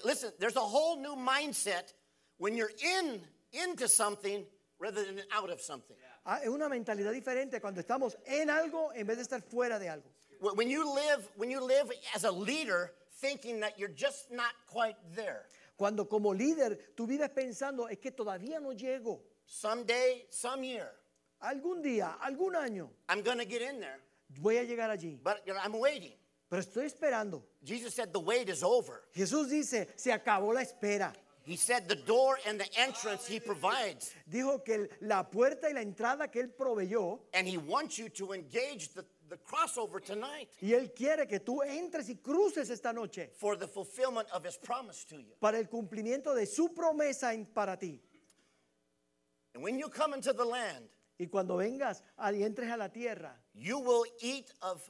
Listen, 0.05 0.33
there's 0.38 0.57
a 0.57 0.61
whole 0.61 0.96
new 0.96 1.16
mindset 1.16 1.92
when 2.38 2.55
you're 2.57 2.70
in 3.00 3.20
into 3.52 3.88
something 3.88 4.44
rather 4.79 5.05
than 5.05 5.20
out 5.33 5.50
of 5.50 5.61
something. 5.61 5.96
Ah, 6.24 6.38
Es 6.42 6.48
una 6.48 6.68
mentalidad 6.68 7.12
diferente 7.12 7.61
cuando 7.61 7.81
estamos 7.81 8.16
en 8.26 8.48
algo 8.48 8.92
en 8.94 9.07
vez 9.07 9.16
de 9.16 9.22
estar 9.24 9.42
fuera 9.42 9.79
de 9.79 9.88
algo. 9.88 10.09
Wh- 10.40 10.57
When 10.57 10.68
you 10.70 10.85
live, 10.94 11.29
when 11.37 11.50
you 11.50 11.61
live 11.61 11.90
as 12.14 12.24
a 12.24 12.31
leader, 12.31 12.92
thinking 13.20 13.61
that 13.61 13.76
you're 13.79 13.92
just 13.92 14.31
not 14.31 14.52
quite 14.66 14.96
there. 15.16 15.46
Cuando 15.76 16.05
como 16.09 16.33
líder 16.33 16.79
tu 16.96 17.07
vida 17.07 17.24
es 17.26 17.31
pensando 17.33 17.88
es 17.88 17.98
que 17.98 18.12
todavía 18.12 18.61
no 18.61 18.72
llego. 18.72 19.20
Someday, 19.46 20.26
some 20.31 20.62
year, 20.64 20.90
Algún 21.42 21.83
día, 21.83 22.16
algún 22.22 22.55
año 22.57 22.88
I'm 23.09 23.22
going 23.22 23.38
to 23.38 23.44
get 23.44 23.61
in 23.62 23.79
there, 23.81 24.01
voy 24.40 24.57
a 24.59 24.64
llegar 24.64 24.90
allí. 24.90 25.18
but 25.22 25.42
you 25.46 25.53
know, 25.55 25.61
I'm 25.62 25.79
waiting. 25.79 26.12
Pero 26.49 26.62
estoy 26.62 26.87
esperando. 26.87 27.42
Jesus 27.64 27.94
said 27.94 28.12
the 28.12 28.20
wait 28.20 28.49
is 28.49 28.62
over. 28.62 29.03
Jesús 29.14 29.51
dice, 29.51 29.88
se 29.96 30.11
acabó 30.12 30.55
la 30.55 30.62
espera. 30.62 31.12
He 31.44 31.57
said 31.57 31.88
the 31.88 31.94
door 31.94 32.38
and 32.46 32.59
the 32.59 32.66
entrance 32.81 33.27
he 33.27 33.38
provides, 33.38 34.12
Dijo 34.29 34.64
que 34.64 34.75
el- 34.75 34.88
la 35.03 35.22
puerta 35.25 35.68
y 35.68 35.72
la 35.75 35.81
entrada 35.83 36.29
que 36.31 36.40
Él 36.42 36.49
proveyó, 36.57 37.20
and 37.35 37.46
he 37.46 37.57
wants 37.59 37.99
you 37.99 38.09
to 38.09 38.33
engage 38.33 38.88
the, 38.94 39.05
the 39.29 39.37
crossover 39.37 40.01
tonight 40.05 40.49
y 40.61 40.72
Él 40.72 40.92
quiere 40.96 41.27
que 41.29 41.38
tú 41.38 41.61
entres 41.62 42.09
y 42.09 42.14
cruces 42.16 42.70
esta 42.70 42.92
noche 42.92 43.31
for 43.38 43.55
the 43.57 43.66
fulfillment 43.68 44.29
of 44.33 44.44
his 44.44 44.57
promise 44.57 45.05
to 45.05 45.16
you. 45.16 45.35
para 45.40 45.59
el 45.59 45.66
cumplimiento 45.68 46.35
de 46.35 46.46
su 46.46 46.70
promesa 46.75 47.33
en- 47.33 47.46
para 47.46 47.77
ti. 47.77 48.01
And 49.55 49.62
when 49.62 49.79
you 49.79 49.88
come 49.88 50.14
into 50.14 50.33
the 50.33 50.44
land, 50.44 50.88
Y 51.18 51.26
cuando 51.26 51.57
vengas 51.57 52.02
y 52.33 52.42
entres 52.42 52.70
a 52.70 52.76
la 52.76 52.90
tierra, 52.90 53.40
you 53.55 53.79
will 53.79 54.05
eat 54.20 54.52
of 54.62 54.83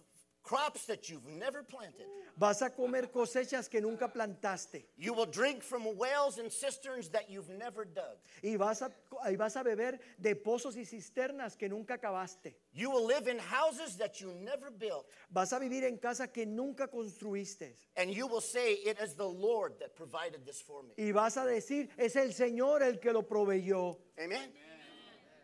crops 0.43 0.87
that 0.87 1.09
you've 1.09 1.27
never 1.27 1.63
planted. 1.63 2.07
vas 2.37 2.61
a 2.63 2.71
comer 2.71 3.11
cosechas 3.11 3.69
que 3.69 3.81
nunca 3.81 4.09
plantaste. 4.09 4.85
You 4.97 5.15
will 5.15 5.27
drink 5.27 5.63
from 5.63 5.85
wells 5.97 6.39
and 6.39 6.53
cisterns 6.53 7.09
that 7.11 7.31
you've 7.31 7.49
never 7.49 7.85
dug. 7.85 8.19
Y 8.43 8.57
vas 8.57 8.83
a, 8.83 8.91
y 9.25 9.37
vas 9.37 9.57
a 9.57 9.63
beber 9.63 9.99
de 10.19 10.35
pozos 10.35 10.77
y 10.77 10.85
cisternas 10.85 11.57
que 11.57 11.69
nunca 11.69 11.99
cavaste. 11.99 12.55
You 12.73 12.91
will 12.91 13.07
live 13.07 13.27
in 13.27 13.39
houses 13.39 13.97
that 13.97 14.21
you 14.21 14.33
never 14.35 14.71
built. 14.71 15.07
Vas 15.31 15.53
a 15.53 15.59
vivir 15.59 15.85
en 15.85 15.99
casas 15.99 16.29
que 16.33 16.47
nunca 16.47 16.89
construiste. 16.89 17.75
And 17.97 18.11
you 18.11 18.27
will 18.27 18.43
say, 18.43 18.75
It 18.75 18.99
is 19.01 19.15
the 19.15 19.29
Lord 19.29 19.79
that 19.81 19.97
provided 19.97 20.45
this 20.45 20.61
for 20.61 20.83
me. 20.83 20.95
Y 20.99 21.13
vas 21.13 21.37
a 21.37 21.47
decir, 21.47 21.89
es 21.97 22.15
el 22.17 22.33
Señor 22.33 22.83
el 22.83 22.99
que 22.99 23.13
lo 23.13 23.23
proveyó. 23.23 23.97
Amen? 24.23 24.53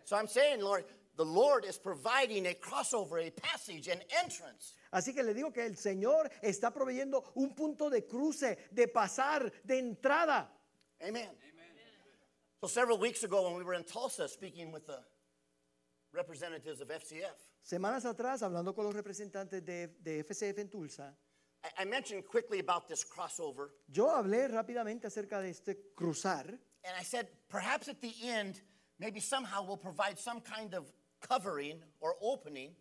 So 0.04 0.16
I'm 0.16 0.26
saying, 0.26 0.60
Lord, 0.60 0.84
the 1.16 1.24
Lord 1.24 1.64
is 1.64 1.78
providing 1.78 2.46
a 2.46 2.54
crossover, 2.54 3.26
a 3.26 3.30
passage, 3.30 3.88
an 3.88 4.00
entrance. 4.22 4.74
Así 4.92 5.14
que 5.14 5.22
le 5.22 5.34
digo 5.34 5.52
que 5.52 5.64
el 5.64 5.76
Señor 5.76 6.30
está 6.42 6.72
proveyendo 6.72 7.22
un 7.36 7.54
punto 7.54 7.90
de 7.90 8.02
cruce, 8.02 8.56
de 8.72 8.88
pasar, 8.88 9.50
de 9.64 9.78
entrada. 9.78 10.48
Amen. 11.00 11.22
Amen. 11.22 11.32
So 12.60 12.68
several 12.68 12.98
weeks 12.98 13.24
ago, 13.24 13.48
when 13.48 13.56
we 13.56 13.64
were 13.64 13.74
in 13.74 13.84
Tulsa 13.84 14.28
speaking 14.28 14.70
with 14.70 14.86
the 14.86 14.98
representatives 16.12 16.80
of 16.80 16.88
FCF, 16.88 17.36
Semanas 17.64 18.04
atrás, 18.04 18.42
hablando 18.42 18.74
con 18.74 18.84
los 18.84 18.94
representantes 18.94 19.64
de, 19.64 19.88
de 20.02 20.24
FCF 20.24 20.58
en 20.58 20.68
Tulsa, 20.68 21.14
I, 21.62 21.82
I 21.82 21.84
mentioned 21.84 22.24
quickly 22.26 22.58
about 22.58 22.88
this 22.88 23.04
crossover, 23.04 23.70
yo 23.88 24.08
hablé 24.08 24.48
rápidamente 24.48 25.06
acerca 25.06 25.40
de 25.40 25.50
este 25.50 25.94
cruzar 25.94 26.58
and 26.84 26.96
I 26.98 27.04
said, 27.04 27.28
perhaps 27.48 27.88
at 27.88 28.00
the 28.00 28.12
end, 28.24 28.60
maybe 29.02 29.20
somehow 29.20 29.62
we'll 29.66 29.76
provide 29.76 30.16
some 30.18 30.40
kind 30.40 30.74
of 30.74 30.84
covering 31.20 31.82
or 32.00 32.14
opening 32.22 32.74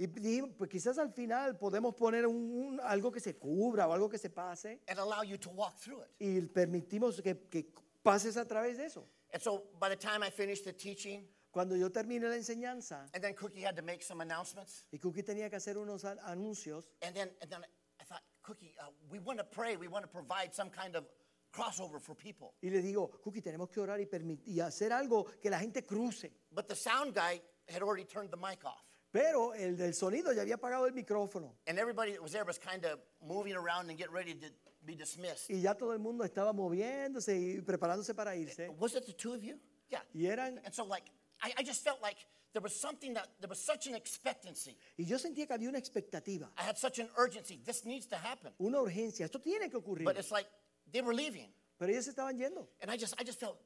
y 0.00 0.06
pues 0.06 0.70
quizás 0.70 0.96
al 0.98 1.12
final 1.12 1.58
podemos 1.58 1.94
poner 1.94 2.24
un- 2.26 2.80
algo 2.84 3.10
que 3.12 3.20
se 3.20 3.34
cubra 3.36 3.86
o 3.88 3.92
algo 3.92 4.08
que 4.08 4.16
se 4.18 4.30
pase 4.30 4.80
and 4.88 4.98
allow 4.98 5.22
you 5.22 5.36
to 5.36 5.50
walk 5.50 5.76
through 5.78 6.00
it. 6.00 6.08
y 6.20 6.40
permitimos 6.48 7.20
que, 7.20 7.34
que 7.50 7.66
pases 8.02 8.36
a 8.36 8.44
través 8.46 8.76
de 8.78 8.86
eso. 8.86 9.04
And 9.34 9.42
so 9.42 9.64
by 9.78 9.88
the 9.90 9.96
time 9.96 10.22
I 10.22 10.30
finished 10.30 10.64
the 10.64 10.72
teaching, 10.72 11.24
Cuando 11.50 11.74
yo 11.76 11.88
terminé 11.90 12.28
la 12.28 12.36
enseñanza 12.36 13.08
and 13.12 13.22
then 13.24 13.34
Cookie 13.34 13.60
had 13.62 13.74
to 13.76 13.82
make 13.82 14.02
some 14.02 14.20
announcements, 14.20 14.84
y 14.92 14.98
Cookie 14.98 15.22
tenía 15.22 15.50
que 15.50 15.56
hacer 15.56 15.76
unos 15.76 16.04
an- 16.04 16.18
anuncios, 16.26 16.84
and 17.02 17.14
then, 17.16 17.28
and 17.42 17.50
then 17.50 17.60
I 18.00 18.04
thought, 18.04 18.22
Cookie, 18.42 18.74
uh, 18.80 18.90
we 19.10 19.18
want 19.18 19.38
to 19.38 19.44
pray, 19.44 19.76
we 19.76 19.88
want 19.88 20.04
to 20.04 20.08
provide 20.08 20.54
some 20.54 20.70
kind 20.70 20.94
of 20.94 21.04
crossover 21.50 22.00
for 22.00 22.14
people. 22.14 22.54
y 22.62 22.70
le 22.70 22.80
digo, 22.80 23.10
Cookie, 23.22 23.42
tenemos 23.42 23.70
que 23.70 23.80
orar 23.80 24.00
y, 24.00 24.60
hacer 24.60 24.92
algo 24.92 25.26
que 25.40 25.50
la 25.50 25.58
gente 25.58 25.84
cruce. 25.84 26.32
But 26.50 26.68
the 26.68 26.76
sound 26.76 27.14
guy 27.14 27.40
had 27.68 27.82
already 27.82 28.04
turned 28.04 28.30
the 28.30 28.36
mic 28.36 28.64
off. 28.64 28.84
Pero 29.10 29.54
el 29.54 29.76
del 29.76 29.94
sonido 29.94 30.32
ya 30.32 30.42
había 30.42 30.56
apagado 30.56 30.86
el 30.86 30.92
micrófono. 30.92 31.56
And 31.66 31.78
everybody 31.78 32.12
that 32.12 32.22
was 32.22 32.32
there 32.32 32.44
was 32.44 32.58
kind 32.58 32.84
of 32.84 33.00
moving 33.22 33.54
around 33.54 33.88
and 33.88 33.98
getting 33.98 34.14
ready 34.14 34.34
to 34.34 34.48
be 34.84 34.94
dismissed. 34.94 35.50
Y 35.50 35.60
ya 35.60 35.74
todo 35.74 35.92
el 35.92 35.98
mundo 35.98 36.24
estaba 36.24 36.52
moviéndose 36.52 37.36
y 37.36 37.60
preparándose 37.62 38.14
para 38.14 38.36
irse. 38.36 38.68
Was 38.78 38.94
it 38.94 39.06
the 39.06 39.14
two 39.14 39.32
of 39.32 39.42
you? 39.42 39.58
Yeah. 39.90 40.02
Y 40.14 40.26
eran 40.26 40.60
And 40.64 40.74
so, 40.74 40.84
like, 40.84 41.10
I, 41.42 41.54
I 41.58 41.62
just 41.62 41.82
felt 41.82 42.02
like 42.02 42.18
there 42.52 42.62
was 42.62 42.78
something 42.78 43.14
that, 43.14 43.28
there 43.40 43.48
was 43.48 43.64
such 43.64 43.86
an 43.86 43.94
expectancy. 43.94 44.76
y 44.98 45.04
yo 45.04 45.18
sentía 45.18 45.46
que 45.46 45.54
había 45.54 45.68
una 45.68 45.78
expectativa, 45.78 46.50
I 46.58 46.62
had 46.62 46.76
such 46.76 46.98
an 46.98 47.08
urgency. 47.16 47.60
This 47.64 47.84
needs 47.86 48.06
to 48.08 48.16
happen. 48.16 48.52
una 48.58 48.80
urgencia. 48.80 49.24
Esto 49.24 49.40
tiene 49.40 49.70
que 49.70 49.78
ocurrir. 49.78 50.04
But 50.04 50.18
it's 50.18 50.30
like 50.30 50.48
they 50.92 51.00
were 51.00 51.14
leaving. 51.14 51.48
Pero 51.78 51.92
ellos 51.92 52.08
estaban 52.08 52.38
yendo. 52.38 52.66
And 52.80 52.90
I 52.90 52.96
just, 52.96 53.14
I 53.18 53.24
just 53.24 53.38
felt, 53.38 53.58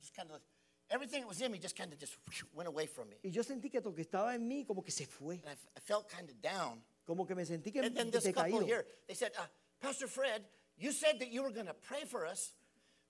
just 0.00 0.14
kind 0.14 0.30
of, 0.30 0.40
everything 0.90 1.20
that 1.22 1.28
was 1.28 1.40
in 1.40 1.50
me 1.50 1.58
just 1.58 1.76
kind 1.76 1.92
of 1.92 1.98
just 1.98 2.16
went 2.54 2.68
away 2.68 2.86
from 2.86 3.08
me. 3.08 3.16
Y 3.24 3.30
yo 3.30 3.42
sentí 3.42 3.70
que 3.70 3.80
lo 3.80 3.92
que 3.92 4.04
estaba 4.04 4.34
en 4.34 4.48
mí 4.48 4.66
como 4.66 4.82
que 4.82 4.92
se 4.92 5.04
fue. 5.06 5.34
And 5.34 5.48
I, 5.48 5.52
I 5.76 5.80
felt 5.80 6.08
kind 6.08 6.28
of 6.28 6.40
down. 6.40 6.82
Como 7.06 7.24
que 7.24 7.34
me 7.34 7.44
sentí 7.44 7.72
que 7.72 7.82
And 7.82 7.96
then 7.96 8.10
this 8.10 8.24
couple 8.26 8.60
decaído. 8.60 8.66
here, 8.66 8.86
they 9.08 9.14
said, 9.14 9.32
uh, 9.38 9.42
Pastor 9.80 10.06
Fred, 10.06 10.44
you 10.78 10.92
said 10.92 11.18
that 11.18 11.30
you 11.32 11.42
were 11.42 11.50
going 11.50 11.66
to 11.66 11.74
pray 11.74 12.04
for 12.04 12.26
us. 12.26 12.52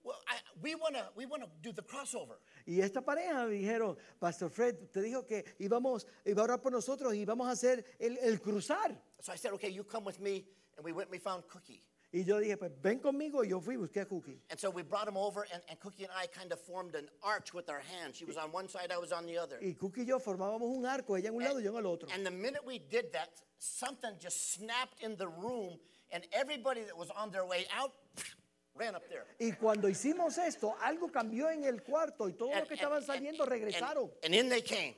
Well, 0.03 0.17
I, 0.27 0.37
we 0.63 0.75
want 0.75 0.95
to 0.95 1.05
we 1.15 1.27
wanna 1.27 1.47
do 1.61 1.73
the 1.73 1.83
crossover. 1.83 2.39
Y 2.67 2.81
esta 2.81 3.03
pareja 3.03 3.47
me 3.47 3.59
dijeron, 3.59 3.99
Pastor 4.19 4.49
Fred, 4.49 4.91
te 4.91 5.01
dijo 5.01 5.27
que 5.27 5.45
íbamos, 5.61 6.07
iba 6.25 6.41
a 6.41 6.45
orar 6.45 6.63
por 6.63 6.73
nosotros 6.73 7.13
y 7.15 7.27
íbamos 7.27 7.47
a 7.49 7.51
hacer 7.51 7.85
el, 7.99 8.17
el 8.23 8.41
cruzar. 8.41 8.97
So 9.21 9.31
I 9.33 9.37
said, 9.37 9.53
okay, 9.53 9.69
you 9.69 9.85
come 9.85 10.05
with 10.07 10.19
me. 10.19 10.47
And 10.77 10.85
we 10.87 10.93
went 10.93 11.09
and 11.09 11.13
we 11.13 11.19
found 11.19 11.47
Cookie. 11.49 11.83
Y 12.13 12.25
yo 12.25 12.41
dije, 12.41 12.57
pues 12.57 12.73
ven 12.83 12.99
conmigo. 12.99 13.45
Y 13.45 13.51
yo 13.51 13.61
fui 13.61 13.77
busqué 13.77 14.01
a 14.01 14.05
Cookie. 14.05 14.41
And 14.51 14.59
so 14.59 14.69
we 14.69 14.83
brought 14.83 15.07
him 15.07 15.17
over, 15.17 15.47
and, 15.53 15.63
and 15.69 15.79
Cookie 15.79 16.03
and 16.03 16.13
I 16.13 16.27
kind 16.27 16.51
of 16.53 16.59
formed 16.61 16.97
an 16.97 17.09
arch 17.23 17.55
with 17.55 17.69
our 17.71 17.81
hands. 17.81 18.17
She 18.17 18.25
was 18.25 18.37
on 18.37 18.51
one 18.51 18.69
side, 18.69 18.91
I 18.93 18.99
was 18.99 19.13
on 19.13 19.27
the 19.27 19.39
other. 19.39 19.59
Y 19.63 19.77
Cookie 19.79 20.01
y 20.03 20.07
yo 20.07 20.19
formábamos 20.19 20.77
un 20.77 20.85
arco, 20.85 21.15
ella 21.17 21.29
en 21.29 21.37
un 21.37 21.45
lado 21.45 21.59
y 21.61 21.63
yo 21.63 21.71
en 21.71 21.85
el 21.85 21.87
otro. 21.87 22.09
And 22.13 22.27
the 22.27 22.31
minute 22.33 22.63
we 22.67 22.79
did 22.81 23.13
that, 23.13 23.29
something 23.59 24.11
just 24.19 24.55
snapped 24.55 25.01
in 25.03 25.15
the 25.17 25.29
room, 25.29 25.79
and 26.11 26.25
everybody 26.33 26.83
that 26.83 26.97
was 26.97 27.11
on 27.11 27.31
their 27.31 27.47
way 27.47 27.67
out 27.79 27.93
ran 28.75 28.97
up 28.97 29.09
there. 29.09 29.27
Y 29.39 29.53
cuando 29.53 29.87
hicimos 29.89 30.37
esto, 30.39 30.75
algo 30.83 31.13
cambió 31.13 31.49
en 31.49 31.63
el 31.63 31.81
cuarto 31.85 32.29
y 32.29 32.33
todos 32.33 32.57
los 32.57 32.67
que 32.67 32.75
estaban 32.75 33.05
saliendo 33.05 33.47
regresaron. 33.47 34.11
and 34.25 34.35
in 34.35 34.49
they 34.49 34.63
came 34.63 34.95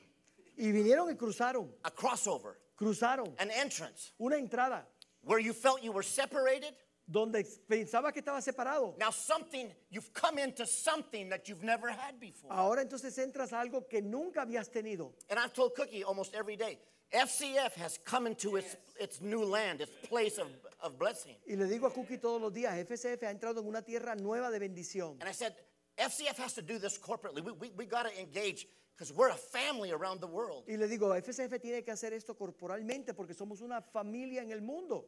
Y 0.57 0.71
vinieron 0.71 1.11
y 1.11 1.15
cruzaron, 1.15 1.71
a 1.83 1.91
crossover, 1.91 2.55
cruzaron. 2.75 3.35
an 3.39 3.51
entrance 3.51 4.13
Una 4.19 4.37
entrada 4.37 4.87
where 5.23 5.39
you 5.39 5.53
felt 5.53 5.81
you 5.83 5.91
were 5.91 6.03
separated. 6.03 6.75
Donde 7.05 7.45
pensaba 7.67 8.11
que 8.11 8.19
estaba 8.19 8.41
separado. 8.41 8.95
Now, 8.97 9.11
something, 9.11 9.69
you've 9.89 10.13
come 10.13 10.39
into 10.39 10.65
something 10.65 11.29
that 11.29 11.47
you've 11.47 11.63
never 11.63 11.89
had 11.89 12.19
before. 12.19 12.51
Ahora 12.51 12.81
entonces 12.81 13.17
entras 13.17 13.51
a 13.53 13.59
algo 13.59 13.87
que 13.89 14.01
nunca 14.01 14.41
habías 14.41 14.71
tenido. 14.71 15.13
And 15.29 15.39
I've 15.39 15.53
told 15.53 15.75
Cookie 15.75 16.03
almost 16.03 16.33
every 16.33 16.55
day 16.55 16.79
FCF 17.13 17.73
has 17.75 17.99
come 18.03 18.25
into 18.25 18.55
its, 18.55 18.75
its 18.99 19.21
new 19.21 19.43
land, 19.43 19.81
its 19.81 19.91
place 20.07 20.39
of, 20.39 20.47
of 20.81 20.97
blessing. 20.97 21.35
Y 21.47 21.55
le 21.55 21.65
digo 21.65 21.85
a 21.85 21.91
Cookie 21.91 22.17
todos 22.17 22.41
los 22.41 22.51
días, 22.51 22.73
FCF 22.87 23.21
ha 23.23 23.29
entrado 23.29 23.59
en 23.59 23.67
una 23.67 23.83
tierra 23.83 24.15
nueva 24.15 24.49
de 24.49 24.59
bendición. 24.59 25.17
And 25.19 25.29
I 25.29 25.31
said, 25.31 25.53
FCF 25.97 26.37
has 26.37 26.53
to 26.53 26.63
do 26.63 26.79
this 26.79 26.97
corporately. 26.97 27.43
We, 27.43 27.51
we, 27.51 27.71
we 27.77 27.85
got 27.85 28.09
to 28.09 28.19
engage 28.19 28.67
because 28.95 29.13
we're 29.13 29.29
a 29.29 29.35
family 29.35 29.91
around 29.91 30.21
the 30.21 30.27
world. 30.27 30.63
Y 30.67 30.75
le 30.75 30.87
digo, 30.87 31.13
FCF 31.13 31.61
tiene 31.61 31.83
que 31.83 31.91
hacer 31.91 32.13
esto 32.13 32.33
corporalmente 32.33 33.13
porque 33.13 33.35
somos 33.35 33.61
una 33.61 33.81
familia 33.81 34.41
en 34.41 34.51
el 34.51 34.61
mundo. 34.61 35.05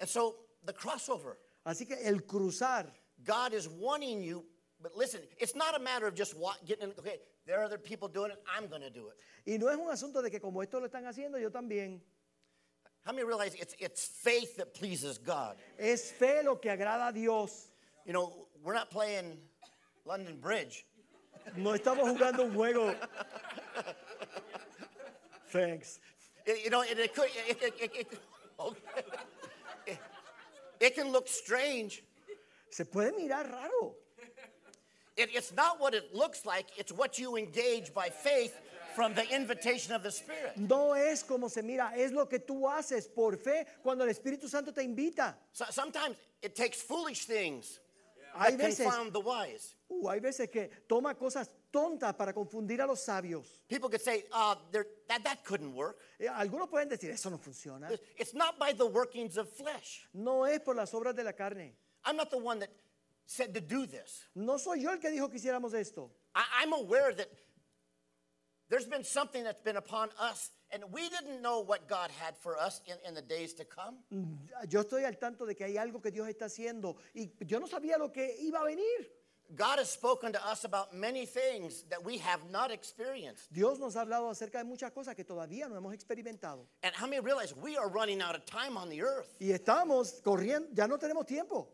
And 0.00 0.08
so 0.08 0.36
the 0.64 0.72
crossover, 0.72 1.36
Así 1.66 1.86
que 1.86 1.96
el 2.04 2.20
cruzar, 2.22 2.86
God 3.24 3.52
is 3.54 3.68
wanting 3.68 4.20
you, 4.22 4.44
but 4.80 4.96
listen, 4.96 5.20
it's 5.38 5.54
not 5.54 5.76
a 5.76 5.78
matter 5.78 6.06
of 6.08 6.14
just 6.14 6.34
getting, 6.66 6.88
in- 6.90 6.94
okay, 6.98 7.18
there 7.46 7.60
are 7.60 7.64
other 7.64 7.78
people 7.78 8.08
doing 8.08 8.30
it, 8.32 8.42
I'm 8.52 8.66
going 8.68 8.82
to 8.82 8.90
do 8.90 9.08
it. 9.08 9.16
y 9.46 9.56
no 9.58 9.68
es 9.68 9.76
un 9.78 9.88
asunto 9.90 10.22
de 10.22 10.30
que 10.30 10.40
como 10.40 10.60
esto 10.60 10.78
lo 10.80 10.88
están 10.88 11.04
haciendo, 11.06 11.38
yo 11.40 11.50
también. 11.50 12.00
How 13.04 13.10
many 13.12 13.24
realize 13.24 13.54
it's, 13.54 13.74
it's 13.80 14.04
faith 14.06 14.56
that 14.58 14.74
pleases 14.74 15.18
God? 15.18 15.56
Es 15.78 16.10
fe 16.12 16.42
lo 16.44 16.54
que 16.56 16.70
agrada 16.70 17.08
a 17.08 17.12
Dios. 17.12 17.68
You 18.06 18.12
know, 18.12 18.46
we're 18.62 18.74
not 18.74 18.90
playing 18.90 19.38
London 20.04 20.36
Bridge. 20.40 20.84
No 21.56 21.72
estamos 21.72 22.16
jugando 22.16 22.44
un 22.44 22.52
juego. 22.54 22.94
Thanks. 25.48 25.98
It- 26.46 26.64
you 26.64 26.70
know, 26.70 26.82
it, 26.82 26.98
it 26.98 27.14
could, 27.14 27.28
it- 27.34 28.18
okay. 28.58 29.02
It- 30.86 30.94
can 30.94 31.12
look 31.12 31.28
strange. 31.28 32.02
Se 32.70 32.84
puede 32.84 33.12
mirar 33.16 33.50
raro. 33.50 33.94
It, 35.16 35.28
it's 35.34 35.52
not 35.52 35.78
what 35.78 35.94
it 35.94 36.14
looks 36.14 36.46
like, 36.46 36.66
it's 36.78 36.90
what 36.90 37.18
you 37.18 37.36
engage 37.36 37.92
by 37.92 38.08
faith 38.08 38.58
from 38.94 39.14
the 39.14 39.28
invitation 39.34 39.94
of 39.94 40.02
the 40.02 40.10
Spirit. 40.10 40.56
No 40.56 40.92
es 40.92 41.22
como 41.22 41.48
se 41.48 41.62
mira, 41.62 41.92
es 41.94 42.12
lo 42.12 42.26
que 42.26 42.38
tú 42.38 42.62
haces 42.62 43.08
por 43.14 43.36
fe 43.36 43.64
cuando 43.82 44.04
el 44.04 44.10
Espíritu 44.10 44.48
Santo 44.48 44.72
te 44.72 44.82
invita. 44.82 45.34
So, 45.52 45.66
sometimes 45.70 46.16
it 46.42 46.56
takes 46.56 46.80
foolish 46.80 47.26
things 47.26 47.78
Hay 48.34 48.56
veces, 48.56 48.84
confound 48.86 49.12
the 49.12 49.20
wise. 49.20 49.74
uh, 49.90 50.08
hay 50.08 50.20
veces 50.20 50.50
que 50.50 50.68
toma 50.88 51.14
cosas 51.14 51.48
tontas 51.70 52.14
para 52.14 52.32
confundir 52.32 52.80
a 52.80 52.86
los 52.86 53.00
sabios. 53.04 53.60
People 53.68 53.88
could 53.88 54.00
say, 54.00 54.24
uh, 54.32 54.54
there- 54.70 54.86
that, 55.08 55.22
that 55.24 55.44
couldn't 55.44 55.74
work. 55.74 55.98
Eh, 56.20 56.26
Algunos 56.28 56.68
pueden 56.68 56.88
decir, 56.88 57.10
eso 57.10 57.30
no 57.30 57.38
funciona. 57.38 57.90
It's 58.18 58.34
not 58.34 58.58
by 58.58 58.72
the 58.72 58.86
workings 58.86 59.36
of 59.36 59.48
flesh. 59.48 60.06
No 60.14 60.44
es 60.44 60.60
por 60.60 60.74
las 60.74 60.92
obras 60.92 61.14
de 61.14 61.24
la 61.24 61.32
carne. 61.32 61.72
I'm 62.04 62.16
not 62.16 62.30
the 62.30 62.38
one 62.38 62.58
that 62.60 62.70
said 63.26 63.54
to 63.54 63.60
do 63.60 63.86
this. 63.86 64.26
No 64.34 64.56
soy 64.58 64.80
yo 64.82 64.90
el 64.92 64.98
que 64.98 65.10
dijo 65.10 65.30
que 65.30 65.38
hiciéramos 65.38 65.74
esto. 65.74 66.10
I, 66.34 66.42
I'm 66.62 66.72
aware 66.72 67.12
that 67.14 67.28
there's 68.68 68.86
been 68.86 69.04
something 69.04 69.44
that's 69.44 69.60
been 69.62 69.76
upon 69.76 70.10
us, 70.18 70.50
and 70.72 70.82
we 70.90 71.08
didn't 71.08 71.42
know 71.42 71.60
what 71.60 71.88
God 71.88 72.10
had 72.10 72.36
for 72.36 72.58
us 72.58 72.80
in, 72.86 72.96
in 73.06 73.14
the 73.14 73.22
days 73.22 73.54
to 73.54 73.64
come. 73.64 73.96
Yo 74.68 74.82
estoy 74.82 75.04
al 75.04 75.18
tanto 75.18 75.46
de 75.46 75.54
que 75.54 75.66
hay 75.66 75.76
algo 75.76 76.02
que 76.02 76.10
Dios 76.10 76.28
está 76.28 76.46
haciendo 76.46 76.96
y 77.14 77.30
yo 77.46 77.58
no 77.58 77.66
sabía 77.66 77.98
lo 77.98 78.10
que 78.10 78.36
iba 78.40 78.60
a 78.60 78.64
venir. 78.64 79.06
God 79.54 79.78
has 79.78 79.90
spoken 79.90 80.32
to 80.32 80.46
us 80.46 80.64
about 80.64 80.94
many 80.94 81.26
things 81.26 81.82
that 81.90 82.02
we 82.02 82.16
have 82.18 82.40
not 82.50 82.70
experienced. 82.70 83.52
Dios 83.52 83.78
nos 83.78 83.96
ha 83.96 84.00
hablado 84.04 84.30
acerca 84.30 84.58
de 84.58 84.64
muchas 84.64 84.92
cosas 84.92 85.14
que 85.14 85.24
todavía 85.24 85.68
no 85.68 85.76
hemos 85.76 85.94
experimentado. 85.94 86.66
And 86.82 86.94
how 86.94 87.06
many 87.06 87.20
realize 87.20 87.54
we 87.54 87.76
are 87.76 87.88
running 87.88 88.22
out 88.22 88.34
of 88.34 88.46
time 88.46 88.78
on 88.78 88.88
the 88.88 89.02
earth? 89.02 89.28
Y 89.40 89.48
estamos 89.48 90.22
corriendo, 90.22 90.68
ya 90.72 90.86
no 90.86 90.96
tenemos 90.96 91.26
tiempo. 91.26 91.68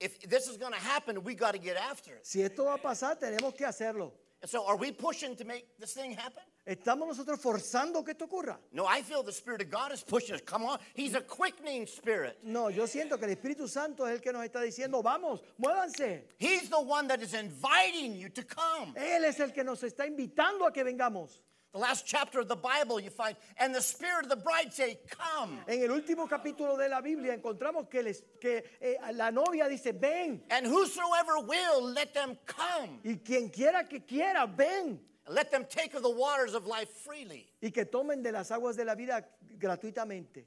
If 0.00 0.18
this 0.28 0.48
is 0.48 0.56
going 0.56 0.72
to 0.72 0.78
happen, 0.78 1.22
we 1.22 1.34
got 1.34 1.52
to 1.52 1.58
get 1.58 1.76
after 1.76 2.14
it. 2.16 2.26
Si 2.26 2.42
esto 2.42 2.64
va 2.64 2.74
a 2.74 2.78
pasar, 2.78 3.16
tenemos 3.20 3.54
que 3.54 3.66
hacerlo. 3.66 4.12
So, 4.46 4.66
are 4.66 4.76
we 4.76 4.90
pushing 4.90 5.36
to 5.36 5.44
make 5.44 5.66
this 5.78 5.92
thing 5.92 6.12
happen? 6.12 6.42
¿Estamos 6.66 7.08
nosotros 7.08 7.40
forzando 7.40 8.04
que 8.04 8.12
esto 8.12 8.26
ocurra? 8.26 8.58
No, 8.72 8.86
I 8.86 9.02
feel 9.02 9.22
the 9.22 9.32
Spirit 9.32 9.60
of 9.60 9.70
God 9.70 9.92
is 9.92 10.02
pushing 10.02 10.34
us. 10.34 10.40
Come 10.40 10.64
on. 10.64 10.78
He's 10.94 11.14
a 11.14 11.20
quickening 11.20 11.86
spirit. 11.86 12.38
No, 12.42 12.68
yo 12.68 12.84
siento 12.84 13.18
que 13.18 13.26
el 13.26 13.36
Espíritu 13.36 13.68
Santo 13.68 14.06
es 14.06 14.14
el 14.14 14.20
que 14.20 14.32
nos 14.32 14.44
está 14.44 14.60
diciendo, 14.60 15.02
vamos, 15.02 15.40
muévanse. 15.60 16.22
He's 16.38 16.70
the 16.70 16.80
one 16.80 17.08
that 17.08 17.20
is 17.20 17.34
inviting 17.34 18.14
you 18.16 18.28
to 18.30 18.42
come. 18.42 18.94
Él 18.94 19.24
es 19.24 19.40
el 19.40 19.50
que 19.50 19.64
nos 19.64 19.82
está 19.82 20.06
invitando 20.06 20.66
a 20.66 20.72
que 20.72 20.84
vengamos. 20.84 21.40
The 21.72 21.78
last 21.78 22.04
chapter 22.04 22.40
of 22.40 22.48
the 22.48 22.56
Bible, 22.56 22.98
you 22.98 23.10
find, 23.10 23.36
and 23.56 23.72
the 23.72 23.80
Spirit 23.80 24.24
of 24.24 24.28
the 24.28 24.36
bride 24.36 24.72
say, 24.72 24.98
Come. 25.08 25.56
En 25.68 25.80
el 25.82 25.88
último 25.90 26.28
capítulo 26.28 26.76
de 26.76 26.88
la 26.88 27.00
Biblia 27.00 27.36
encontramos 27.36 27.88
que, 27.88 28.02
les- 28.02 28.22
que, 28.40 28.62
eh, 28.82 28.94
la 29.12 29.30
novia 29.30 29.68
dice, 29.68 29.92
ven. 29.92 30.40
And 30.50 30.66
whosoever 30.66 31.38
will, 31.46 31.84
let 31.92 32.12
them 32.12 32.36
come. 32.46 32.98
Y 33.04 33.20
quien 33.24 33.50
quiera 33.50 33.84
que 33.88 34.00
quiera, 34.00 34.48
ven. 34.48 34.98
And 35.26 35.34
let 35.34 35.52
them 35.52 35.64
take 35.68 35.94
of 35.94 36.02
the 36.02 36.10
waters 36.10 36.54
of 36.54 36.66
life 36.66 36.88
freely. 37.04 37.46
Y 37.62 37.70
que 37.70 37.84
tomen 37.84 38.20
de 38.24 38.32
las 38.32 38.50
aguas 38.50 38.76
de 38.76 38.84
la 38.84 38.96
vida 38.96 39.22
gratuitamente. 39.56 40.42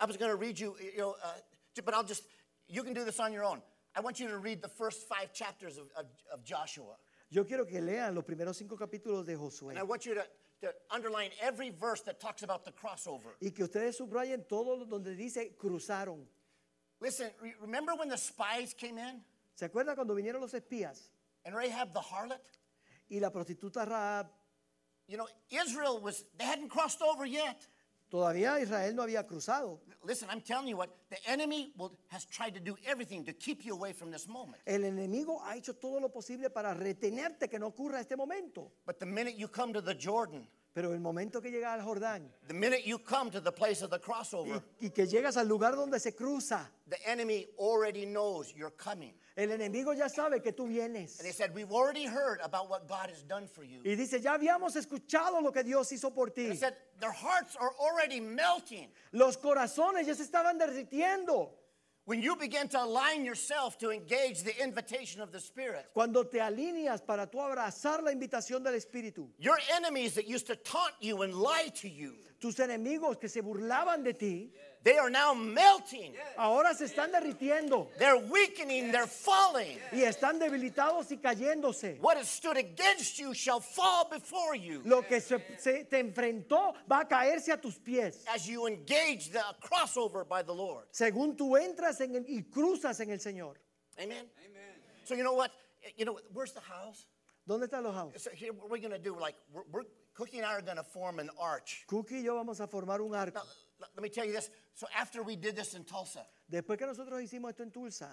I 0.00 0.06
was 0.06 0.16
going 0.16 0.30
to 0.30 0.36
read 0.36 0.58
you, 0.58 0.76
you 0.80 0.98
know, 0.98 1.16
uh, 1.22 1.28
but 1.84 1.92
I'll 1.92 2.04
just, 2.04 2.22
you 2.68 2.82
can 2.82 2.94
do 2.94 3.04
this 3.04 3.20
on 3.20 3.34
your 3.34 3.44
own. 3.44 3.60
I 3.94 4.00
want 4.00 4.18
you 4.18 4.28
to 4.28 4.38
read 4.38 4.62
the 4.62 4.68
first 4.68 5.08
five 5.08 5.34
chapters 5.34 5.76
of, 5.76 5.88
of, 5.94 6.06
of 6.32 6.44
Joshua. 6.44 6.94
Yo 7.30 7.44
quiero 7.44 7.66
que 7.66 7.80
lean 7.80 8.14
los 8.14 8.24
primeros 8.24 8.56
cinco 8.56 8.76
capítulos 8.76 9.26
de 9.26 9.36
Josué. 9.36 9.70
And 9.70 9.78
I 9.78 9.82
want 9.82 10.06
you 10.06 10.14
to, 10.14 10.24
to 10.62 10.72
underline 10.90 11.30
every 11.42 11.70
verse 11.70 12.00
that 12.04 12.18
talks 12.20 12.42
about 12.42 12.64
the 12.64 12.72
crossover. 12.72 13.34
Y 13.40 13.50
que 13.50 13.64
ustedes 13.64 13.98
subrayen 13.98 14.46
todo 14.48 14.84
donde 14.86 15.14
dice 15.14 15.54
cruzaron. 15.58 16.26
Listen, 17.00 17.30
re- 17.40 17.54
remember 17.60 17.94
when 17.94 18.08
the 18.08 18.16
spies 18.18 18.74
came 18.74 18.98
in 18.98 19.22
¿Se 19.54 19.66
acuerdan 19.66 19.94
cuando 19.94 20.14
vinieron 20.14 20.40
los 20.40 20.52
espías? 20.54 21.10
and 21.44 21.54
Rahab 21.54 21.92
the 21.92 22.00
harlot? 22.00 22.40
Y 23.10 23.18
la 23.20 23.30
prostituta 23.30 23.84
Rahab, 23.86 24.28
You 25.06 25.16
know, 25.16 25.26
Israel 25.50 26.00
was, 26.00 26.24
they 26.36 26.44
hadn't 26.44 26.68
crossed 26.68 27.00
over 27.00 27.24
yet. 27.24 27.66
Todavía 28.10 28.60
Israel 28.60 28.94
no 28.94 29.02
había 29.02 29.26
cruzado. 29.26 29.80
Listen, 30.04 30.28
I'm 30.30 30.40
telling 30.40 30.68
you 30.68 30.76
what, 30.76 30.90
the 31.10 31.18
enemy 31.26 31.72
will, 31.76 31.92
has 32.08 32.24
tried 32.24 32.54
to 32.54 32.60
do 32.60 32.76
everything 32.86 33.24
to 33.24 33.32
keep 33.32 33.64
you 33.64 33.74
away 33.74 33.92
from 33.92 34.10
this 34.10 34.28
moment. 34.28 34.62
El 34.66 34.84
enemigo 34.84 35.42
ha 35.44 35.56
hecho 35.56 35.74
todo 35.74 36.00
lo 36.00 36.08
posible 36.08 36.50
para 36.50 36.74
retenerte 36.74 37.48
que 37.48 37.58
no 37.58 37.68
ocurra 37.68 38.00
este 38.00 38.16
momento. 38.16 38.70
But 38.86 38.98
the 38.98 39.06
minute 39.06 39.36
you 39.36 39.48
come 39.48 39.72
to 39.72 39.80
the 39.80 39.94
Jordan, 39.94 40.46
Pero 40.74 40.92
el 40.92 41.00
momento 41.00 41.40
que 41.40 41.50
llegas 41.50 41.72
al 41.72 41.82
Jordán 41.82 42.30
the 42.46 42.54
minute 42.54 42.86
you 42.86 42.98
come 42.98 43.30
to 43.30 43.40
the 43.40 43.50
place 43.50 43.82
of 43.82 43.90
the 43.90 43.96
y, 43.96 44.00
crossover, 44.00 44.62
y 44.80 44.90
que 44.90 45.06
llegas 45.06 45.36
al 45.36 45.48
lugar 45.48 45.74
donde 45.74 45.98
se 45.98 46.12
cruza, 46.12 46.70
the 46.88 46.96
enemy 47.08 47.46
already 47.58 48.04
knows 48.04 48.52
you're 48.54 48.76
coming. 48.76 49.14
el 49.38 49.50
enemigo 49.50 49.92
ya 49.92 50.08
sabe 50.08 50.42
que 50.42 50.52
tú 50.52 50.66
vienes. 50.66 51.18
And 51.18 51.26
they 51.26 51.32
said, 51.32 51.54
We've 51.54 51.70
already 51.70 52.06
heard 52.06 52.40
about 52.42 52.68
what 52.68 52.88
God 52.88 53.08
has 53.08 53.22
done 53.22 53.46
for 53.46 53.62
you. 53.62 53.80
Y 53.84 53.94
dice, 53.94 54.20
ya 54.20 54.36
habíamos 54.36 54.74
escuchado 54.76 55.40
lo 55.40 55.52
que 55.52 55.62
Dios 55.62 55.90
hizo 55.92 56.12
por 56.12 56.30
ti. 56.30 56.48
They 56.48 56.56
said, 56.56 56.74
Their 56.98 57.12
hearts 57.12 57.56
are 57.56 57.70
already 57.78 58.20
melting. 58.20 58.88
Los 59.12 59.36
corazones 59.36 60.06
ya 60.06 60.14
se 60.14 60.24
estaban 60.24 60.58
derritiendo. 60.58 61.50
When 62.08 62.22
you 62.22 62.36
begin 62.36 62.68
to 62.68 62.82
align 62.82 63.26
yourself 63.26 63.76
to 63.80 63.90
engage 63.90 64.42
the 64.42 64.64
invitation 64.64 65.20
of 65.20 65.30
the 65.30 65.38
Spirit, 65.38 65.90
Cuando 65.92 66.22
te 66.22 66.38
alineas 66.38 67.06
para 67.06 67.26
tú 67.26 67.38
abrazar 67.38 68.02
la 68.02 68.12
invitación 68.12 68.64
del 68.64 68.72
Espíritu, 68.76 69.28
your 69.38 69.58
enemies 69.76 70.14
that 70.14 70.26
used 70.26 70.46
to 70.46 70.56
taunt 70.56 70.94
you 71.00 71.20
and 71.20 71.34
lie 71.34 71.70
to 71.74 71.86
you, 71.86 72.14
tus 72.40 72.58
enemigos 72.60 73.18
que 73.18 73.28
se 73.28 73.40
burlaban 73.42 74.02
de 74.04 74.14
ti, 74.14 74.52
they 74.84 74.96
are 74.96 75.10
now 75.10 75.34
melting. 75.34 76.14
ahora 76.36 76.72
se 76.74 76.84
están 76.84 77.10
derritiendo 77.10 77.88
They're 77.98 78.16
weakening, 78.16 78.92
they're 78.92 79.08
falling. 79.08 79.78
y 79.92 80.02
están 80.04 80.38
debilitados 80.38 81.10
y 81.10 81.16
cayéndose. 81.16 81.98
What 82.00 82.16
has 82.16 82.28
stood 82.28 82.56
against 82.56 83.18
you 83.18 83.34
shall 83.34 83.60
fall 83.60 84.08
before 84.08 84.54
you 84.54 84.80
Lo 84.84 85.02
que 85.02 85.20
se, 85.20 85.38
se 85.58 85.84
te 85.84 85.98
enfrentó 85.98 86.74
va 86.90 87.00
a 87.00 87.04
caerse 87.08 87.50
a 87.52 87.56
tus 87.60 87.76
pies. 87.78 88.24
as 88.32 88.46
you 88.46 88.66
engage 88.66 89.30
the 89.32 89.42
crossover 89.60 90.24
by 90.26 90.42
the 90.42 90.54
Lord. 90.54 90.86
Según 90.92 91.36
tú 91.36 91.56
entras 91.56 92.00
en 92.00 92.14
el- 92.14 92.24
y 92.28 92.44
cruzas 92.50 93.00
en 93.00 93.10
el 93.10 93.18
Señor. 93.18 93.56
Amen? 94.00 94.30
So 95.04 95.14
you 95.14 95.22
know 95.24 95.34
what? 95.34 95.50
You 95.96 96.04
know, 96.04 96.18
where's 96.32 96.52
the 96.52 96.60
house? 96.60 97.06
¿Dónde 97.48 97.64
están 97.66 97.82
los 97.82 97.94
houses? 97.94 98.22
So 98.22 98.30
here, 98.30 98.52
what 98.52 98.68
we're 98.70 98.78
going 98.78 98.92
to 98.92 98.98
do, 98.98 99.16
like, 99.18 99.34
we're, 99.52 99.62
we're, 99.72 99.84
Cookie 100.18 100.38
and 100.38 100.46
I 100.46 100.54
are 100.54 100.60
going 100.60 100.76
to 100.76 100.82
form 100.82 101.20
an 101.20 101.30
arch. 101.38 101.84
Cookie 101.86 102.16
y 102.16 102.22
yo 102.24 102.34
vamos 102.34 102.58
a 102.58 102.66
formar 102.66 103.00
un 103.00 103.14
arco. 103.14 103.38
Now, 103.38 103.86
let 103.94 104.02
me 104.02 104.08
tell 104.08 104.24
you 104.24 104.32
this. 104.32 104.50
So 104.74 104.88
after 104.98 105.22
we 105.22 105.36
did 105.36 105.54
this 105.54 105.74
in 105.74 105.84
Tulsa, 105.84 106.26
Después 106.50 106.76
que 106.76 106.88
nosotros 106.88 107.22
hicimos 107.22 107.50
esto 107.50 107.62
en 107.62 107.70
Tulsa, 107.70 108.08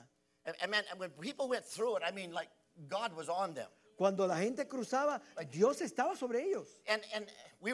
and, 0.46 0.56
and 0.62 0.70
man, 0.70 0.84
and 0.92 1.00
when 1.00 1.10
people 1.20 1.50
went 1.50 1.66
through 1.66 1.96
it, 1.96 2.04
I 2.06 2.12
mean, 2.12 2.32
like, 2.32 2.50
God 2.88 3.16
was 3.18 3.28
on 3.28 3.56
them. 3.56 3.66
cuando 3.98 4.28
la 4.28 4.36
gente 4.36 4.66
cruzaba, 4.66 5.20
Dios 5.50 5.82
estaba 5.82 6.16
sobre 6.16 6.44
ellos. 6.44 6.68
And, 6.88 7.02
and 7.16 7.26
we, 7.60 7.74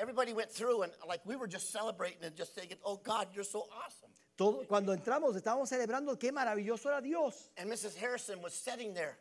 everybody 0.00 0.32
went 0.32 0.50
through, 0.50 0.82
and 0.82 0.92
like, 1.06 1.20
we 1.24 1.36
were 1.36 1.46
just 1.46 1.70
celebrating 1.70 2.24
and 2.24 2.34
just 2.34 2.56
thinking, 2.56 2.78
oh, 2.84 2.96
God, 3.04 3.28
you're 3.34 3.44
so 3.44 3.68
awesome. 3.84 4.10
Todo, 4.36 4.64
cuando 4.66 4.92
entramos 4.92 5.36
estábamos 5.36 5.68
celebrando 5.68 6.18
qué 6.18 6.32
maravilloso 6.32 6.86
era 6.86 7.00
Dios. 7.00 7.50
And 7.56 7.70
Mrs. 7.70 7.94
Harrison 7.94 8.42
was 8.42 8.52
sitting 8.52 8.94
there, 8.94 9.16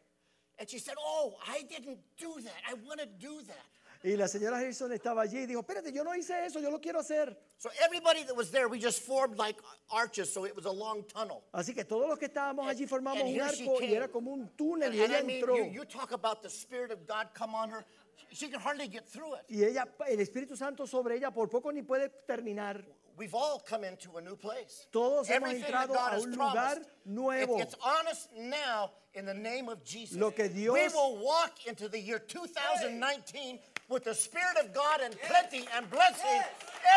and 0.57 0.67
she 0.67 0.79
said, 0.79 0.95
oh, 0.99 1.35
I 1.47 1.61
didn't 1.69 1.99
do 2.17 2.33
that. 2.41 2.61
I 2.67 2.73
want 2.73 2.99
to 2.99 3.05
do 3.05 3.39
that. 3.45 3.67
Y 4.05 4.17
la 4.17 4.27
señora 4.27 4.57
Harrison 4.57 4.91
estaba 4.91 5.21
allí 5.21 5.39
y 5.39 5.45
dijo, 5.45 5.61
espérate, 5.61 5.93
yo 5.93 6.03
no 6.03 6.13
hice 6.13 6.45
eso, 6.45 6.59
yo 6.59 6.69
lo 6.69 6.79
quiero 6.81 6.99
hacer. 6.99 7.37
So 7.57 7.69
everybody 7.85 8.23
that 8.25 8.35
was 8.35 8.51
there, 8.51 8.67
we 8.67 8.77
just 8.77 9.01
formed 9.01 9.37
like 9.37 9.55
arches, 9.89 10.29
so 10.33 10.45
it 10.45 10.53
was 10.53 10.65
a 10.65 10.71
long 10.71 11.03
tunnel. 11.05 11.41
Así 11.53 11.73
que 11.73 11.85
todos 11.85 12.09
los 12.09 12.19
que 12.19 12.27
estábamos 12.27 12.67
allí 12.67 12.85
formamos 12.85 13.21
And 13.21 13.29
un 13.29 13.35
here 13.35 13.49
she 13.55 13.63
arco 13.63 13.77
y 13.79 13.87
came. 13.87 13.95
era 13.95 14.07
como 14.09 14.33
un 14.33 14.49
túnel 14.57 14.87
And, 14.89 14.95
y 14.95 15.03
and 15.03 15.11
ella 15.13 15.19
I 15.19 15.23
mean, 15.25 15.41
entró. 15.41 15.55
you, 15.55 15.63
you 15.71 15.85
talk 15.85 16.11
about 16.11 16.41
the 16.43 16.49
Spirit 16.49 16.91
of 16.91 17.07
God 17.07 17.27
come 17.33 17.55
on 17.55 17.69
her. 17.69 17.85
She 18.33 18.49
can 18.49 18.59
hardly 18.59 18.87
get 18.89 19.07
through 19.07 19.35
it. 19.35 19.41
Y 19.49 19.63
ella, 19.63 19.87
el 20.09 20.17
Espíritu 20.19 20.57
Santo 20.57 20.85
sobre 20.85 21.15
ella 21.15 21.31
por 21.31 21.47
poco 21.47 21.71
ni 21.71 21.81
puede 21.81 22.09
terminar. 22.27 22.83
We've 23.15 23.35
all 23.35 23.59
come 23.59 23.83
into 23.85 24.17
a 24.17 24.21
new 24.21 24.35
place. 24.35 24.87
Todos 24.91 25.27
hemos 25.29 25.49
Everything 25.49 25.71
that 25.71 25.87
entrado 25.87 25.93
God 25.93 26.11
a 26.11 26.15
has 26.15 26.25
un 26.25 26.33
promised. 26.33 26.55
lugar 26.55 26.77
If 26.81 27.05
nuevo. 27.05 27.59
it's 27.59 27.75
honest 27.85 28.29
now 28.35 28.91
in 29.13 29.25
the 29.25 29.33
name 29.35 29.69
of 29.69 29.83
Jesus. 29.85 30.17
Lo 30.17 30.31
que 30.31 30.49
Dios- 30.49 30.73
we 30.73 30.87
will 30.89 31.23
walk 31.23 31.67
into 31.67 31.87
the 31.87 31.99
year 31.99 32.17
2019 32.17 33.59
with 33.93 34.03
the 34.03 34.15
Spirit 34.15 34.57
of 34.63 34.73
God 34.73 35.01
and 35.03 35.15
plenty 35.21 35.67
and 35.77 35.89
blessing. 35.89 36.41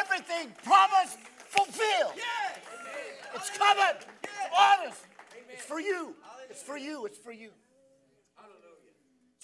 Everything 0.02 0.50
promised, 0.64 1.18
fulfilled. 1.50 2.14
It's 3.34 3.50
coming. 3.50 3.84
It's 4.22 4.32
honest. 4.58 5.02
It's 5.52 5.64
for 5.64 5.78
you. 5.78 6.14
It's 6.48 6.62
for 6.62 6.78
you. 6.78 7.04
It's 7.04 7.18
for 7.18 7.32
you. 7.32 7.50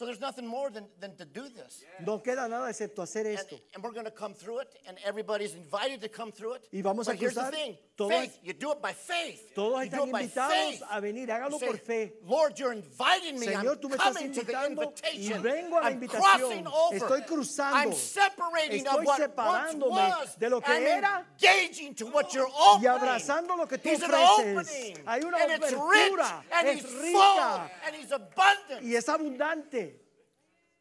So 0.03 0.07
there's 0.07 0.21
nothing 0.21 0.49
more 0.49 0.69
than, 0.69 0.87
than 0.99 1.15
to 1.15 1.25
do 1.25 1.49
this. 1.49 1.85
No 2.05 2.19
queda 2.19 2.49
nada 2.51 2.69
excepto 2.69 3.03
hacer 3.03 3.21
And, 3.25 3.39
esto. 3.39 3.57
and 3.73 3.85
we're 3.85 3.93
going 3.93 4.05
to 4.05 4.11
come 4.11 4.35
through 4.35 4.59
it, 4.59 4.75
and 4.89 4.99
everybody's 5.05 5.55
invited 5.55 6.01
to 6.01 6.09
come 6.09 6.33
through 6.33 6.55
it. 6.55 6.67
Y 6.73 6.83
vamos 6.83 7.07
a 7.07 7.13
but 7.13 7.21
here's 7.21 7.35
the 7.35 7.41
cruzar. 7.43 7.51
thing 7.53 7.79
Todos- 7.97 8.11
faith, 8.11 8.39
you 8.43 8.53
do 8.53 8.73
it 8.73 8.83
by 8.83 8.93
faith. 8.93 9.55
Todos 9.55 9.85
you 9.85 9.91
do 9.91 9.97
están 9.99 10.09
it 10.09 10.13
by 10.13 10.23
invitados 10.23 10.51
faith. 10.51 10.83
a 10.91 11.01
venir, 11.01 11.29
hágalo 11.29 11.61
por 11.61 11.77
fe. 11.77 12.15
Lord, 12.27 12.59
you're 12.59 12.73
inviting 12.73 13.39
me. 13.39 13.47
Señor, 13.47 13.75
I'm 13.75 13.79
tú 13.79 13.89
me 13.91 13.97
estás 13.97 14.15
coming 14.17 14.33
to 14.33 14.43
the 14.43 14.53
invitando 14.53 14.83
y 14.83 14.87
invitation. 15.29 15.43
vengo 15.43 15.79
a 15.79 15.83
la 15.83 15.87
I'm 15.87 16.01
invitación. 16.01 16.21
crossing 16.41 16.67
over. 16.67 16.97
Estoy 16.99 17.23
cruzando. 17.25 17.77
I'm 17.79 17.93
separating 17.93 18.85
Estoy 18.85 18.99
of 18.99 19.07
what 19.07 19.21
once 19.21 19.23
separándome 19.23 19.91
was 19.93 20.35
de 20.37 20.51
lo 20.51 20.61
que 20.61 20.73
and 20.73 20.85
era 20.85 21.27
engaging 21.41 21.95
to 21.95 22.07
what 22.07 22.35
you're 22.35 22.49
y 22.49 22.87
opening. 22.89 22.89
abrazando 22.91 23.57
lo 23.57 23.67
que 23.69 23.79
tú 23.79 23.89
an 23.89 24.03
ofreces. 24.03 24.67
opening. 24.67 25.07
Hay 25.07 25.21
una 25.23 25.37
and 25.39 25.53
it's 25.63 25.73
rich, 25.73 26.21
and 26.51 26.67
es 26.69 26.75
he's 26.83 26.93
rica. 26.93 27.13
full, 27.13 27.71
and 27.87 27.95
he's 27.95 28.11
abundant. 28.11 28.83
y 28.83 28.97
es 28.97 29.09
abundante. 29.09 29.92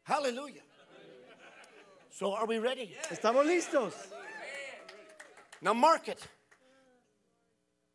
Hallelujah. 0.04 0.62
So 2.10 2.34
are 2.34 2.46
we 2.46 2.58
ready? 2.58 2.94
¿Estamos 3.10 3.46
listos? 3.46 3.94
Now 5.60 5.72
mark 5.74 6.08
it. 6.08 6.18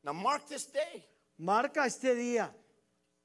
Now 0.03 0.13
mark 0.13 0.47
this 0.47 0.65
day, 0.65 1.03
Marca 1.37 1.81
este 1.85 2.15
día, 2.15 2.49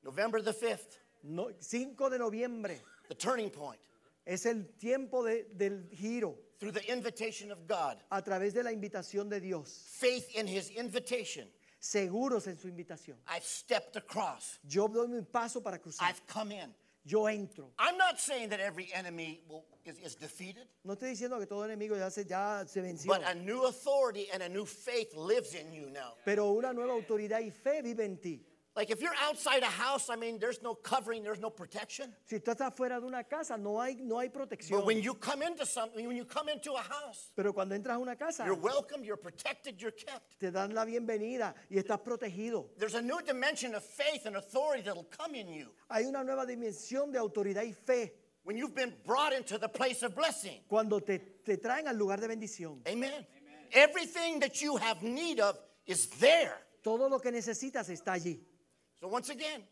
November 0.03 0.43
the 0.43 0.53
5th, 0.53 0.99
no- 1.23 1.51
5 1.61 2.11
de 2.11 2.19
noviembre. 2.19 2.81
the 3.09 3.15
turning 3.15 3.51
point. 3.51 3.79
Es 4.27 4.47
el 4.47 4.65
tiempo 4.79 5.23
de- 5.25 5.45
del 5.57 5.89
giro 5.93 6.37
Through 6.59 6.73
the 6.73 6.93
invitation 6.93 7.51
of 7.53 7.67
God, 7.67 7.99
a 8.11 8.21
través 8.23 8.53
de 8.55 8.63
la 8.63 8.71
invitación 8.73 9.29
de 9.29 9.41
Dios. 9.41 9.69
faith 9.99 10.29
in 10.35 10.47
his 10.47 10.71
invitation, 10.71 11.49
Seguros 11.81 12.47
en 12.47 12.57
su 12.59 12.69
invitación. 12.69 13.17
I've 13.29 13.45
stepped 13.45 13.97
across. 13.97 14.59
Yo 14.65 14.87
doy 14.89 15.07
un 15.13 15.25
paso 15.27 15.61
para 15.61 15.79
cruzar. 15.79 16.09
I've 16.09 16.25
come 16.27 16.53
in. 16.53 16.75
Yo 17.05 17.23
entro. 17.25 17.71
I'm 17.79 17.97
not 17.99 18.21
saying 18.21 18.51
that 18.51 18.61
every 18.61 18.89
enemy 18.95 19.41
will, 19.49 19.65
is, 19.85 19.99
is 19.99 20.15
defeated, 20.15 20.69
No 20.85 20.95
estoy 20.95 21.11
diciendo 21.11 21.39
que 21.41 21.47
todo 21.47 21.65
enemigo 21.65 21.97
ya 21.97 22.11
se, 22.11 22.25
ya 22.25 22.65
se 22.65 22.81
venció. 22.81 23.07
but 23.09 23.23
a 23.27 23.35
new 23.35 23.65
authority 23.67 24.29
and 24.33 24.41
a 24.43 24.49
new 24.49 24.65
faith 24.65 25.13
lives 25.17 25.55
in 25.55 25.73
you 25.73 25.91
now. 25.91 26.13
Pero 26.25 26.53
una 26.53 26.73
nueva 26.73 26.93
autoridad 26.93 27.41
y 27.41 27.51
fe 27.51 27.83
vive 27.83 28.05
en 28.05 28.19
ti. 28.19 28.41
Like 28.75 28.91
if 28.91 29.03
you're 29.03 29.15
outside 29.23 29.63
a 29.63 29.67
house, 29.67 30.09
I 30.09 30.17
mean, 30.17 30.39
there's 30.39 30.63
no 30.63 30.75
covering, 30.75 31.23
there's 31.23 31.41
no 31.41 31.51
protection. 31.51 32.11
Si 32.25 32.39
tú 32.39 32.55
estás 32.55 32.75
fuera 32.75 32.99
de 33.01 33.07
una 33.07 33.23
casa, 33.23 33.59
no 33.59 33.79
hay, 33.79 33.97
no 34.01 34.19
hay 34.19 34.29
protección. 34.31 34.71
But 34.79 34.87
when 34.87 35.03
you 35.03 35.13
come 35.13 35.43
into 35.43 35.67
something, 35.67 36.07
when 36.07 36.17
you 36.17 36.25
come 36.25 36.49
into 36.49 36.73
a 36.73 36.81
house, 36.81 37.31
Pero 37.37 37.53
cuando 37.53 37.75
entras 37.75 37.97
a 37.97 37.99
una 37.99 38.17
casa, 38.17 38.45
you're 38.47 38.55
welcome, 38.55 39.05
you're 39.05 39.19
protected, 39.19 39.81
you're 39.81 39.91
kept. 39.91 40.41
te 40.41 40.51
dan 40.51 40.75
la 40.75 40.87
bienvenida 40.87 41.55
y 41.71 41.77
estás 41.77 42.01
protegido. 42.03 42.69
There's 42.79 42.95
a 42.95 43.03
new 43.03 43.21
dimension 43.21 43.75
of 43.75 43.85
faith 43.85 44.25
and 44.25 44.37
authority 44.37 44.83
that'll 44.83 45.05
come 45.05 45.35
in 45.35 45.49
you 45.49 45.69
Hay 45.91 46.05
una 46.07 46.25
nueva 46.25 46.47
dimensión 46.47 47.13
de 47.13 47.19
autoridad 47.19 47.65
y 47.65 47.73
fe 47.73 48.13
when 48.45 48.57
you've 48.57 48.75
been 48.75 48.95
brought 49.05 49.35
into 49.35 49.59
the 49.59 49.69
place 49.69 50.03
of 50.03 50.15
blessing. 50.17 50.61
cuando 50.67 50.99
te, 51.01 51.19
te 51.45 51.59
traen 51.59 51.89
al 51.89 51.97
lugar 51.97 52.19
de 52.19 52.27
bendición. 52.27 52.81
Amen. 52.89 53.27
Everything 53.73 54.41
that 54.41 54.63
you 54.63 54.77
have 54.79 55.03
need 55.03 55.41
of 55.41 55.59
is 55.87 56.07
there. 56.19 56.55
Todo 56.83 57.09
lo 57.09 57.19
que 57.19 57.31
necesitas 57.31 57.91
está 57.91 58.13
allí. 58.15 58.41
So 59.03 59.09
once 59.09 59.31
again, 59.31 59.63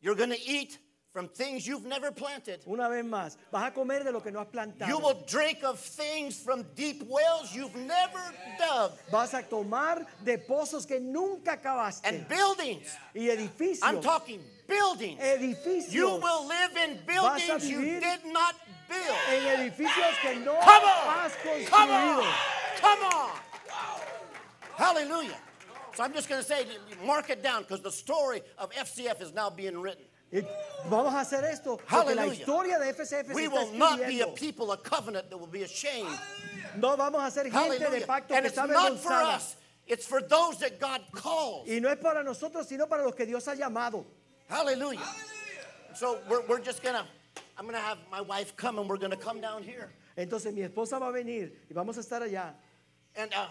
you're 0.00 0.14
going 0.14 0.30
to 0.30 0.48
eat 0.48 0.78
from 1.12 1.28
things 1.28 1.66
you've 1.66 1.84
never 1.84 2.10
planted. 2.10 2.60
Una 2.66 2.88
vez 2.88 3.04
más, 3.04 3.36
vas 3.52 3.68
a 3.68 3.70
comer 3.70 4.02
de 4.02 4.10
lo 4.10 4.20
que 4.20 4.30
no 4.30 4.40
has 4.40 4.46
plantado. 4.46 4.88
You 4.88 4.98
will 4.98 5.22
drink 5.28 5.62
of 5.62 5.78
things 5.78 6.42
from 6.42 6.64
deep 6.74 7.02
wells 7.06 7.54
you've 7.54 7.76
never 7.76 8.18
dug. 8.58 8.92
Vas 9.10 9.34
a 9.34 9.42
tomar 9.42 10.06
de 10.24 10.38
pozos 10.38 10.88
que 10.88 10.98
nunca 10.98 11.58
cavaste. 11.58 12.06
And 12.06 12.26
buildings. 12.26 12.96
y 13.14 13.28
edificios. 13.28 13.80
I'm 13.82 14.00
talking 14.00 14.40
buildings. 14.66 15.20
edificios. 15.20 15.92
You 15.92 16.08
will 16.08 16.48
live 16.48 16.74
in 16.88 16.98
buildings 17.06 17.68
you 17.68 18.00
did 18.00 18.24
not 18.32 18.54
build. 18.88 19.18
en 19.32 19.70
edificios 19.70 20.18
que 20.22 20.36
no 20.36 20.54
Come 20.54 20.84
on. 20.84 21.18
has 21.18 21.36
Come 21.68 21.90
on. 21.90 22.24
Come 22.80 23.04
on. 23.04 23.30
Hallelujah. 24.78 25.36
So 25.94 26.02
I'm 26.02 26.12
just 26.12 26.28
going 26.28 26.40
to 26.40 26.46
say, 26.46 26.66
mark 27.04 27.28
it 27.30 27.42
down 27.42 27.62
because 27.62 27.80
the 27.82 27.90
story 27.90 28.40
of 28.58 28.70
FCF 28.72 29.20
is 29.22 29.32
now 29.34 29.50
being 29.50 29.78
written. 29.80 30.04
Y 30.32 30.40
vamos 30.88 31.12
a 31.12 31.18
hacer 31.20 31.44
esto 31.44 31.76
porque 31.76 32.14
la 32.16 32.22
Hallelujah. 32.22 32.32
historia 32.32 32.78
de 32.78 32.92
FCF 32.94 33.26
se 33.26 33.34
We 33.34 33.46
está 33.48 33.52
will 33.52 33.72
not 33.74 33.98
be 34.06 34.20
a 34.22 34.26
escribiendo. 34.26 34.36
people 34.38 34.72
of 34.72 34.82
covenant 34.82 35.28
that 35.28 35.36
will 35.36 35.46
be 35.46 35.62
ashamed. 35.64 36.18
No 36.78 36.96
vamos 36.96 37.20
a 37.22 37.30
ser 37.30 37.44
gente 37.50 37.52
de 37.78 37.78
Hallelujah. 37.78 38.06
pacto 38.06 38.30
And 38.34 38.42
que 38.44 38.48
it's 38.48 38.56
está 38.58 38.66
not 38.66 38.98
for 38.98 39.10
avergonzada. 39.10 39.34
us, 39.36 39.56
it's 39.86 40.06
for 40.06 40.22
those 40.22 40.56
that 40.60 40.80
God 40.80 41.02
calls. 41.12 41.68
Y 41.68 41.78
no 41.80 41.90
es 41.90 41.98
para 41.98 42.22
nosotros, 42.24 42.66
sino 42.66 42.86
para 42.86 43.04
los 43.04 43.14
que 43.14 43.26
Dios 43.26 43.44
ha 43.46 43.54
llamado. 43.54 44.06
Hallelujah. 44.48 45.00
So 45.94 46.18
we're, 46.30 46.40
we're 46.46 46.60
just 46.60 46.82
going 46.82 46.94
to, 46.94 47.04
I'm 47.58 47.66
going 47.66 47.74
to 47.76 47.80
have 47.82 47.98
my 48.10 48.22
wife 48.22 48.56
come 48.56 48.78
and 48.78 48.88
we're 48.88 48.96
going 48.96 49.10
to 49.10 49.18
come 49.18 49.42
down 49.42 49.62
here. 49.62 49.92
Entonces 50.16 50.54
mi 50.54 50.62
esposa 50.62 50.98
va 50.98 51.08
a 51.08 51.12
venir 51.12 51.50
y 51.68 51.74
vamos 51.74 51.98
a 51.98 52.00
estar 52.00 52.22
allá. 52.22 52.54
And 53.16 53.30
uh, 53.34 53.48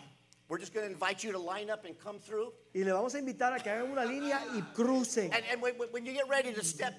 we're 0.52 0.58
just 0.58 0.74
going 0.74 0.86
to 0.86 0.91
invite 0.91 1.24
you 1.24 1.32
to 1.32 1.39
line 1.39 1.70
up 1.70 1.86
and 1.86 1.97
come 1.97 2.20
through. 2.20 2.52
Y 2.76 2.84
le 2.84 2.91
vamos 2.91 3.16
a 3.16 3.20
invitar 3.20 3.54
a 3.56 3.60
que 3.64 3.72
hagan 3.72 3.89
una 3.89 4.04
línea 4.04 4.38
y 4.54 4.62
crucen. 4.76 5.32
And, 5.34 5.43
and 5.49 5.62
when, 5.62 5.76
when 5.91 6.06
you 6.06 6.12
get 6.12 6.28
ready 6.28 6.52
to 6.54 6.62
step 6.62 6.93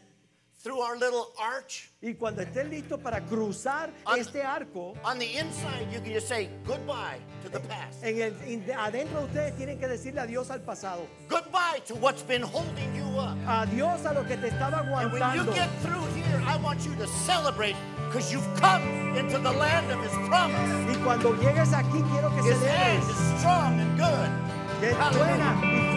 through 0.62 0.80
our 0.80 0.96
little 0.96 1.34
arch, 1.38 1.90
Y 2.02 2.14
cuando 2.14 2.40
estés 2.42 2.66
listo 2.70 2.96
para 2.96 3.20
cruzar 3.20 3.90
On- 4.06 4.18
este 4.18 4.36
arco, 4.42 4.96
on 5.04 5.18
the 5.18 5.36
inside, 5.36 5.86
you 5.92 6.00
can 6.00 6.14
just 6.14 6.28
say 6.28 6.48
goodbye 6.64 7.18
to 7.42 7.50
the 7.50 7.60
past. 7.60 8.02
en 8.02 8.22
el, 8.22 8.32
in- 8.48 8.62
adentro 8.70 9.20
de 9.20 9.26
ustedes 9.26 9.56
tienen 9.58 9.78
que 9.78 9.86
decirle 9.86 10.20
adiós 10.22 10.50
al 10.50 10.60
pasado. 10.60 11.06
Goodbye 11.28 11.80
to 11.84 11.94
what's 11.96 12.22
been 12.22 12.40
holding 12.42 12.94
you 12.96 13.04
up. 13.18 13.36
Adiós 13.46 14.06
a 14.10 14.14
lo 14.14 14.22
que 14.24 14.38
te 14.38 14.48
estaba 14.48 14.78
aguantando. 14.78 15.12
And 15.12 15.20
when 15.20 15.46
you 15.46 15.52
get 15.52 15.68
through 15.82 16.06
here, 16.14 16.40
I 16.46 16.56
want 16.56 16.86
you 16.86 16.94
to 16.96 17.06
celebrate 17.26 17.76
because 18.12 18.30
you've 18.30 18.54
come 18.56 18.82
into 19.16 19.38
the 19.38 19.50
land 19.50 19.90
of 19.90 19.98
His 20.02 20.12
promise. 20.28 20.70
Y 20.86 20.94
cuando 21.02 21.34
llegues 21.36 21.72
aquí 21.72 22.02
quiero 22.10 22.28
que 22.28 22.42
His 22.42 22.62
hand 22.62 23.02
is 23.08 23.40
strong 23.40 23.80
and 23.80 23.96
good. 23.96 24.52
que 24.82 24.92
buena 25.16 25.60
y 25.62 25.96